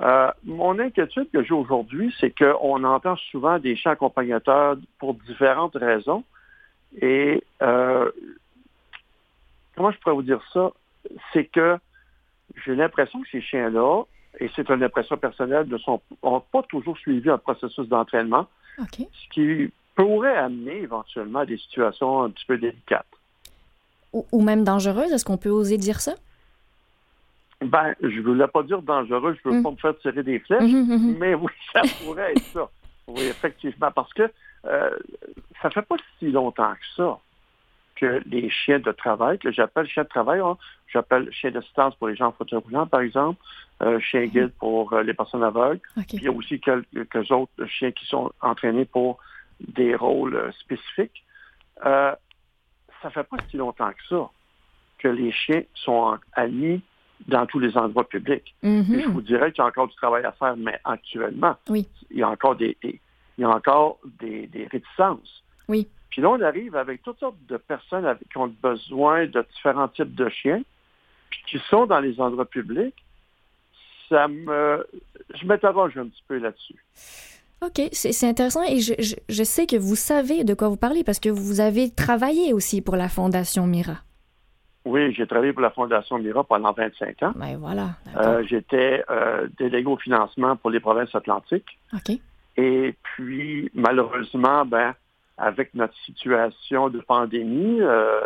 Euh, 0.00 0.30
mon 0.42 0.78
inquiétude 0.78 1.30
que 1.32 1.42
j'ai 1.42 1.54
aujourd'hui, 1.54 2.14
c'est 2.18 2.36
qu'on 2.36 2.82
entend 2.82 3.16
souvent 3.30 3.58
des 3.58 3.76
chiens 3.76 3.92
accompagnateurs 3.92 4.76
pour 4.98 5.14
différentes 5.14 5.76
raisons. 5.76 6.24
Et 7.00 7.42
euh, 7.62 8.10
comment 9.76 9.92
je 9.92 9.98
pourrais 9.98 10.14
vous 10.14 10.22
dire 10.22 10.42
ça? 10.52 10.72
C'est 11.32 11.44
que 11.44 11.76
j'ai 12.64 12.74
l'impression 12.74 13.20
que 13.22 13.28
ces 13.30 13.40
chiens-là, 13.40 14.02
et 14.40 14.50
c'est 14.56 14.68
une 14.68 14.82
impression 14.82 15.16
personnelle, 15.16 15.68
ne 15.68 15.78
sont 15.78 16.00
pas 16.20 16.62
toujours 16.68 16.98
suivi 16.98 17.30
un 17.30 17.38
processus 17.38 17.88
d'entraînement, 17.88 18.48
ce 18.90 19.28
qui 19.30 19.72
pourrait 19.94 20.36
amener 20.36 20.78
éventuellement 20.78 21.40
à 21.40 21.46
des 21.46 21.58
situations 21.58 22.22
un 22.22 22.30
petit 22.30 22.44
peu 22.46 22.58
délicates. 22.58 23.06
Ou, 24.32 24.42
même 24.42 24.64
dangereuse, 24.64 25.12
est-ce 25.12 25.24
qu'on 25.24 25.36
peut 25.36 25.50
oser 25.50 25.76
dire 25.76 26.00
ça? 26.00 26.14
Ben, 27.60 27.94
je 28.00 28.06
ne 28.06 28.22
voulais 28.22 28.46
pas 28.46 28.62
dire 28.62 28.82
dangereux, 28.82 29.36
je 29.42 29.48
ne 29.48 29.54
veux 29.54 29.60
mm. 29.60 29.62
pas 29.62 29.70
me 29.70 29.76
faire 29.76 29.98
tirer 29.98 30.22
des 30.22 30.38
flèches, 30.38 30.62
mm-hmm, 30.62 30.86
mm-hmm. 30.86 31.18
mais 31.18 31.34
oui, 31.34 31.52
ça 31.72 31.82
pourrait 32.04 32.32
être 32.32 32.44
ça. 32.52 32.68
Oui, 33.06 33.22
effectivement, 33.22 33.90
parce 33.90 34.12
que 34.12 34.30
euh, 34.66 34.90
ça 35.60 35.70
fait 35.70 35.82
pas 35.82 35.96
si 36.18 36.30
longtemps 36.30 36.72
que 36.72 37.02
ça 37.02 37.18
que 37.96 38.22
les 38.26 38.50
chiens 38.50 38.80
de 38.80 38.92
travail, 38.92 39.38
que 39.38 39.52
j'appelle 39.52 39.86
chiens 39.86 40.02
de 40.02 40.08
travail, 40.08 40.40
hein, 40.40 40.56
j'appelle 40.92 41.30
chien 41.32 41.50
d'assistance 41.50 41.94
pour 41.96 42.08
les 42.08 42.16
gens 42.16 42.28
en 42.28 42.32
fauteuil 42.32 42.60
roulant, 42.60 42.86
par 42.86 43.00
exemple, 43.00 43.40
euh, 43.82 43.98
chien 44.00 44.22
mm-hmm. 44.22 44.30
guide 44.30 44.52
pour 44.58 44.92
euh, 44.92 45.02
les 45.02 45.14
personnes 45.14 45.44
aveugles. 45.44 45.80
Puis 45.96 46.18
il 46.18 46.22
y 46.24 46.28
a 46.28 46.32
aussi 46.32 46.60
quelques 46.60 47.30
autres 47.30 47.66
chiens 47.66 47.92
qui 47.92 48.06
sont 48.06 48.32
entraînés 48.40 48.84
pour 48.84 49.18
des 49.60 49.94
rôles 49.94 50.34
euh, 50.34 50.52
spécifiques. 50.52 51.24
Ça 53.04 53.10
fait 53.10 53.24
pas 53.24 53.36
si 53.50 53.58
longtemps 53.58 53.90
que 53.90 54.02
ça 54.08 54.30
que 54.98 55.08
les 55.08 55.30
chiens 55.30 55.62
sont 55.74 56.16
admis 56.32 56.80
dans 57.28 57.44
tous 57.44 57.58
les 57.58 57.76
endroits 57.76 58.08
publics. 58.08 58.54
Mm-hmm. 58.62 59.02
je 59.02 59.08
vous 59.08 59.20
dirais 59.20 59.52
qu'il 59.52 59.62
y 59.62 59.66
a 59.66 59.68
encore 59.68 59.88
du 59.88 59.94
travail 59.96 60.24
à 60.24 60.32
faire, 60.32 60.56
mais 60.56 60.80
actuellement, 60.82 61.56
il 61.68 61.84
y 62.10 62.22
a 62.22 62.30
encore 62.30 62.56
des, 62.56 62.74
il 62.82 62.98
y 63.36 63.44
a 63.44 63.50
encore 63.50 63.98
des, 64.20 64.48
réticences. 64.72 65.44
Oui. 65.68 65.86
Puis 66.08 66.22
là, 66.22 66.30
on 66.30 66.40
arrive 66.40 66.74
avec 66.74 67.02
toutes 67.02 67.18
sortes 67.18 67.36
de 67.46 67.58
personnes 67.58 68.16
qui 68.30 68.38
ont 68.38 68.54
besoin 68.62 69.26
de 69.26 69.44
différents 69.54 69.88
types 69.88 70.14
de 70.14 70.30
chiens, 70.30 70.62
puis 71.28 71.42
qui 71.46 71.58
sont 71.68 71.84
dans 71.84 72.00
les 72.00 72.18
endroits 72.18 72.46
publics. 72.46 72.96
Ça 74.08 74.26
me, 74.28 74.86
je 75.34 75.44
m'interroge 75.44 75.98
un 75.98 76.06
petit 76.06 76.22
peu 76.26 76.38
là-dessus. 76.38 76.82
OK, 77.66 77.88
c'est 77.92 78.28
intéressant 78.28 78.62
et 78.62 78.80
je, 78.80 79.42
sais 79.44 79.66
que 79.66 79.76
vous 79.76 79.96
savez 79.96 80.44
de 80.44 80.54
quoi 80.54 80.68
vous 80.68 80.76
parlez 80.76 81.02
parce 81.02 81.18
que 81.18 81.28
vous 81.28 81.60
avez 81.60 81.90
travaillé 81.90 82.52
aussi 82.52 82.82
pour 82.82 82.96
la 82.96 83.08
Fondation 83.08 83.66
Mira. 83.66 83.98
Oui, 84.84 85.14
j'ai 85.14 85.26
travaillé 85.26 85.52
pour 85.54 85.62
la 85.62 85.70
Fondation 85.70 86.18
Mira 86.18 86.44
pendant 86.44 86.72
25 86.72 87.22
ans. 87.22 87.32
Ben 87.36 87.56
voilà. 87.56 87.90
Euh, 88.16 88.44
j'étais 88.46 89.02
euh, 89.08 89.48
délégué 89.58 89.88
au 89.88 89.96
financement 89.96 90.56
pour 90.56 90.70
les 90.70 90.80
provinces 90.80 91.14
atlantiques. 91.14 91.78
OK. 91.94 92.18
Et 92.56 92.94
puis, 93.02 93.70
malheureusement, 93.72 94.66
ben, 94.66 94.94
avec 95.38 95.72
notre 95.74 95.96
situation 96.04 96.90
de 96.90 97.00
pandémie, 97.00 97.80
euh, 97.80 98.20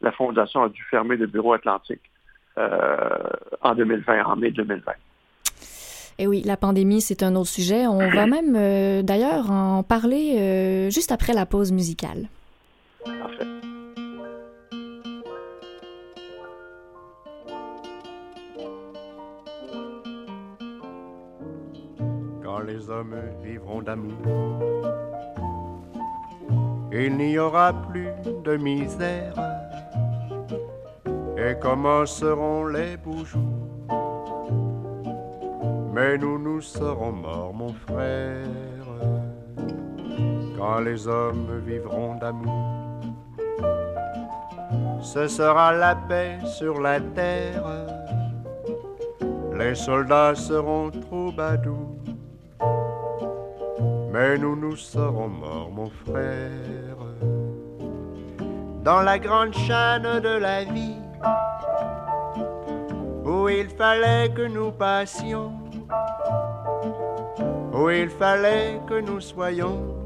la 0.00 0.10
Fondation 0.10 0.64
a 0.64 0.68
dû 0.68 0.82
fermer 0.90 1.16
le 1.16 1.26
bureau 1.26 1.52
atlantique 1.52 2.02
en 2.56 3.74
2020, 3.74 4.24
en 4.24 4.36
mai 4.36 4.50
2020. 4.50 4.92
Et 6.20 6.24
eh 6.24 6.26
oui, 6.26 6.42
la 6.44 6.58
pandémie, 6.58 7.00
c'est 7.00 7.22
un 7.22 7.34
autre 7.34 7.48
sujet. 7.48 7.86
On 7.86 7.96
va 7.96 8.26
même 8.26 9.02
d'ailleurs 9.02 9.50
en 9.50 9.82
parler 9.82 10.90
juste 10.90 11.12
après 11.12 11.32
la 11.32 11.46
pause 11.46 11.72
musicale. 11.72 12.28
Parfait. 13.04 13.46
les 22.66 22.88
hommes 22.88 23.16
vivront 23.42 23.82
d'amour. 23.82 24.12
Il 26.92 27.16
n'y 27.16 27.38
aura 27.38 27.72
plus 27.72 28.10
de 28.44 28.56
misère 28.56 29.34
et 31.36 31.58
commenceront 31.58 32.66
les 32.66 32.96
beaux 32.96 33.24
jours. 33.24 33.59
Mais 36.00 36.16
nous, 36.16 36.38
nous 36.38 36.62
serons 36.62 37.12
morts, 37.12 37.52
mon 37.52 37.74
frère, 37.74 38.86
quand 40.56 40.80
les 40.80 41.06
hommes 41.06 41.60
vivront 41.66 42.14
d'amour. 42.14 43.02
Ce 45.02 45.28
sera 45.28 45.74
la 45.74 45.94
paix 45.94 46.38
sur 46.46 46.80
la 46.80 47.00
terre, 47.00 47.66
les 49.58 49.74
soldats 49.74 50.34
seront 50.34 50.90
troubadours. 50.90 51.98
Mais 54.10 54.38
nous 54.38 54.56
nous 54.56 54.76
serons 54.76 55.28
morts, 55.28 55.70
mon 55.70 55.90
frère, 55.90 56.96
dans 58.82 59.02
la 59.02 59.18
grande 59.18 59.52
chaîne 59.52 60.20
de 60.20 60.38
la 60.38 60.64
vie, 60.64 61.02
où 63.22 63.50
il 63.50 63.68
fallait 63.68 64.30
que 64.30 64.46
nous 64.46 64.72
passions, 64.72 65.59
où 67.80 67.88
il 67.88 68.10
fallait 68.10 68.78
que 68.86 69.00
nous 69.00 69.20
soyons, 69.20 69.96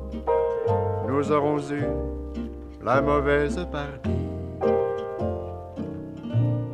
nous 1.08 1.32
aurons 1.32 1.58
eu 1.72 1.84
la 2.84 3.02
mauvaise 3.02 3.58
partie. 3.72 4.10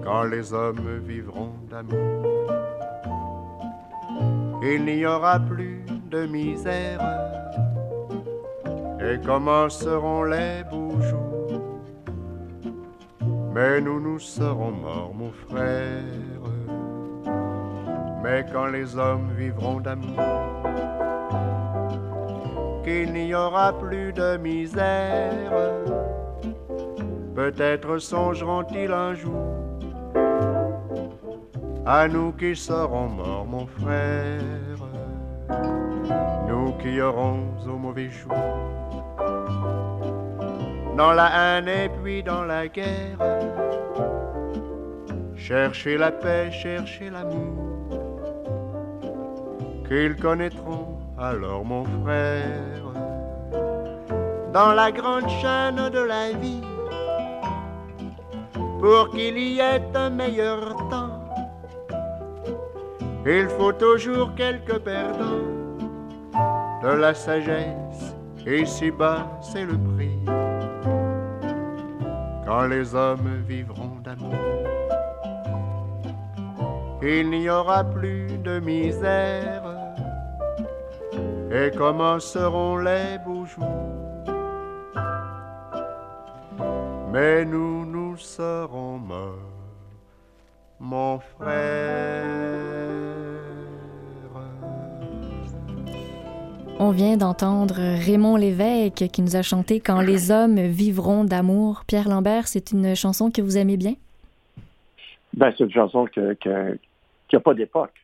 Quand 0.05 0.25
les 0.25 0.53
hommes 0.53 1.01
vivront 1.07 1.53
d'amour, 1.71 2.23
il 4.63 4.85
n'y 4.85 5.07
aura 5.07 5.39
plus 5.39 5.85
de 6.11 6.27
misère 6.27 7.01
et 9.01 9.19
commenceront 9.25 10.25
les 10.25 10.65
beaux 10.71 11.01
jours? 11.01 11.81
Mais 13.55 13.81
nous 13.81 14.01
nous 14.01 14.19
serons 14.19 14.73
morts, 14.73 15.15
mon 15.15 15.33
frère. 15.49 16.03
Mais 18.23 18.45
quand 18.53 18.67
les 18.67 18.97
hommes 18.97 19.31
vivront 19.37 19.81
d'amour, 19.81 20.21
qu'il 22.83 23.13
n'y 23.13 23.35
aura 23.35 23.73
plus 23.79 24.13
de 24.13 24.37
misère, 24.37 25.53
peut-être 27.35 27.99
songeront-ils 27.99 28.93
un 28.93 29.15
jour 29.15 29.61
à 31.87 32.07
nous 32.07 32.33
qui 32.33 32.55
serons 32.55 33.09
morts, 33.09 33.47
mon 33.47 33.67
frère, 33.67 34.41
nous 36.49 36.73
qui 36.75 37.01
aurons 37.01 37.41
au 37.67 37.77
mauvais 37.77 38.09
jour, 38.11 38.35
dans 40.97 41.13
la 41.13 41.59
haine 41.59 41.69
et 41.69 41.89
puis 41.89 42.23
dans 42.23 42.45
la 42.45 42.69
guerre, 42.69 43.19
chercher 45.35 45.97
la 45.97 46.13
paix, 46.13 46.51
chercher 46.53 47.11
l'amour, 47.11 47.89
qu'ils 49.89 50.17
connaîtront 50.17 51.00
alors, 51.21 51.65
mon 51.65 51.85
frère, 52.03 52.83
dans 54.53 54.73
la 54.73 54.91
grande 54.91 55.29
chaîne 55.29 55.91
de 55.91 56.01
la 56.01 56.33
vie, 56.33 56.63
pour 58.81 59.11
qu'il 59.11 59.37
y 59.39 59.61
ait 59.61 59.83
un 59.95 60.11
meilleur 60.11 60.77
temps 60.89 61.21
il 63.27 63.49
faut 63.49 63.73
toujours 63.73 64.35
quelques 64.35 64.79
perdants 64.79 65.47
de 66.83 66.89
la 66.89 67.13
sagesse, 67.13 68.17
et 68.47 68.65
si 68.65 68.91
bas 68.91 69.27
c'est 69.43 69.65
le 69.65 69.77
prix. 69.77 70.19
Quand 72.47 72.67
les 72.67 72.95
hommes 72.95 73.45
vivront 73.47 73.99
d'amour, 74.03 74.35
il 77.03 77.29
n'y 77.31 77.51
aura 77.51 77.85
plus 77.85 78.39
de 78.39 78.59
misère, 78.59 79.70
et 81.51 81.71
commenceront 81.77 82.79
les 82.79 83.19
beaux 83.25 83.45
jours. 83.45 83.67
Mais 87.13 87.45
nous, 87.45 87.85
nous 87.85 88.17
serons 88.17 88.99
morts, 88.99 89.35
mon 90.79 91.19
frère. 91.19 91.91
On 96.83 96.93
vient 96.93 97.19
d'entendre 97.19 97.75
Raymond 97.75 98.37
Lévesque 98.37 99.09
qui 99.13 99.21
nous 99.21 99.37
a 99.37 99.43
chanté 99.43 99.81
Quand 99.81 100.01
les 100.01 100.31
hommes 100.31 100.61
vivront 100.61 101.25
d'amour. 101.25 101.83
Pierre 101.87 102.09
Lambert, 102.09 102.49
c'est 102.49 102.73
une 102.73 102.95
chanson 102.97 103.31
que 103.31 103.43
vous 103.43 103.59
aimez 103.59 103.77
bien? 103.77 103.97
Ben, 105.35 105.53
c'est 105.59 105.65
une 105.65 105.73
chanson 105.73 106.07
qui 106.07 106.49
n'a 106.49 107.41
pas 107.41 107.53
d'époque. 107.53 108.00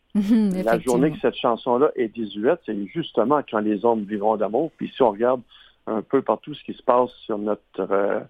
La 0.64 0.78
journée 0.78 1.12
que 1.12 1.18
cette 1.20 1.36
chanson-là 1.36 1.90
est 1.94 2.08
18, 2.08 2.60
c'est 2.64 2.86
justement 2.86 3.42
quand 3.48 3.60
les 3.60 3.84
hommes 3.84 4.04
vivront 4.04 4.36
d'amour. 4.36 4.70
Puis 4.76 4.90
si 4.94 5.02
on 5.02 5.10
regarde 5.10 5.42
un 5.86 6.02
peu 6.02 6.22
partout 6.22 6.54
ce 6.54 6.64
qui 6.64 6.74
se 6.74 6.82
passe 6.82 7.10
sur 7.24 7.38
notre, 7.38 7.60
euh, 7.78 8.20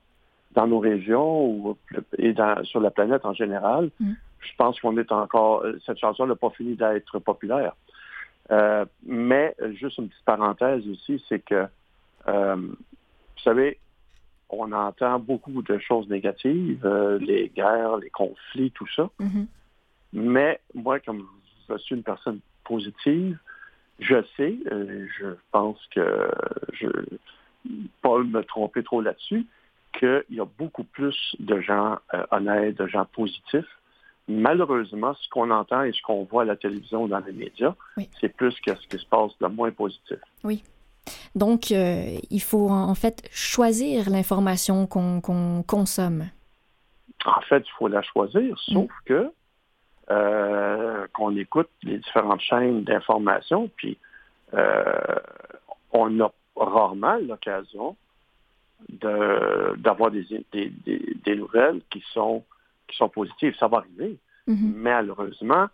dans 0.52 0.66
nos 0.66 0.78
régions 0.78 1.46
ou, 1.46 1.76
et 2.18 2.34
sur 2.64 2.80
la 2.80 2.90
planète 2.90 3.24
en 3.24 3.34
général, 3.34 3.90
mm. 4.00 4.12
je 4.40 4.52
pense 4.58 4.80
qu'on 4.80 4.96
est 4.96 5.12
encore, 5.12 5.64
cette 5.84 5.98
chanson 5.98 6.26
n'a 6.26 6.34
pas 6.34 6.50
fini 6.50 6.74
d'être 6.74 7.18
populaire. 7.20 7.72
Euh, 8.50 8.84
mais 9.04 9.54
juste 9.74 9.98
une 9.98 10.08
petite 10.08 10.24
parenthèse 10.24 10.86
aussi, 10.88 11.22
c'est 11.28 11.40
que, 11.40 11.66
euh, 12.28 12.56
vous 12.56 13.42
savez, 13.42 13.78
on 14.48 14.70
entend 14.72 15.18
beaucoup 15.18 15.62
de 15.62 15.78
choses 15.78 16.08
négatives, 16.08 16.84
euh, 16.84 17.18
les 17.18 17.48
guerres, 17.48 17.96
les 17.96 18.10
conflits, 18.10 18.70
tout 18.70 18.86
ça. 18.94 19.10
Mm-hmm. 19.20 19.46
Mais 20.12 20.60
moi, 20.74 21.00
comme 21.00 21.18
je 21.18 21.35
suis 21.78 21.94
une 21.94 22.02
personne 22.02 22.40
positive, 22.64 23.38
je 23.98 24.22
sais, 24.36 24.56
je 25.18 25.34
pense 25.52 25.78
que 25.94 26.30
je 26.72 26.88
pas 28.02 28.18
me 28.18 28.42
tromper 28.42 28.82
trop 28.82 29.00
là-dessus, 29.00 29.46
qu'il 29.98 30.24
y 30.30 30.40
a 30.40 30.44
beaucoup 30.44 30.84
plus 30.84 31.36
de 31.40 31.60
gens 31.60 31.98
honnêtes, 32.30 32.76
de 32.76 32.86
gens 32.86 33.06
positifs 33.06 33.66
malheureusement, 34.28 35.14
ce 35.14 35.28
qu'on 35.28 35.50
entend 35.50 35.82
et 35.82 35.92
ce 35.92 36.02
qu'on 36.02 36.24
voit 36.24 36.42
à 36.42 36.44
la 36.44 36.56
télévision 36.56 37.06
dans 37.06 37.20
les 37.20 37.32
médias, 37.32 37.74
c'est 38.20 38.28
plus 38.28 38.54
que 38.60 38.74
ce 38.74 38.86
qui 38.88 38.98
se 38.98 39.06
passe 39.06 39.32
de 39.40 39.46
moins 39.46 39.70
positif. 39.70 40.18
Oui. 40.44 40.62
Donc, 41.34 41.70
euh, 41.70 42.18
il 42.30 42.42
faut 42.42 42.68
en 42.68 42.94
fait 42.94 43.28
choisir 43.30 44.10
l'information 44.10 44.86
qu'on 44.86 45.62
consomme. 45.66 46.26
En 47.24 47.40
fait, 47.42 47.64
il 47.66 47.72
faut 47.78 47.88
la 47.88 48.02
choisir, 48.02 48.58
sauf 48.58 48.90
mm. 48.90 49.04
que 49.04 49.30
euh, 50.10 51.06
qu'on 51.12 51.36
écoute 51.36 51.68
les 51.82 51.98
différentes 51.98 52.40
chaînes 52.40 52.84
d'information, 52.84 53.68
puis 53.76 53.98
euh, 54.54 55.18
on 55.92 56.20
a 56.20 56.32
rarement 56.56 57.16
l'occasion 57.16 57.96
d'avoir 58.88 60.10
des, 60.10 60.26
des, 60.52 60.72
des, 60.86 61.36
nouvelles 61.36 61.80
qui 61.90 62.04
sont 62.12 62.44
qui 62.86 62.96
sont 62.96 63.08
positives. 63.08 63.56
Ça 63.58 63.68
va 63.68 63.78
arriver. 63.78 64.16
Mhm. 64.46 64.74
Mais 64.76 64.92
malheureusement, 64.92 65.66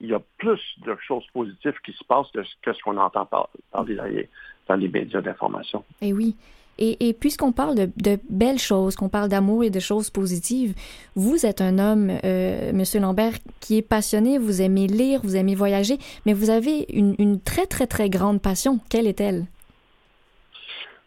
il 0.00 0.08
y 0.08 0.14
a 0.14 0.20
plus 0.38 0.60
de 0.84 0.96
choses 1.06 1.26
positives 1.32 1.78
qui 1.84 1.92
se 1.92 2.04
passent 2.04 2.30
que 2.32 2.72
ce 2.72 2.82
qu'on 2.82 2.96
entend 2.96 3.26
par, 3.26 3.50
dans 3.72 3.84
les 3.84 4.88
médias 4.88 5.20
d'information. 5.20 5.84
Et 6.00 6.08
eh 6.08 6.12
oui. 6.12 6.34
Et, 6.78 7.14
puisqu'on 7.18 7.52
parle 7.52 7.74
de, 7.74 8.18
belles 8.28 8.58
choses, 8.58 8.96
qu'on 8.96 9.08
parle 9.08 9.28
d'amour 9.28 9.64
et 9.64 9.70
de 9.70 9.80
choses 9.80 10.10
positives, 10.10 10.74
vous 11.14 11.46
êtes 11.46 11.60
un 11.62 11.78
homme, 11.78 12.10
euh, 12.24 12.72
Monsieur 12.72 13.00
Lambert, 13.00 13.32
qui 13.60 13.78
est 13.78 13.82
passionné, 13.82 14.38
vous 14.38 14.60
aimez 14.60 14.86
lire, 14.86 15.20
vous 15.22 15.36
aimez 15.36 15.54
voyager, 15.54 15.98
mais 16.26 16.34
vous 16.34 16.50
avez 16.50 16.86
une, 16.92 17.14
une 17.18 17.40
très, 17.40 17.66
très, 17.66 17.86
très 17.86 18.10
grande 18.10 18.42
passion. 18.42 18.78
Quelle 18.90 19.06
est-elle? 19.06 19.46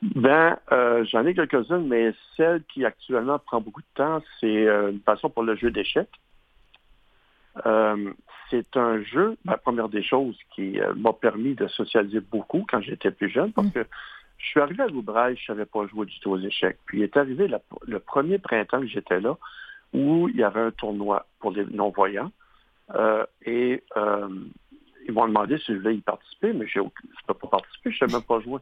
Ben, 0.02 0.58
euh, 0.72 1.04
j'en 1.06 1.26
ai 1.26 1.34
quelques-unes, 1.34 1.88
mais 1.88 2.14
celle 2.38 2.64
qui 2.64 2.86
actuellement 2.86 3.38
prend 3.40 3.60
beaucoup 3.60 3.82
de 3.82 3.88
temps, 3.96 4.22
c'est 4.40 4.68
euh, 4.68 4.92
une 4.92 5.02
passion 5.02 5.30
pour 5.30 5.44
le 5.44 5.56
jeu 5.56 5.72
d'échecs. 5.72 6.10
Euh, 7.66 8.14
c'est 8.50 8.78
un 8.78 9.04
jeu, 9.04 9.38
la 9.44 9.58
première 9.58 9.90
des 9.90 10.02
choses, 10.02 10.38
qui 10.56 10.80
m'a 10.96 11.12
permis 11.12 11.54
de 11.54 11.68
socialiser 11.68 12.22
beaucoup 12.22 12.66
quand 12.68 12.82
j'étais 12.82 13.12
plus 13.12 13.30
jeune, 13.30 13.52
parce 13.52 13.68
mm. 13.68 13.72
que 13.72 13.86
je 14.40 14.48
suis 14.48 14.60
arrivé 14.60 14.84
à 14.84 14.88
Loubraille, 14.88 15.36
je 15.36 15.52
ne 15.52 15.58
savais 15.58 15.66
pas 15.66 15.86
jouer 15.88 16.06
du 16.06 16.20
tout 16.20 16.32
aux 16.32 16.40
échecs. 16.40 16.80
Puis 16.86 17.00
il 17.00 17.04
est 17.04 17.18
arrivé 17.18 17.48
le 17.88 18.00
premier 18.00 18.40
printemps 18.40 18.82
que 18.82 18.88
j'étais 18.88 19.20
là, 19.20 19.38
où 19.94 20.28
il 20.30 20.38
y 20.38 20.44
avait 20.44 20.62
un 20.62 20.72
tournoi 20.72 21.28
pour 21.40 21.52
les 21.52 21.66
non-voyants. 21.66 22.32
et 23.46 23.84
ils 25.10 25.14
m'ont 25.14 25.28
demandé 25.28 25.58
si 25.58 25.74
je 25.74 25.80
voulais 25.80 25.96
y 25.96 26.02
participer, 26.02 26.54
mais 26.54 26.68
je 26.68 26.80
ne 26.80 26.86
peux 27.28 27.34
pas 27.34 27.48
participer, 27.48 27.92
je 27.92 28.04
ne 28.04 28.10
sais 28.10 28.16
même 28.16 28.26
pas 28.26 28.40
jouer. 28.42 28.62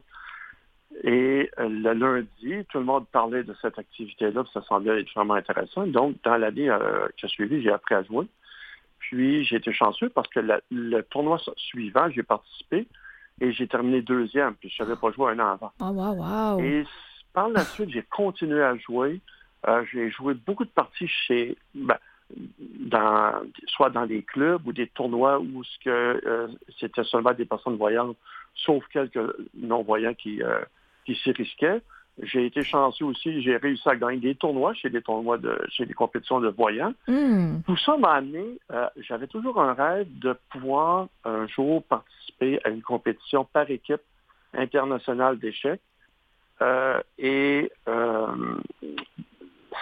Et 1.04 1.50
euh, 1.58 1.68
le 1.68 1.92
lundi, 1.92 2.64
tout 2.70 2.78
le 2.78 2.84
monde 2.84 3.06
parlait 3.08 3.44
de 3.44 3.54
cette 3.60 3.78
activité-là, 3.78 4.44
ça 4.52 4.62
semblait 4.62 5.00
être 5.00 5.12
vraiment 5.14 5.34
intéressant. 5.34 5.86
Donc, 5.86 6.16
dans 6.24 6.36
l'année 6.36 6.70
euh, 6.70 7.06
qui 7.16 7.26
a 7.26 7.28
suivi, 7.28 7.62
j'ai 7.62 7.70
appris 7.70 7.94
à 7.94 8.02
jouer. 8.02 8.26
Puis, 8.98 9.44
j'ai 9.44 9.56
été 9.56 9.72
chanceux 9.72 10.08
parce 10.08 10.28
que 10.28 10.40
le 10.70 11.02
tournoi 11.02 11.38
suivant, 11.56 12.08
j'ai 12.10 12.22
participé 12.22 12.86
et 13.40 13.52
j'ai 13.52 13.66
terminé 13.66 14.02
deuxième, 14.02 14.54
puis 14.54 14.68
je 14.68 14.76
savais 14.76 14.96
pas 14.96 15.10
jouer 15.12 15.32
un 15.32 15.38
an 15.40 15.52
avant. 15.52 15.72
Oh, 15.80 15.86
wow, 15.86 16.14
wow. 16.14 16.60
Et 16.60 16.84
par 17.32 17.48
la 17.48 17.62
suite, 17.62 17.90
j'ai 17.90 18.02
continué 18.02 18.62
à 18.62 18.76
jouer. 18.76 19.20
Euh, 19.66 19.84
j'ai 19.92 20.10
joué 20.10 20.34
beaucoup 20.34 20.64
de 20.64 20.70
parties 20.70 21.08
chez, 21.08 21.56
ben, 21.74 21.96
dans, 22.80 23.32
soit 23.66 23.90
dans 23.90 24.06
des 24.06 24.22
clubs 24.22 24.66
ou 24.66 24.72
des 24.72 24.88
tournois 24.88 25.40
où 25.40 25.64
ce 25.64 25.78
que 25.84 26.48
c'était 26.78 27.04
seulement 27.04 27.32
des 27.32 27.44
personnes 27.44 27.76
voyantes, 27.76 28.16
sauf 28.54 28.84
quelques 28.92 29.18
non-voyants 29.54 30.14
qui, 30.14 30.42
qui 31.04 31.14
s'y 31.16 31.32
risquait. 31.32 31.80
J'ai 32.22 32.46
été 32.46 32.62
chanceux 32.62 33.04
aussi, 33.04 33.42
j'ai 33.42 33.56
réussi 33.56 33.88
à 33.88 33.94
gagner 33.94 34.18
des 34.18 34.34
tournois 34.34 34.74
chez 34.74 34.90
des 34.90 35.02
tournois 35.02 35.38
de 35.38 35.56
chez 35.68 35.86
des 35.86 35.94
compétitions 35.94 36.40
de 36.40 36.48
voyants. 36.48 36.92
Hmm. 37.06 37.60
Tout 37.64 37.76
ça 37.76 37.96
m'a 37.96 38.14
amené, 38.14 38.58
euh, 38.72 38.88
j'avais 38.96 39.28
toujours 39.28 39.60
un 39.60 39.72
rêve 39.72 40.06
de 40.18 40.36
pouvoir 40.50 41.08
un 41.24 41.46
jour 41.46 41.82
participer 41.84 42.60
à 42.64 42.70
une 42.70 42.82
compétition 42.82 43.44
par 43.44 43.70
équipe 43.70 44.02
international 44.52 45.38
d'échecs. 45.38 45.80
Euh, 46.60 47.00
et 47.18 47.70
euh, 47.86 48.26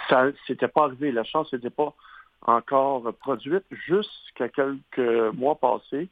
ça 0.09 0.27
s'était 0.45 0.67
pas 0.67 0.83
arrivé. 0.83 1.11
La 1.11 1.23
chance 1.23 1.51
n'était 1.51 1.71
pas 1.71 1.93
encore 2.45 3.11
produite 3.15 3.65
jusqu'à 3.71 4.47
quelques 4.49 5.33
mois 5.33 5.55
passés 5.55 6.07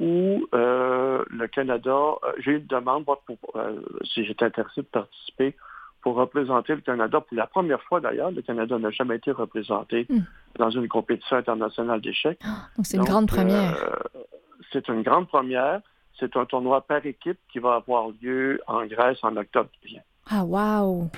où 0.00 0.46
euh, 0.54 1.24
le 1.28 1.46
Canada, 1.48 1.90
euh, 1.90 2.32
j'ai 2.38 2.52
eu 2.52 2.58
une 2.58 2.66
demande 2.66 3.04
pour, 3.04 3.18
euh, 3.56 3.80
si 4.04 4.24
j'étais 4.24 4.44
intéressé 4.44 4.82
de 4.82 4.86
participer 4.86 5.56
pour 6.02 6.14
représenter 6.16 6.74
le 6.74 6.80
Canada. 6.82 7.20
Pour 7.20 7.36
la 7.36 7.46
première 7.46 7.82
fois 7.82 8.00
d'ailleurs, 8.00 8.30
le 8.30 8.42
Canada 8.42 8.78
n'a 8.78 8.90
jamais 8.90 9.16
été 9.16 9.30
représenté 9.32 10.06
Mm. 10.08 10.18
dans 10.58 10.70
une 10.70 10.88
compétition 10.88 11.36
internationale 11.36 12.00
d'échecs. 12.00 12.40
Donc, 12.76 12.86
c'est 12.86 12.96
une 12.96 13.04
grande 13.04 13.28
première. 13.28 13.76
c'est 14.72 14.88
une 14.88 15.02
grande 15.02 15.28
première. 15.28 15.80
C'est 16.18 16.36
un 16.36 16.46
tournoi 16.46 16.80
par 16.80 17.04
équipe 17.04 17.38
qui 17.52 17.58
va 17.58 17.74
avoir 17.74 18.08
lieu 18.22 18.60
en 18.66 18.86
Grèce 18.86 19.18
en 19.22 19.36
octobre 19.36 19.68
qui 19.80 19.88
vient. 19.88 20.02
Ah, 20.30 20.44
wow! 20.44 21.10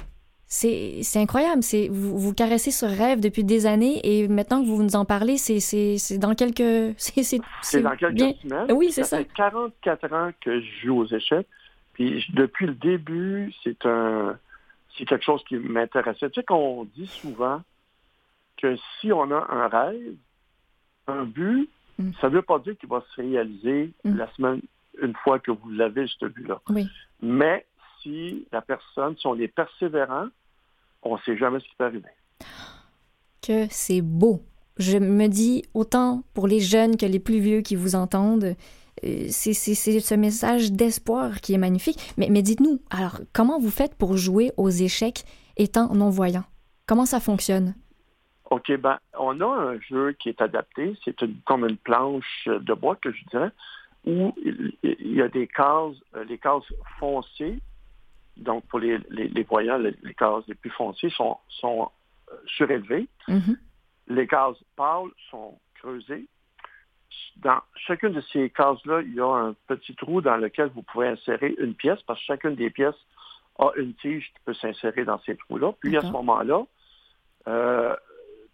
C'est 0.51 1.03
incroyable. 1.17 1.63
C'est 1.63 1.89
vous, 1.89 2.19
vous 2.19 2.33
caressez 2.35 2.71
ce 2.71 2.87
rêve 2.87 3.21
depuis 3.21 3.45
des 3.45 3.67
années 3.67 4.01
et 4.03 4.27
maintenant 4.29 4.63
que 4.63 4.67
vous 4.67 4.83
nous 4.83 4.97
en 4.97 5.05
parlez, 5.05 5.37
c'est 5.37 6.19
dans 6.19 6.35
quelques... 6.35 6.95
C'est 6.99 7.83
dans 7.83 7.95
quelques 7.97 8.15
bien. 8.15 8.33
semaines. 8.43 8.73
Oui, 8.73 8.91
c'est 8.91 9.05
ça. 9.05 9.19
fait 9.19 9.29
44 9.37 10.13
ans 10.15 10.31
que 10.41 10.61
je 10.61 10.67
joue 10.87 10.99
aux 11.01 11.07
échecs. 11.07 11.47
Puis 11.93 12.25
depuis 12.33 12.67
le 12.67 12.75
début, 12.75 13.53
c'est 13.63 13.85
un 13.85 14.39
c'est 14.97 15.05
quelque 15.05 15.25
chose 15.25 15.45
qui 15.49 15.57
m'intéressait. 15.57 16.29
Tu 16.31 16.41
sais 16.41 16.45
qu'on 16.45 16.85
dit 16.97 17.07
souvent 17.07 17.63
que 18.57 18.75
si 19.01 19.13
on 19.13 19.31
a 19.31 19.47
un 19.51 19.69
rêve, 19.69 20.15
un 21.07 21.25
but, 21.25 21.69
Mm. 22.01 22.13
ça 22.21 22.29
ne 22.31 22.35
veut 22.37 22.43
pas 22.43 22.61
dire 22.61 22.77
qu'il 22.79 22.89
va 22.89 23.05
se 23.15 23.21
réaliser 23.21 23.91
Mm. 24.05 24.17
la 24.17 24.33
semaine 24.35 24.61
une 25.03 25.15
fois 25.17 25.41
que 25.41 25.51
vous 25.51 25.69
l'avez, 25.71 26.07
ce 26.07 26.27
but-là. 26.27 26.61
Oui. 26.71 26.87
Mais 27.21 27.67
si 28.03 28.47
la 28.53 28.61
personne, 28.63 29.17
si 29.17 29.27
on 29.27 29.39
est 29.39 29.49
persévérant, 29.49 30.27
on 31.03 31.17
ne 31.17 31.21
sait 31.21 31.37
jamais 31.37 31.61
ce 31.61 31.65
qui 31.65 31.75
peut 31.77 31.85
arriver. 31.85 32.09
que 33.43 33.67
c'est 33.71 34.03
beau. 34.03 34.43
Je 34.79 34.99
me 34.99 35.27
dis, 35.27 35.65
autant 35.75 36.23
pour 36.35 36.47
les 36.47 36.61
jeunes 36.61 36.97
que 36.97 37.07
les 37.07 37.19
plus 37.19 37.41
vieux 37.41 37.63
qui 37.63 37.75
vous 37.75 37.95
entendent, 37.95 38.55
euh, 39.05 39.27
c'est 39.29 39.55
ce 39.55 40.15
message 40.15 40.73
d'espoir 40.73 41.41
qui 41.41 41.55
est 41.55 41.59
magnifique. 41.59 41.99
Mais, 42.17 42.29
mais 42.31 42.43
dites-nous, 42.43 42.81
alors, 42.91 43.21
comment 43.33 43.59
vous 43.59 43.71
faites 43.71 43.97
pour 43.97 44.17
jouer 44.17 44.53
aux 44.57 44.71
échecs 44.71 45.25
étant 45.57 45.95
non-voyant? 45.95 46.45
Comment 46.87 47.07
ça 47.07 47.21
fonctionne? 47.21 47.75
OK, 48.51 48.73
ben, 48.79 48.99
on 49.19 49.41
a 49.41 49.47
un 49.47 49.81
jeu 49.81 50.13
qui 50.13 50.29
est 50.29 50.41
adapté. 50.41 50.97
C'est 51.05 51.17
comme 51.45 51.67
une 51.67 51.77
planche 51.77 52.47
de 52.47 52.75
bois, 52.75 52.97
que 52.97 53.13
je 53.13 53.25
dirais, 53.31 53.51
où 54.07 54.33
il, 54.43 54.73
il 54.83 55.15
y 55.15 55.23
a 55.23 55.29
des 55.29 55.47
cases, 55.47 55.97
euh, 56.15 56.25
les 56.25 56.39
cases 56.39 56.63
foncées. 56.99 57.61
Donc, 58.39 58.65
pour 58.67 58.79
les, 58.79 58.99
les- 59.11 59.29
les 59.29 59.43
voyants, 59.43 59.79
les, 59.79 59.95
les 60.03 60.15
cases 60.15 60.45
les 60.49 60.55
plus 60.55 60.71
foncées 60.71 61.11
sont, 61.11 61.37
sont 61.49 61.91
euh, 62.31 62.37
surélevées. 62.47 63.09
Mhm. 63.29 63.57
Les 64.09 64.27
cases 64.27 64.57
pâles 64.77 65.11
sont 65.31 65.59
creusées. 65.75 66.27
Dans 67.37 67.61
chacune 67.77 68.13
de 68.13 68.21
ces 68.33 68.51
cases-là, 68.51 69.01
il 69.03 69.15
y 69.15 69.21
a 69.21 69.27
un 69.29 69.55
petit 69.67 69.95
trou 69.95 70.21
dans 70.21 70.37
lequel 70.37 70.69
vous 70.75 70.83
pouvez 70.83 71.09
insérer 71.09 71.55
une 71.59 71.75
pièce, 71.75 72.01
parce 72.07 72.19
que 72.21 72.27
chacune 72.27 72.55
des 72.55 72.71
pièces 72.71 72.95
a 73.59 73.71
une 73.77 73.95
tige 73.95 74.27
qui 74.29 74.41
peut 74.45 74.55
s'insérer 74.55 75.05
dans 75.05 75.19
ces 75.21 75.37
trous-là. 75.37 75.73
Puis 75.81 75.97
à 75.97 76.01
ce 76.01 76.07
moment-là, 76.13 76.63
euh, 77.49 77.95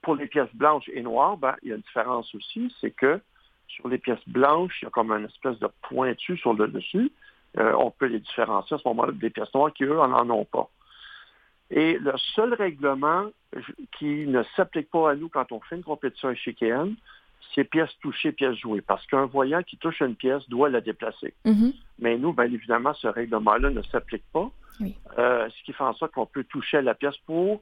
pour 0.03 0.16
les 0.16 0.26
pièces 0.26 0.55
blanches 0.55 0.89
et 0.93 1.03
noires, 1.03 1.37
ben, 1.37 1.55
il 1.62 1.68
y 1.70 1.72
a 1.72 1.76
une 1.76 1.82
différence 1.82 2.35
aussi, 2.35 2.74
c'est 2.80 2.91
que 2.91 3.20
sur 3.68 3.89
les 3.89 3.99
pièces 3.99 4.26
blanches, 4.28 4.78
il 4.82 4.85
y 4.85 4.89
a 4.89 4.91
comme 4.91 5.11
une 5.12 5.24
espèce 5.26 5.59
de 5.59 5.68
pointu 5.89 6.37
sur 6.39 6.55
le 6.55 6.68
dessus. 6.68 7.11
Euh, 7.59 7.73
on 7.79 7.91
peut 7.91 8.07
les 8.07 8.21
différencier 8.21 8.75
à 8.75 8.79
ce 8.79 8.89
moment-là 8.89 9.13
des 9.13 9.31
pièces 9.31 9.53
noires 9.55 9.73
qui, 9.73 9.85
eux, 9.85 9.95
n'en 9.95 10.29
ont 10.31 10.45
pas. 10.45 10.69
Et 11.71 11.99
le 11.99 12.13
seul 12.35 12.55
règlement 12.55 13.31
qui 13.99 14.27
ne 14.27 14.43
s'applique 14.57 14.91
pas 14.91 15.13
à 15.13 15.15
nous 15.15 15.29
quand 15.29 15.51
on 15.53 15.61
fait 15.61 15.77
une 15.77 15.85
compétition 15.85 16.31
échiquienne, 16.31 16.97
c'est 17.55 17.65
pièces 17.65 17.97
touchées, 18.01 18.33
pièces 18.33 18.57
jouées. 18.57 18.81
Parce 18.81 19.07
qu'un 19.07 19.27
voyant 19.27 19.63
qui 19.63 19.77
touche 19.77 20.01
une 20.01 20.17
pièce 20.17 20.49
doit 20.49 20.69
la 20.69 20.81
déplacer. 20.81 21.35
Mhm. 21.45 21.73
Mais 21.99 22.19
nous, 22.19 22.33
bien 22.33 22.45
évidemment, 22.45 22.95
ce 22.95 23.07
règlement-là 23.07 23.71
ne 23.71 23.83
s'applique 23.83 24.25
pas. 24.33 24.51
Oui. 24.81 24.97
Euh, 25.19 25.49
ce 25.51 25.65
qui 25.65 25.73
fait 25.73 25.85
en 25.85 25.95
sorte 25.95 26.13
qu'on 26.13 26.27
peut 26.27 26.45
toucher 26.45 26.79
à 26.79 26.83
la 26.83 26.95
pièce 26.95 27.17
pour 27.27 27.61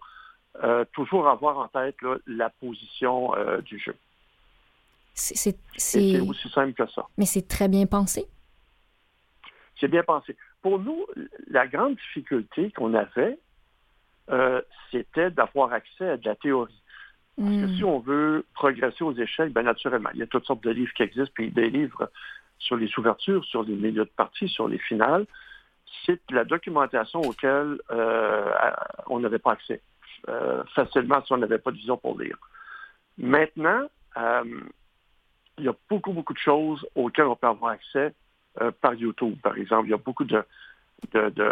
euh, 0.63 0.85
toujours 0.93 1.29
avoir 1.29 1.59
en 1.59 1.69
tête 1.69 2.01
là, 2.03 2.17
la 2.27 2.51
position 2.51 3.35
euh, 3.37 3.61
du 3.61 3.79
jeu. 3.79 3.95
C'est 5.15 5.55
aussi 6.21 6.49
simple 6.49 6.73
que 6.73 6.87
ça. 6.91 7.07
mais 7.19 7.27
c'est 7.27 7.47
très 7.47 7.69
bien 7.69 7.85
pensé. 7.85 8.27
C'est 9.81 9.89
bien 9.89 10.03
pensé. 10.03 10.37
Pour 10.63 10.79
nous, 10.79 11.07
la 11.49 11.67
grande 11.67 11.97
difficulté 11.97 12.71
qu'on 12.71 12.95
avait, 12.95 13.39
euh, 14.31 14.63
c'était 14.91 15.31
d'avoir 15.31 15.73
accès 15.73 16.09
à 16.09 16.17
de 16.17 16.25
la 16.25 16.37
théorie. 16.37 16.81
Parce 17.37 17.49
que 17.49 17.65
Mm. 17.67 17.77
si 17.77 17.85
on 17.85 17.99
veut 17.99 18.45
progresser 18.55 19.03
aux 19.03 19.15
échecs, 19.15 19.53
bien 19.53 19.63
naturellement, 19.63 20.11
il 20.15 20.21
y 20.21 20.23
a 20.23 20.27
toutes 20.27 20.45
sortes 20.45 20.63
de 20.63 20.71
livres 20.71 20.93
qui 20.93 21.03
existent, 21.03 21.33
puis 21.35 21.51
des 21.51 21.71
livres 21.71 22.11
sur 22.59 22.77
les 22.77 22.91
ouvertures, 22.99 23.45
sur 23.47 23.63
les 23.63 23.75
milieux 23.75 24.05
de 24.05 24.11
partie, 24.17 24.49
sur 24.49 24.69
les 24.69 24.79
finales. 24.79 25.27
C'est 26.07 26.21
la 26.31 26.45
documentation 26.45 27.21
auquel 27.21 27.79
euh, 27.91 28.53
on 29.07 29.19
n'avait 29.21 29.39
pas 29.39 29.53
accès 29.53 29.81
euh, 30.29 30.63
facilement 30.75 31.25
si 31.25 31.33
on 31.33 31.39
n'avait 31.39 31.59
pas 31.59 31.71
de 31.71 31.77
vision 31.77 31.97
pour 31.97 32.21
lire. 32.21 32.37
Maintenant, 33.19 33.89
il 35.59 35.65
y 35.65 35.69
a 35.69 35.75
beaucoup, 35.89 36.13
beaucoup 36.13 36.33
de 36.35 36.39
choses 36.39 36.87
auxquelles 36.95 37.27
on 37.27 37.37
peut 37.37 37.47
avoir 37.47 37.73
accès 37.73 38.15
euh, 38.61 38.71
par 38.81 38.95
YouTube, 38.95 39.37
par 39.43 39.57
exemple. 39.57 39.89
Il 39.89 39.91
y 39.91 39.95
a 39.95 39.99
beaucoup 39.99 40.25
de, 40.25 40.43
de, 41.13 41.31
de 41.31 41.47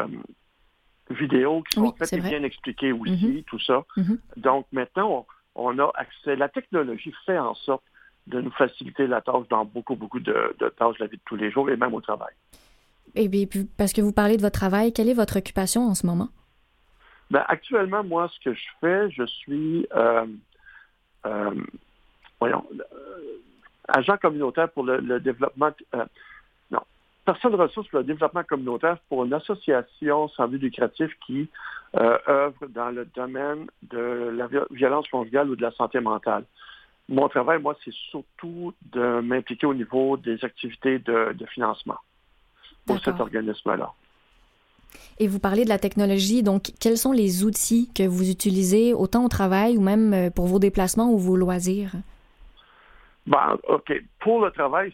vidéos 1.10 1.62
qui 1.62 1.76
sont 1.76 1.86
Oui, 1.86 1.92
faites 1.98 2.12
et 2.12 2.20
bien 2.20 2.42
expliquées 2.42 2.92
aussi, 2.92 3.44
tout 3.46 3.58
ça. 3.60 3.84
Mhm. 3.96 4.18
Donc 4.36 4.66
maintenant, 4.72 5.26
on, 5.54 5.68
on 5.68 5.78
a 5.78 5.90
accès. 5.94 6.36
La 6.36 6.48
technologie 6.48 7.14
fait 7.26 7.38
en 7.38 7.54
sorte 7.54 7.82
de 8.26 8.40
nous 8.40 8.50
faciliter 8.52 9.06
la 9.06 9.20
tâche 9.20 9.48
dans 9.48 9.64
beaucoup, 9.64 9.96
beaucoup 9.96 10.20
de, 10.20 10.54
de 10.58 10.68
tâches 10.68 10.98
de 10.98 11.04
la 11.04 11.06
vie 11.06 11.16
de 11.16 11.22
tous 11.24 11.36
les 11.36 11.50
jours 11.50 11.68
et 11.70 11.76
même 11.76 11.94
au 11.94 12.00
travail. 12.00 12.32
Et 13.14 13.28
puis, 13.28 13.46
puis, 13.46 13.64
parce 13.76 13.92
que 13.92 14.00
vous 14.00 14.12
parlez 14.12 14.36
de 14.36 14.42
votre 14.42 14.58
travail, 14.58 14.92
quelle 14.92 15.08
est 15.08 15.14
votre 15.14 15.38
occupation 15.38 15.82
en 15.86 15.94
ce 15.94 16.06
moment? 16.06 16.28
Ben, 17.30 17.44
actuellement, 17.48 18.04
moi, 18.04 18.30
ce 18.32 18.38
que 18.44 18.54
je 18.54 18.64
fais, 18.80 19.10
je 19.10 19.24
suis 19.24 19.86
euh, 19.96 20.26
euh, 21.26 21.54
voyons, 22.38 22.64
euh, 22.72 23.38
agent 23.88 24.16
communautaire 24.18 24.70
pour 24.70 24.84
le, 24.84 24.98
le 24.98 25.20
développement, 25.20 25.70
euh, 25.94 26.04
personne 27.24 27.54
ressource 27.54 27.88
pour 27.88 27.98
le 27.98 28.04
développement 28.04 28.44
communautaire 28.44 28.98
pour 29.08 29.24
une 29.24 29.32
association 29.32 30.28
sans 30.28 30.48
but 30.48 30.58
lucratif 30.58 31.10
qui 31.26 31.48
euh, 31.96 32.18
œuvre 32.28 32.66
dans 32.68 32.90
le 32.90 33.04
domaine 33.04 33.66
de 33.82 34.32
la 34.36 34.46
vi- 34.46 34.66
violence 34.70 35.08
conjugale 35.08 35.50
ou 35.50 35.56
de 35.56 35.62
la 35.62 35.72
santé 35.72 36.00
mentale. 36.00 36.44
Mon 37.08 37.28
travail, 37.28 37.60
moi, 37.60 37.76
c'est 37.84 37.92
surtout 38.10 38.72
de 38.92 39.20
m'impliquer 39.20 39.66
au 39.66 39.74
niveau 39.74 40.16
des 40.16 40.44
activités 40.44 41.00
de, 41.00 41.32
de 41.32 41.46
financement 41.46 41.98
pour 42.86 43.00
cet 43.00 43.20
organisme-là. 43.20 43.92
Et 45.18 45.28
vous 45.28 45.38
parlez 45.38 45.64
de 45.64 45.68
la 45.68 45.78
technologie, 45.78 46.42
donc 46.42 46.72
quels 46.80 46.96
sont 46.96 47.12
les 47.12 47.44
outils 47.44 47.90
que 47.94 48.06
vous 48.06 48.30
utilisez 48.30 48.94
autant 48.94 49.24
au 49.24 49.28
travail 49.28 49.76
ou 49.76 49.80
même 49.80 50.14
euh, 50.14 50.30
pour 50.30 50.46
vos 50.46 50.58
déplacements 50.58 51.12
ou 51.12 51.18
vos 51.18 51.36
loisirs? 51.36 51.92
Bon, 53.26 53.38
OK. 53.68 53.92
Pour 54.20 54.44
le 54.44 54.50
travail, 54.50 54.92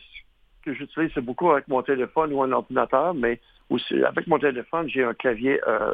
que 0.67 0.75
j'utilise, 0.75 1.11
c'est 1.15 1.21
beaucoup 1.25 1.51
avec 1.53 1.69
mon 1.69 1.81
téléphone 1.83 2.33
ou 2.33 2.43
un 2.43 2.51
ordinateur, 2.51 3.15
mais 3.15 3.41
aussi 3.71 4.03
avec 4.03 4.27
mon 4.27 4.39
téléphone, 4.39 4.89
j'ai 4.89 5.05
un 5.05 5.15
clavier 5.15 5.61
euh, 5.67 5.93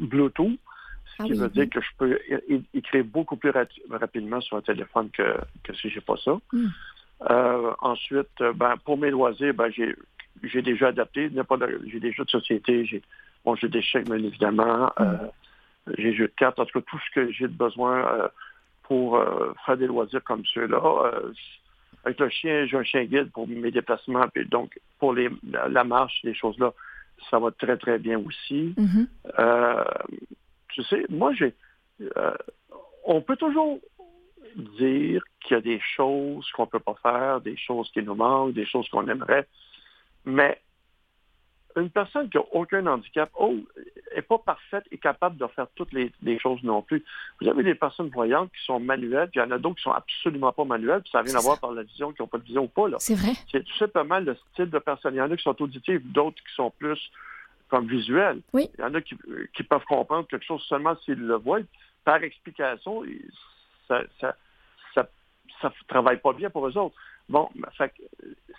Bluetooth, 0.00 0.58
ce 1.16 1.22
Ah 1.22 1.24
qui 1.24 1.32
oui, 1.32 1.38
veut 1.38 1.46
oui. 1.46 1.52
dire 1.52 1.68
que 1.70 1.80
je 1.80 1.90
peux 1.98 2.18
écrire 2.72 3.04
beaucoup 3.04 3.36
plus 3.36 3.50
ra- 3.50 3.64
rapidement 3.90 4.40
sur 4.40 4.56
un 4.56 4.62
téléphone 4.62 5.10
que, 5.10 5.36
que 5.62 5.74
si 5.74 5.90
j'ai 5.90 6.00
pas 6.00 6.16
ça. 6.16 6.32
Hmm. 6.52 6.68
Euh, 7.30 7.72
ensuite, 7.80 8.40
euh, 8.40 8.52
ben, 8.54 8.74
pour 8.84 8.96
mes 8.98 9.10
loisirs, 9.10 9.54
ben, 9.54 9.70
j'ai 9.70 9.94
j'ai 10.42 10.62
déjà 10.62 10.88
adapté. 10.88 11.30
J'ai 11.86 12.00
des 12.00 12.12
jeux 12.12 12.24
de 12.24 12.30
société, 12.30 12.84
j'ai 12.86 13.02
mon 13.44 13.54
jeu 13.56 13.68
d'échecs, 13.68 14.06
bien 14.06 14.16
évidemment. 14.16 14.90
euh, 15.00 15.28
j'ai 15.98 16.10
des 16.10 16.14
jeux 16.16 16.28
de 16.28 16.34
cartes, 16.36 16.58
en 16.58 16.64
tout 16.64 16.80
cas, 16.80 16.86
tout 16.90 16.98
ce 17.06 17.10
que 17.14 17.30
j'ai 17.30 17.46
de 17.46 17.58
besoin 17.66 18.30
pour 18.82 19.22
faire 19.64 19.76
des 19.76 19.86
loisirs 19.86 20.24
comme 20.24 20.44
ceux-là. 20.52 20.82
Avec 22.04 22.20
le 22.20 22.28
chien, 22.28 22.66
j'ai 22.66 22.76
un 22.76 22.84
chien 22.84 23.04
guide 23.04 23.30
pour 23.32 23.48
mes 23.48 23.70
déplacements, 23.70 24.28
puis 24.28 24.46
donc 24.46 24.78
pour 24.98 25.14
les, 25.14 25.30
la, 25.50 25.84
marche, 25.84 26.20
les 26.22 26.34
choses-là, 26.34 26.72
ça 27.30 27.38
va 27.38 27.50
très, 27.50 27.76
très 27.76 27.98
bien 27.98 28.18
aussi. 28.18 28.74
Mhm. 28.76 29.08
Euh, 29.38 29.84
tu 30.68 30.82
sais, 30.84 31.04
moi, 31.08 31.32
j'ai. 31.32 31.54
euh, 32.16 32.34
on 33.04 33.20
peut 33.20 33.36
toujours 33.36 33.80
dire 34.56 35.22
qu'il 35.40 35.54
y 35.54 35.58
a 35.58 35.60
des 35.60 35.80
choses 35.96 36.48
qu'on 36.52 36.64
ne 36.64 36.68
peut 36.68 36.78
pas 36.80 36.96
faire, 37.02 37.40
des 37.40 37.56
choses 37.56 37.90
qui 37.92 38.02
nous 38.02 38.14
manquent, 38.14 38.54
des 38.54 38.66
choses 38.66 38.88
qu'on 38.88 39.08
aimerait, 39.08 39.46
mais 40.24 40.60
une 41.76 41.90
personne 41.90 42.28
qui 42.28 42.36
n'a 42.36 42.44
aucun 42.52 42.86
handicap, 42.86 43.30
oh, 43.34 43.56
n'est 44.14 44.22
pas 44.22 44.38
parfaite 44.38 44.84
et 44.92 44.98
capable 44.98 45.36
de 45.36 45.46
faire 45.48 45.66
toutes 45.74 45.92
les, 45.92 46.12
les 46.22 46.38
choses 46.38 46.62
non 46.62 46.82
plus. 46.82 47.04
Vous 47.40 47.48
avez 47.48 47.62
des 47.62 47.74
personnes 47.74 48.10
voyantes 48.10 48.50
qui 48.52 48.64
sont 48.64 48.78
manuelles, 48.78 49.28
puis 49.30 49.40
il 49.40 49.44
y 49.44 49.46
en 49.46 49.50
a 49.50 49.58
d'autres 49.58 49.76
qui 49.76 49.82
sont 49.82 49.92
absolument 49.92 50.52
pas 50.52 50.64
manuelles, 50.64 51.02
puis 51.02 51.10
ça 51.10 51.18
n'a 51.18 51.24
rien 51.24 51.34
à 51.36 51.40
voir 51.40 51.58
par 51.58 51.72
la 51.72 51.82
vision, 51.82 52.12
qui 52.12 52.22
n'ont 52.22 52.28
pas 52.28 52.38
de 52.38 52.44
vision 52.44 52.64
ou 52.64 52.68
pas. 52.68 52.86
C'est 52.98 53.14
vrai. 53.14 53.32
C'est 53.50 53.64
tout 53.64 53.76
simplement 53.76 54.20
le 54.20 54.36
style 54.52 54.70
de 54.70 54.78
personne. 54.78 55.14
Il 55.14 55.18
y 55.18 55.20
en 55.20 55.30
a 55.30 55.36
qui 55.36 55.42
sont 55.42 55.60
auditives, 55.60 56.00
d'autres 56.12 56.36
qui 56.36 56.54
sont 56.54 56.70
plus 56.70 57.10
comme 57.68 57.86
visuel. 57.86 58.40
Oui. 58.52 58.68
Il 58.78 58.80
y 58.82 58.84
en 58.84 58.94
a 58.94 59.00
qui, 59.00 59.16
qui 59.54 59.62
peuvent 59.62 59.84
comprendre 59.84 60.28
quelque 60.28 60.44
chose 60.44 60.62
seulement 60.68 60.96
s'ils 61.04 61.14
le 61.14 61.36
voient. 61.36 61.60
Par 62.04 62.22
explication, 62.22 63.02
ça 63.88 64.02
ça, 64.20 64.36
ça, 64.94 65.08
ça 65.60 65.72
travaille 65.88 66.18
pas 66.18 66.34
bien 66.34 66.50
pour 66.50 66.68
eux 66.68 66.76
autres. 66.76 66.94
Bon, 67.28 67.48
fait 67.76 67.88
que 67.90 68.02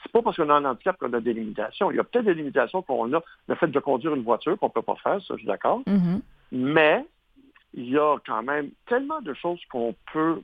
c'est 0.02 0.12
pas 0.12 0.22
parce 0.22 0.38
qu'on 0.38 0.50
a 0.50 0.56
un 0.56 0.66
handicap 0.66 0.98
qu'on 0.98 1.14
a 1.14 1.20
des 1.20 1.34
limitations. 1.34 1.92
Il 1.92 1.98
y 1.98 2.00
a 2.00 2.04
peut-être 2.04 2.26
des 2.26 2.34
limitations 2.34 2.82
qu'on 2.82 3.14
a. 3.14 3.22
Le 3.48 3.56
fait 3.56 3.68
de 3.68 3.80
conduire 3.80 4.16
une 4.16 4.24
voiture 4.24 4.58
qu'on 4.58 4.70
peut 4.70 4.82
pas 4.82 4.96
faire, 4.96 5.22
ça, 5.22 5.36
je 5.36 5.38
suis 5.38 5.46
d'accord. 5.46 5.82
Mhm. 5.86 6.22
Mais 6.52 7.06
il 7.74 7.90
y 7.90 7.98
a 7.98 8.18
quand 8.26 8.42
même 8.42 8.72
tellement 8.88 9.22
de 9.22 9.34
choses 9.34 9.60
qu'on 9.70 9.96
peut 10.12 10.42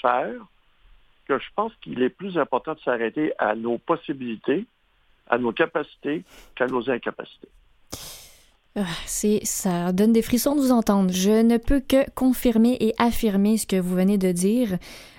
faire 0.00 0.32
que 1.28 1.38
je 1.38 1.48
pense 1.54 1.72
qu'il 1.76 2.02
est 2.02 2.10
plus 2.10 2.36
important 2.38 2.74
de 2.74 2.80
s'arrêter 2.80 3.32
à 3.38 3.54
nos 3.54 3.78
possibilités, 3.78 4.66
à 5.28 5.38
nos 5.38 5.52
capacités 5.52 6.24
qu'à 6.54 6.66
nos 6.66 6.90
incapacités. 6.90 7.48
Ah, 8.76 8.86
C'est, 9.06 9.40
ça 9.44 9.92
donne 9.92 10.12
des 10.12 10.22
frissons 10.22 10.56
de 10.56 10.60
vous 10.60 10.72
entendre. 10.72 11.12
Je 11.12 11.42
ne 11.42 11.58
peux 11.58 11.80
que 11.80 12.10
confirmer 12.14 12.76
et 12.80 12.92
affirmer 12.98 13.56
ce 13.56 13.66
que 13.66 13.76
vous 13.76 13.94
venez 13.94 14.18
de 14.18 14.32
dire, 14.32 14.78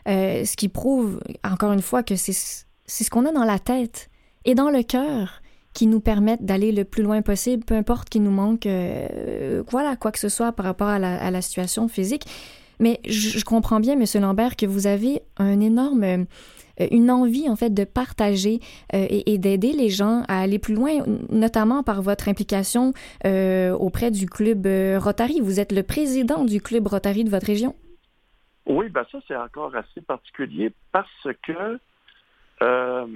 euh, 0.09 0.43
ce 0.43 0.57
qui 0.57 0.67
prouve, 0.67 1.21
encore 1.43 1.71
une 1.71 1.81
fois, 1.81 2.03
que 2.03 2.17
c'est, 2.17 2.33
c'est 2.33 3.03
ce 3.03 3.09
qu'on 3.09 3.25
a 3.25 3.31
dans 3.31 3.45
la 3.45 3.59
tête 3.59 4.09
et 4.43 4.55
dans 4.55 4.69
le 4.69 4.83
cœur 4.83 5.41
qui 5.73 5.87
nous 5.87 6.01
permettent 6.01 6.43
d'aller 6.43 6.71
le 6.73 6.83
plus 6.83 7.03
loin 7.03 7.21
possible, 7.21 7.63
peu 7.63 7.75
importe 7.75 8.09
qu'il 8.09 8.23
nous 8.23 8.31
manque, 8.31 8.65
euh, 8.65 9.63
voilà, 9.69 9.95
quoi 9.95 10.11
que 10.11 10.19
ce 10.19 10.29
soit 10.29 10.51
par 10.51 10.65
rapport 10.65 10.87
à 10.87 10.99
la, 10.99 11.21
à 11.21 11.31
la 11.31 11.41
situation 11.41 11.87
physique. 11.87 12.25
Mais 12.79 12.99
je, 13.07 13.39
je 13.39 13.45
comprends 13.45 13.79
bien, 13.79 13.95
Monsieur 13.95 14.19
Lambert, 14.19 14.57
que 14.57 14.65
vous 14.65 14.85
avez 14.85 15.21
un 15.37 15.61
énorme, 15.61 16.25
une 16.79 17.11
envie 17.11 17.49
en 17.49 17.55
fait 17.55 17.73
de 17.73 17.83
partager 17.83 18.59
euh, 18.93 19.05
et, 19.09 19.37
d'aider 19.37 19.73
les 19.73 19.89
gens 19.89 20.23
à 20.27 20.39
aller 20.39 20.59
plus 20.59 20.75
loin, 20.75 21.03
notamment 21.29 21.83
par 21.83 22.01
votre 22.01 22.29
implication 22.29 22.93
euh, 23.25 23.71
auprès 23.71 24.11
du 24.11 24.25
club 24.27 24.65
euh, 24.65 24.99
Rotary. 24.99 25.39
Vous 25.41 25.59
êtes 25.59 25.71
le 25.71 25.83
président 25.83 26.43
du 26.43 26.61
club 26.61 26.87
Rotary 26.87 27.23
de 27.23 27.29
votre 27.29 27.47
région. 27.47 27.75
Oui, 28.65 28.89
ben 28.89 29.05
ça, 29.11 29.19
c'est 29.27 29.35
encore 29.35 29.75
assez 29.75 30.01
particulier 30.01 30.73
parce 30.91 31.27
que 31.43 31.79
euh, 32.61 33.07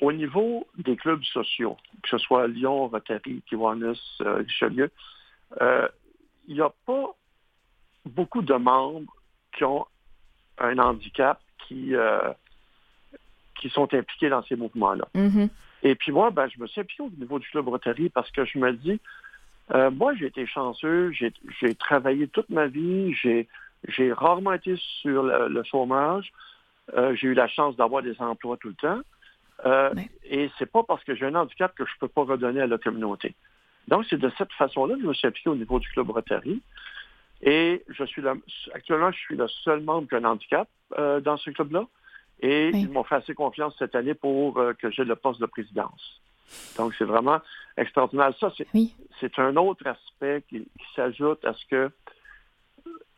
au 0.00 0.12
niveau 0.12 0.66
des 0.76 0.96
clubs 0.96 1.22
sociaux, 1.24 1.76
que 2.02 2.10
ce 2.10 2.18
soit 2.18 2.46
Lyon, 2.46 2.86
Rotary, 2.88 3.42
Kiwanis, 3.48 4.00
euh, 4.20 4.36
Richelieu, 4.36 4.90
euh, 5.60 5.88
il 6.46 6.54
n'y 6.54 6.60
a 6.60 6.72
pas 6.86 7.14
beaucoup 8.06 8.42
de 8.42 8.54
membres 8.54 9.12
qui 9.56 9.64
ont 9.64 9.86
un 10.58 10.78
handicap 10.78 11.40
qui, 11.66 11.94
euh, 11.94 12.32
qui 13.60 13.68
sont 13.70 13.92
impliqués 13.94 14.28
dans 14.28 14.42
ces 14.44 14.56
mouvements-là. 14.56 15.06
Mhm. 15.14 15.48
Et 15.82 15.94
puis 15.94 16.10
moi, 16.12 16.30
ben, 16.30 16.48
je 16.48 16.60
me 16.60 16.66
suis 16.66 16.80
impliqué 16.80 17.02
au 17.02 17.10
niveau 17.10 17.38
du 17.38 17.48
club 17.48 17.68
Rotary 17.68 18.08
parce 18.08 18.30
que 18.30 18.44
je 18.44 18.58
me 18.58 18.72
dis, 18.72 19.00
euh, 19.74 19.90
moi, 19.90 20.14
j'ai 20.14 20.26
été 20.26 20.46
chanceux, 20.46 21.12
j'ai 21.12 21.74
travaillé 21.74 22.26
toute 22.28 22.48
ma 22.50 22.66
vie, 22.66 23.12
j'ai 23.14 24.12
rarement 24.12 24.52
été 24.54 24.74
sur 25.02 25.22
le, 25.22 25.48
le 25.48 25.62
chômage, 25.64 26.32
Euh, 26.96 27.14
j'ai 27.16 27.28
eu 27.28 27.34
la 27.34 27.48
chance 27.48 27.76
d'avoir 27.76 28.02
des 28.02 28.16
emplois 28.18 28.56
tout 28.56 28.68
le 28.68 28.74
temps. 28.74 29.00
Euh, 29.66 29.92
Ouais. 29.94 30.08
Et 30.24 30.50
c'est 30.58 30.70
pas 30.72 30.82
parce 30.82 31.04
que 31.04 31.14
j'ai 31.14 31.26
un 31.26 31.34
handicap 31.34 31.74
que 31.76 31.84
je 31.84 31.92
peux 32.00 32.08
pas 32.08 32.22
redonner 32.24 32.62
à 32.62 32.66
la 32.66 32.78
communauté. 32.78 33.34
Donc, 33.88 34.06
c'est 34.08 34.16
de 34.26 34.30
cette 34.38 34.52
façon-là 34.54 34.94
que 34.94 35.02
je 35.02 35.06
me 35.06 35.12
suis 35.12 35.28
impliqué 35.28 35.50
au 35.50 35.54
niveau 35.54 35.78
du 35.80 35.88
club 35.90 36.08
Rotary. 36.10 36.62
Et 37.42 37.84
je 37.96 38.04
suis 38.04 38.22
le- 38.22 38.40
actuellement, 38.72 39.12
je 39.12 39.18
suis 39.18 39.36
le 39.36 39.48
seul 39.64 39.80
membre 39.82 40.08
qui 40.08 40.14
a 40.14 40.18
un 40.18 40.24
handicap 40.24 40.66
euh, 40.98 41.20
dans 41.20 41.36
ce 41.36 41.50
club-là. 41.50 41.84
Et 42.40 42.70
Oui. 42.72 42.82
ils 42.82 42.88
m'ont 42.90 43.04
fait 43.04 43.16
assez 43.16 43.34
confiance 43.34 43.74
cette 43.78 43.94
année 43.94 44.14
pour 44.14 44.58
euh, 44.58 44.72
que 44.74 44.90
j'ai 44.90 45.04
le 45.04 45.16
poste 45.16 45.40
de 45.40 45.46
présidence. 45.46 46.20
Donc, 46.76 46.94
c'est 46.96 47.04
vraiment 47.04 47.40
extraordinaire. 47.76 48.32
Ça, 48.38 48.52
c'est 48.56 48.66
Oui. 48.74 48.94
un 49.36 49.56
autre 49.56 49.86
aspect 49.86 50.42
qui, 50.48 50.60
qui 50.60 50.86
s'ajoute 50.94 51.44
à 51.44 51.52
ce 51.54 51.66
que 51.66 51.90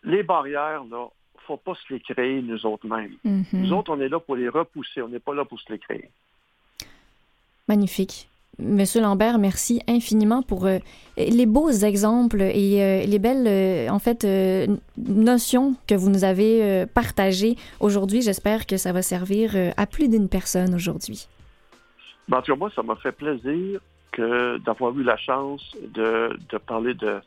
les 0.03 0.23
barrières, 0.23 0.85
là, 0.85 1.07
faut 1.47 1.57
pas 1.57 1.75
se 1.75 1.93
les 1.93 2.01
créer 2.01 2.41
nous 2.43 2.65
autres 2.67 2.87
mêmes. 2.87 3.17
Mhm. 3.25 3.45
Nous 3.53 3.73
autres, 3.73 3.93
on 3.93 4.01
est 4.01 4.09
là 4.09 4.19
pour 4.21 4.37
les 4.37 4.49
repousser, 4.49 5.03
on 5.03 5.09
n'est 5.09 5.19
pas 5.21 5.35
là 5.35 5.45
pour 5.45 5.61
se 5.61 5.71
les 5.73 5.79
créer. 5.79 6.11
Magnifique. 7.69 8.29
Monsieur 8.63 9.01
Lambert, 9.01 9.39
merci 9.39 9.81
infiniment 9.89 10.43
pour 10.43 10.67
euh, 10.67 10.79
les 11.17 11.47
beaux 11.47 11.71
exemples 11.71 12.43
et 12.43 12.83
euh, 12.83 13.05
les 13.07 13.19
belles, 13.19 13.47
euh, 13.47 13.89
en 13.89 13.99
fait, 13.99 14.25
notions 14.97 15.75
que 15.87 15.95
vous 15.95 16.11
nous 16.11 16.25
avez 16.25 16.85
partagées 16.95 17.57
aujourd'hui. 17.81 18.23
J'espère 18.23 18.67
que 18.67 18.77
ça 18.77 18.93
va 18.93 19.03
servir 19.03 19.55
à 19.77 19.87
plus 19.87 20.09
d'une 20.09 20.29
personne 20.29 20.75
aujourd'hui. 20.75 21.27
Ben, 22.29 22.41
cas, 22.43 22.55
moi, 22.57 22.71
ça 22.75 22.83
m'a 22.83 22.97
fait 22.97 23.13
plaisir 23.13 23.81
d'avoir 24.67 24.97
eu 24.99 25.03
la 25.03 25.17
chance 25.17 25.63
de, 25.95 26.37
parler 26.59 26.95
de, 26.95 27.21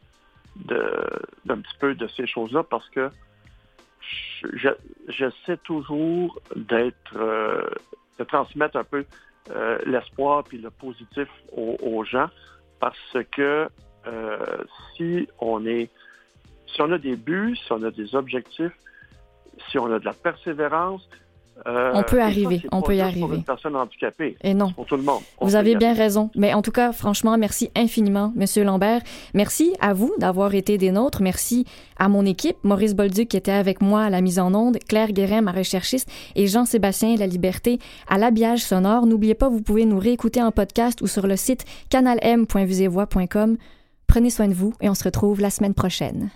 d'un 0.66 1.58
petit 1.58 1.76
peu 1.80 1.96
de 1.96 2.08
ces 2.16 2.28
choses-là 2.28 2.64
parce 2.64 2.88
que 2.90 3.10
je- 4.42 4.48
je- 4.58 5.10
j'essaie 5.10 5.58
toujours 5.64 6.40
d'être, 6.56 7.16
de 8.20 8.24
transmettre 8.26 8.78
un 8.78 8.84
peu 8.84 9.06
euh, 9.50 9.78
l'espoir 9.86 10.44
puis 10.44 10.58
le 10.58 10.70
positif 10.70 11.28
aux, 11.52 12.04
gens 12.04 12.30
parce 12.80 13.18
que 13.32 13.68
euh, 14.08 14.64
si 14.96 15.28
on 15.40 15.66
est, 15.66 15.90
si 16.68 16.82
on 16.82 16.92
a 16.92 16.98
des 16.98 17.16
buts, 17.16 17.56
si 17.56 17.72
on 17.72 17.84
a 17.84 17.92
des 17.92 18.16
objectifs, 18.16 18.74
si 19.70 19.78
on 19.78 19.92
a 19.92 20.00
de 20.00 20.06
la 20.06 20.14
persévérance, 20.14 21.08
euh, 21.68 21.92
On 21.94 22.04
peut 22.04 22.18
ça, 22.18 22.26
arriver, 22.26 22.62
on 22.72 22.82
peut 22.82 22.96
y 22.96 23.02
arriver. 23.02 23.44
personne 23.46 23.76
handicapée, 23.76 24.36
Et 24.42 24.54
non. 24.54 24.72
pour 24.74 24.86
tout 24.86 24.96
le 24.98 25.04
monde. 25.04 25.22
On 25.40 25.46
Vous 25.46 25.56
avez 25.56 25.76
bien 25.76 25.94
raison. 25.94 26.30
Mais 26.36 26.54
en 26.54 26.62
tout 26.62 26.72
cas, 26.72 26.92
franchement, 26.92 27.38
merci 27.38 27.70
infiniment, 27.76 28.34
Monsieur 28.36 28.64
Lambert. 28.64 29.02
Merci 29.34 29.74
à 29.80 29.94
vous 29.94 30.14
d'avoir 30.18 30.54
été 30.56 30.78
des 30.78 30.92
nôtres. 30.92 31.22
Merci 31.22 31.66
à 31.98 32.10
mon 32.10 32.26
équipe, 32.26 32.58
Maurice 32.64 32.96
Bolduc 32.96 33.30
qui 33.30 33.38
était 33.38 33.52
avec 33.52 33.82
moi 33.82 34.02
à 34.04 34.10
la 34.10 34.22
mise 34.22 34.40
en 34.40 34.54
onde, 34.54 34.78
Claire 34.88 35.12
Guérin, 35.14 35.42
ma 35.42 35.52
recherchiste, 35.52 36.10
et 36.36 36.48
Jean-Sébastien 36.48 37.16
La 37.18 37.28
Liberté 37.28 37.80
à 38.08 38.18
l'habillage 38.18 38.60
sonore. 38.64 39.06
N'oubliez 39.06 39.36
pas, 39.36 39.50
vous 39.50 39.62
pouvez 39.62 39.86
nous 39.86 40.00
réécouter 40.00 40.42
en 40.42 40.52
podcast 40.52 41.02
ou 41.02 41.08
sur 41.08 41.28
le 41.28 41.36
site 41.38 41.66
canalm.vusevoix.com. 41.90 43.58
Prenez 44.08 44.30
soin 44.30 44.48
de 44.48 44.54
vous 44.54 44.74
et 44.82 44.90
on 44.90 44.94
se 44.94 45.04
retrouve 45.06 45.40
la 45.42 45.50
semaine 45.50 45.74
prochaine. 45.74 46.30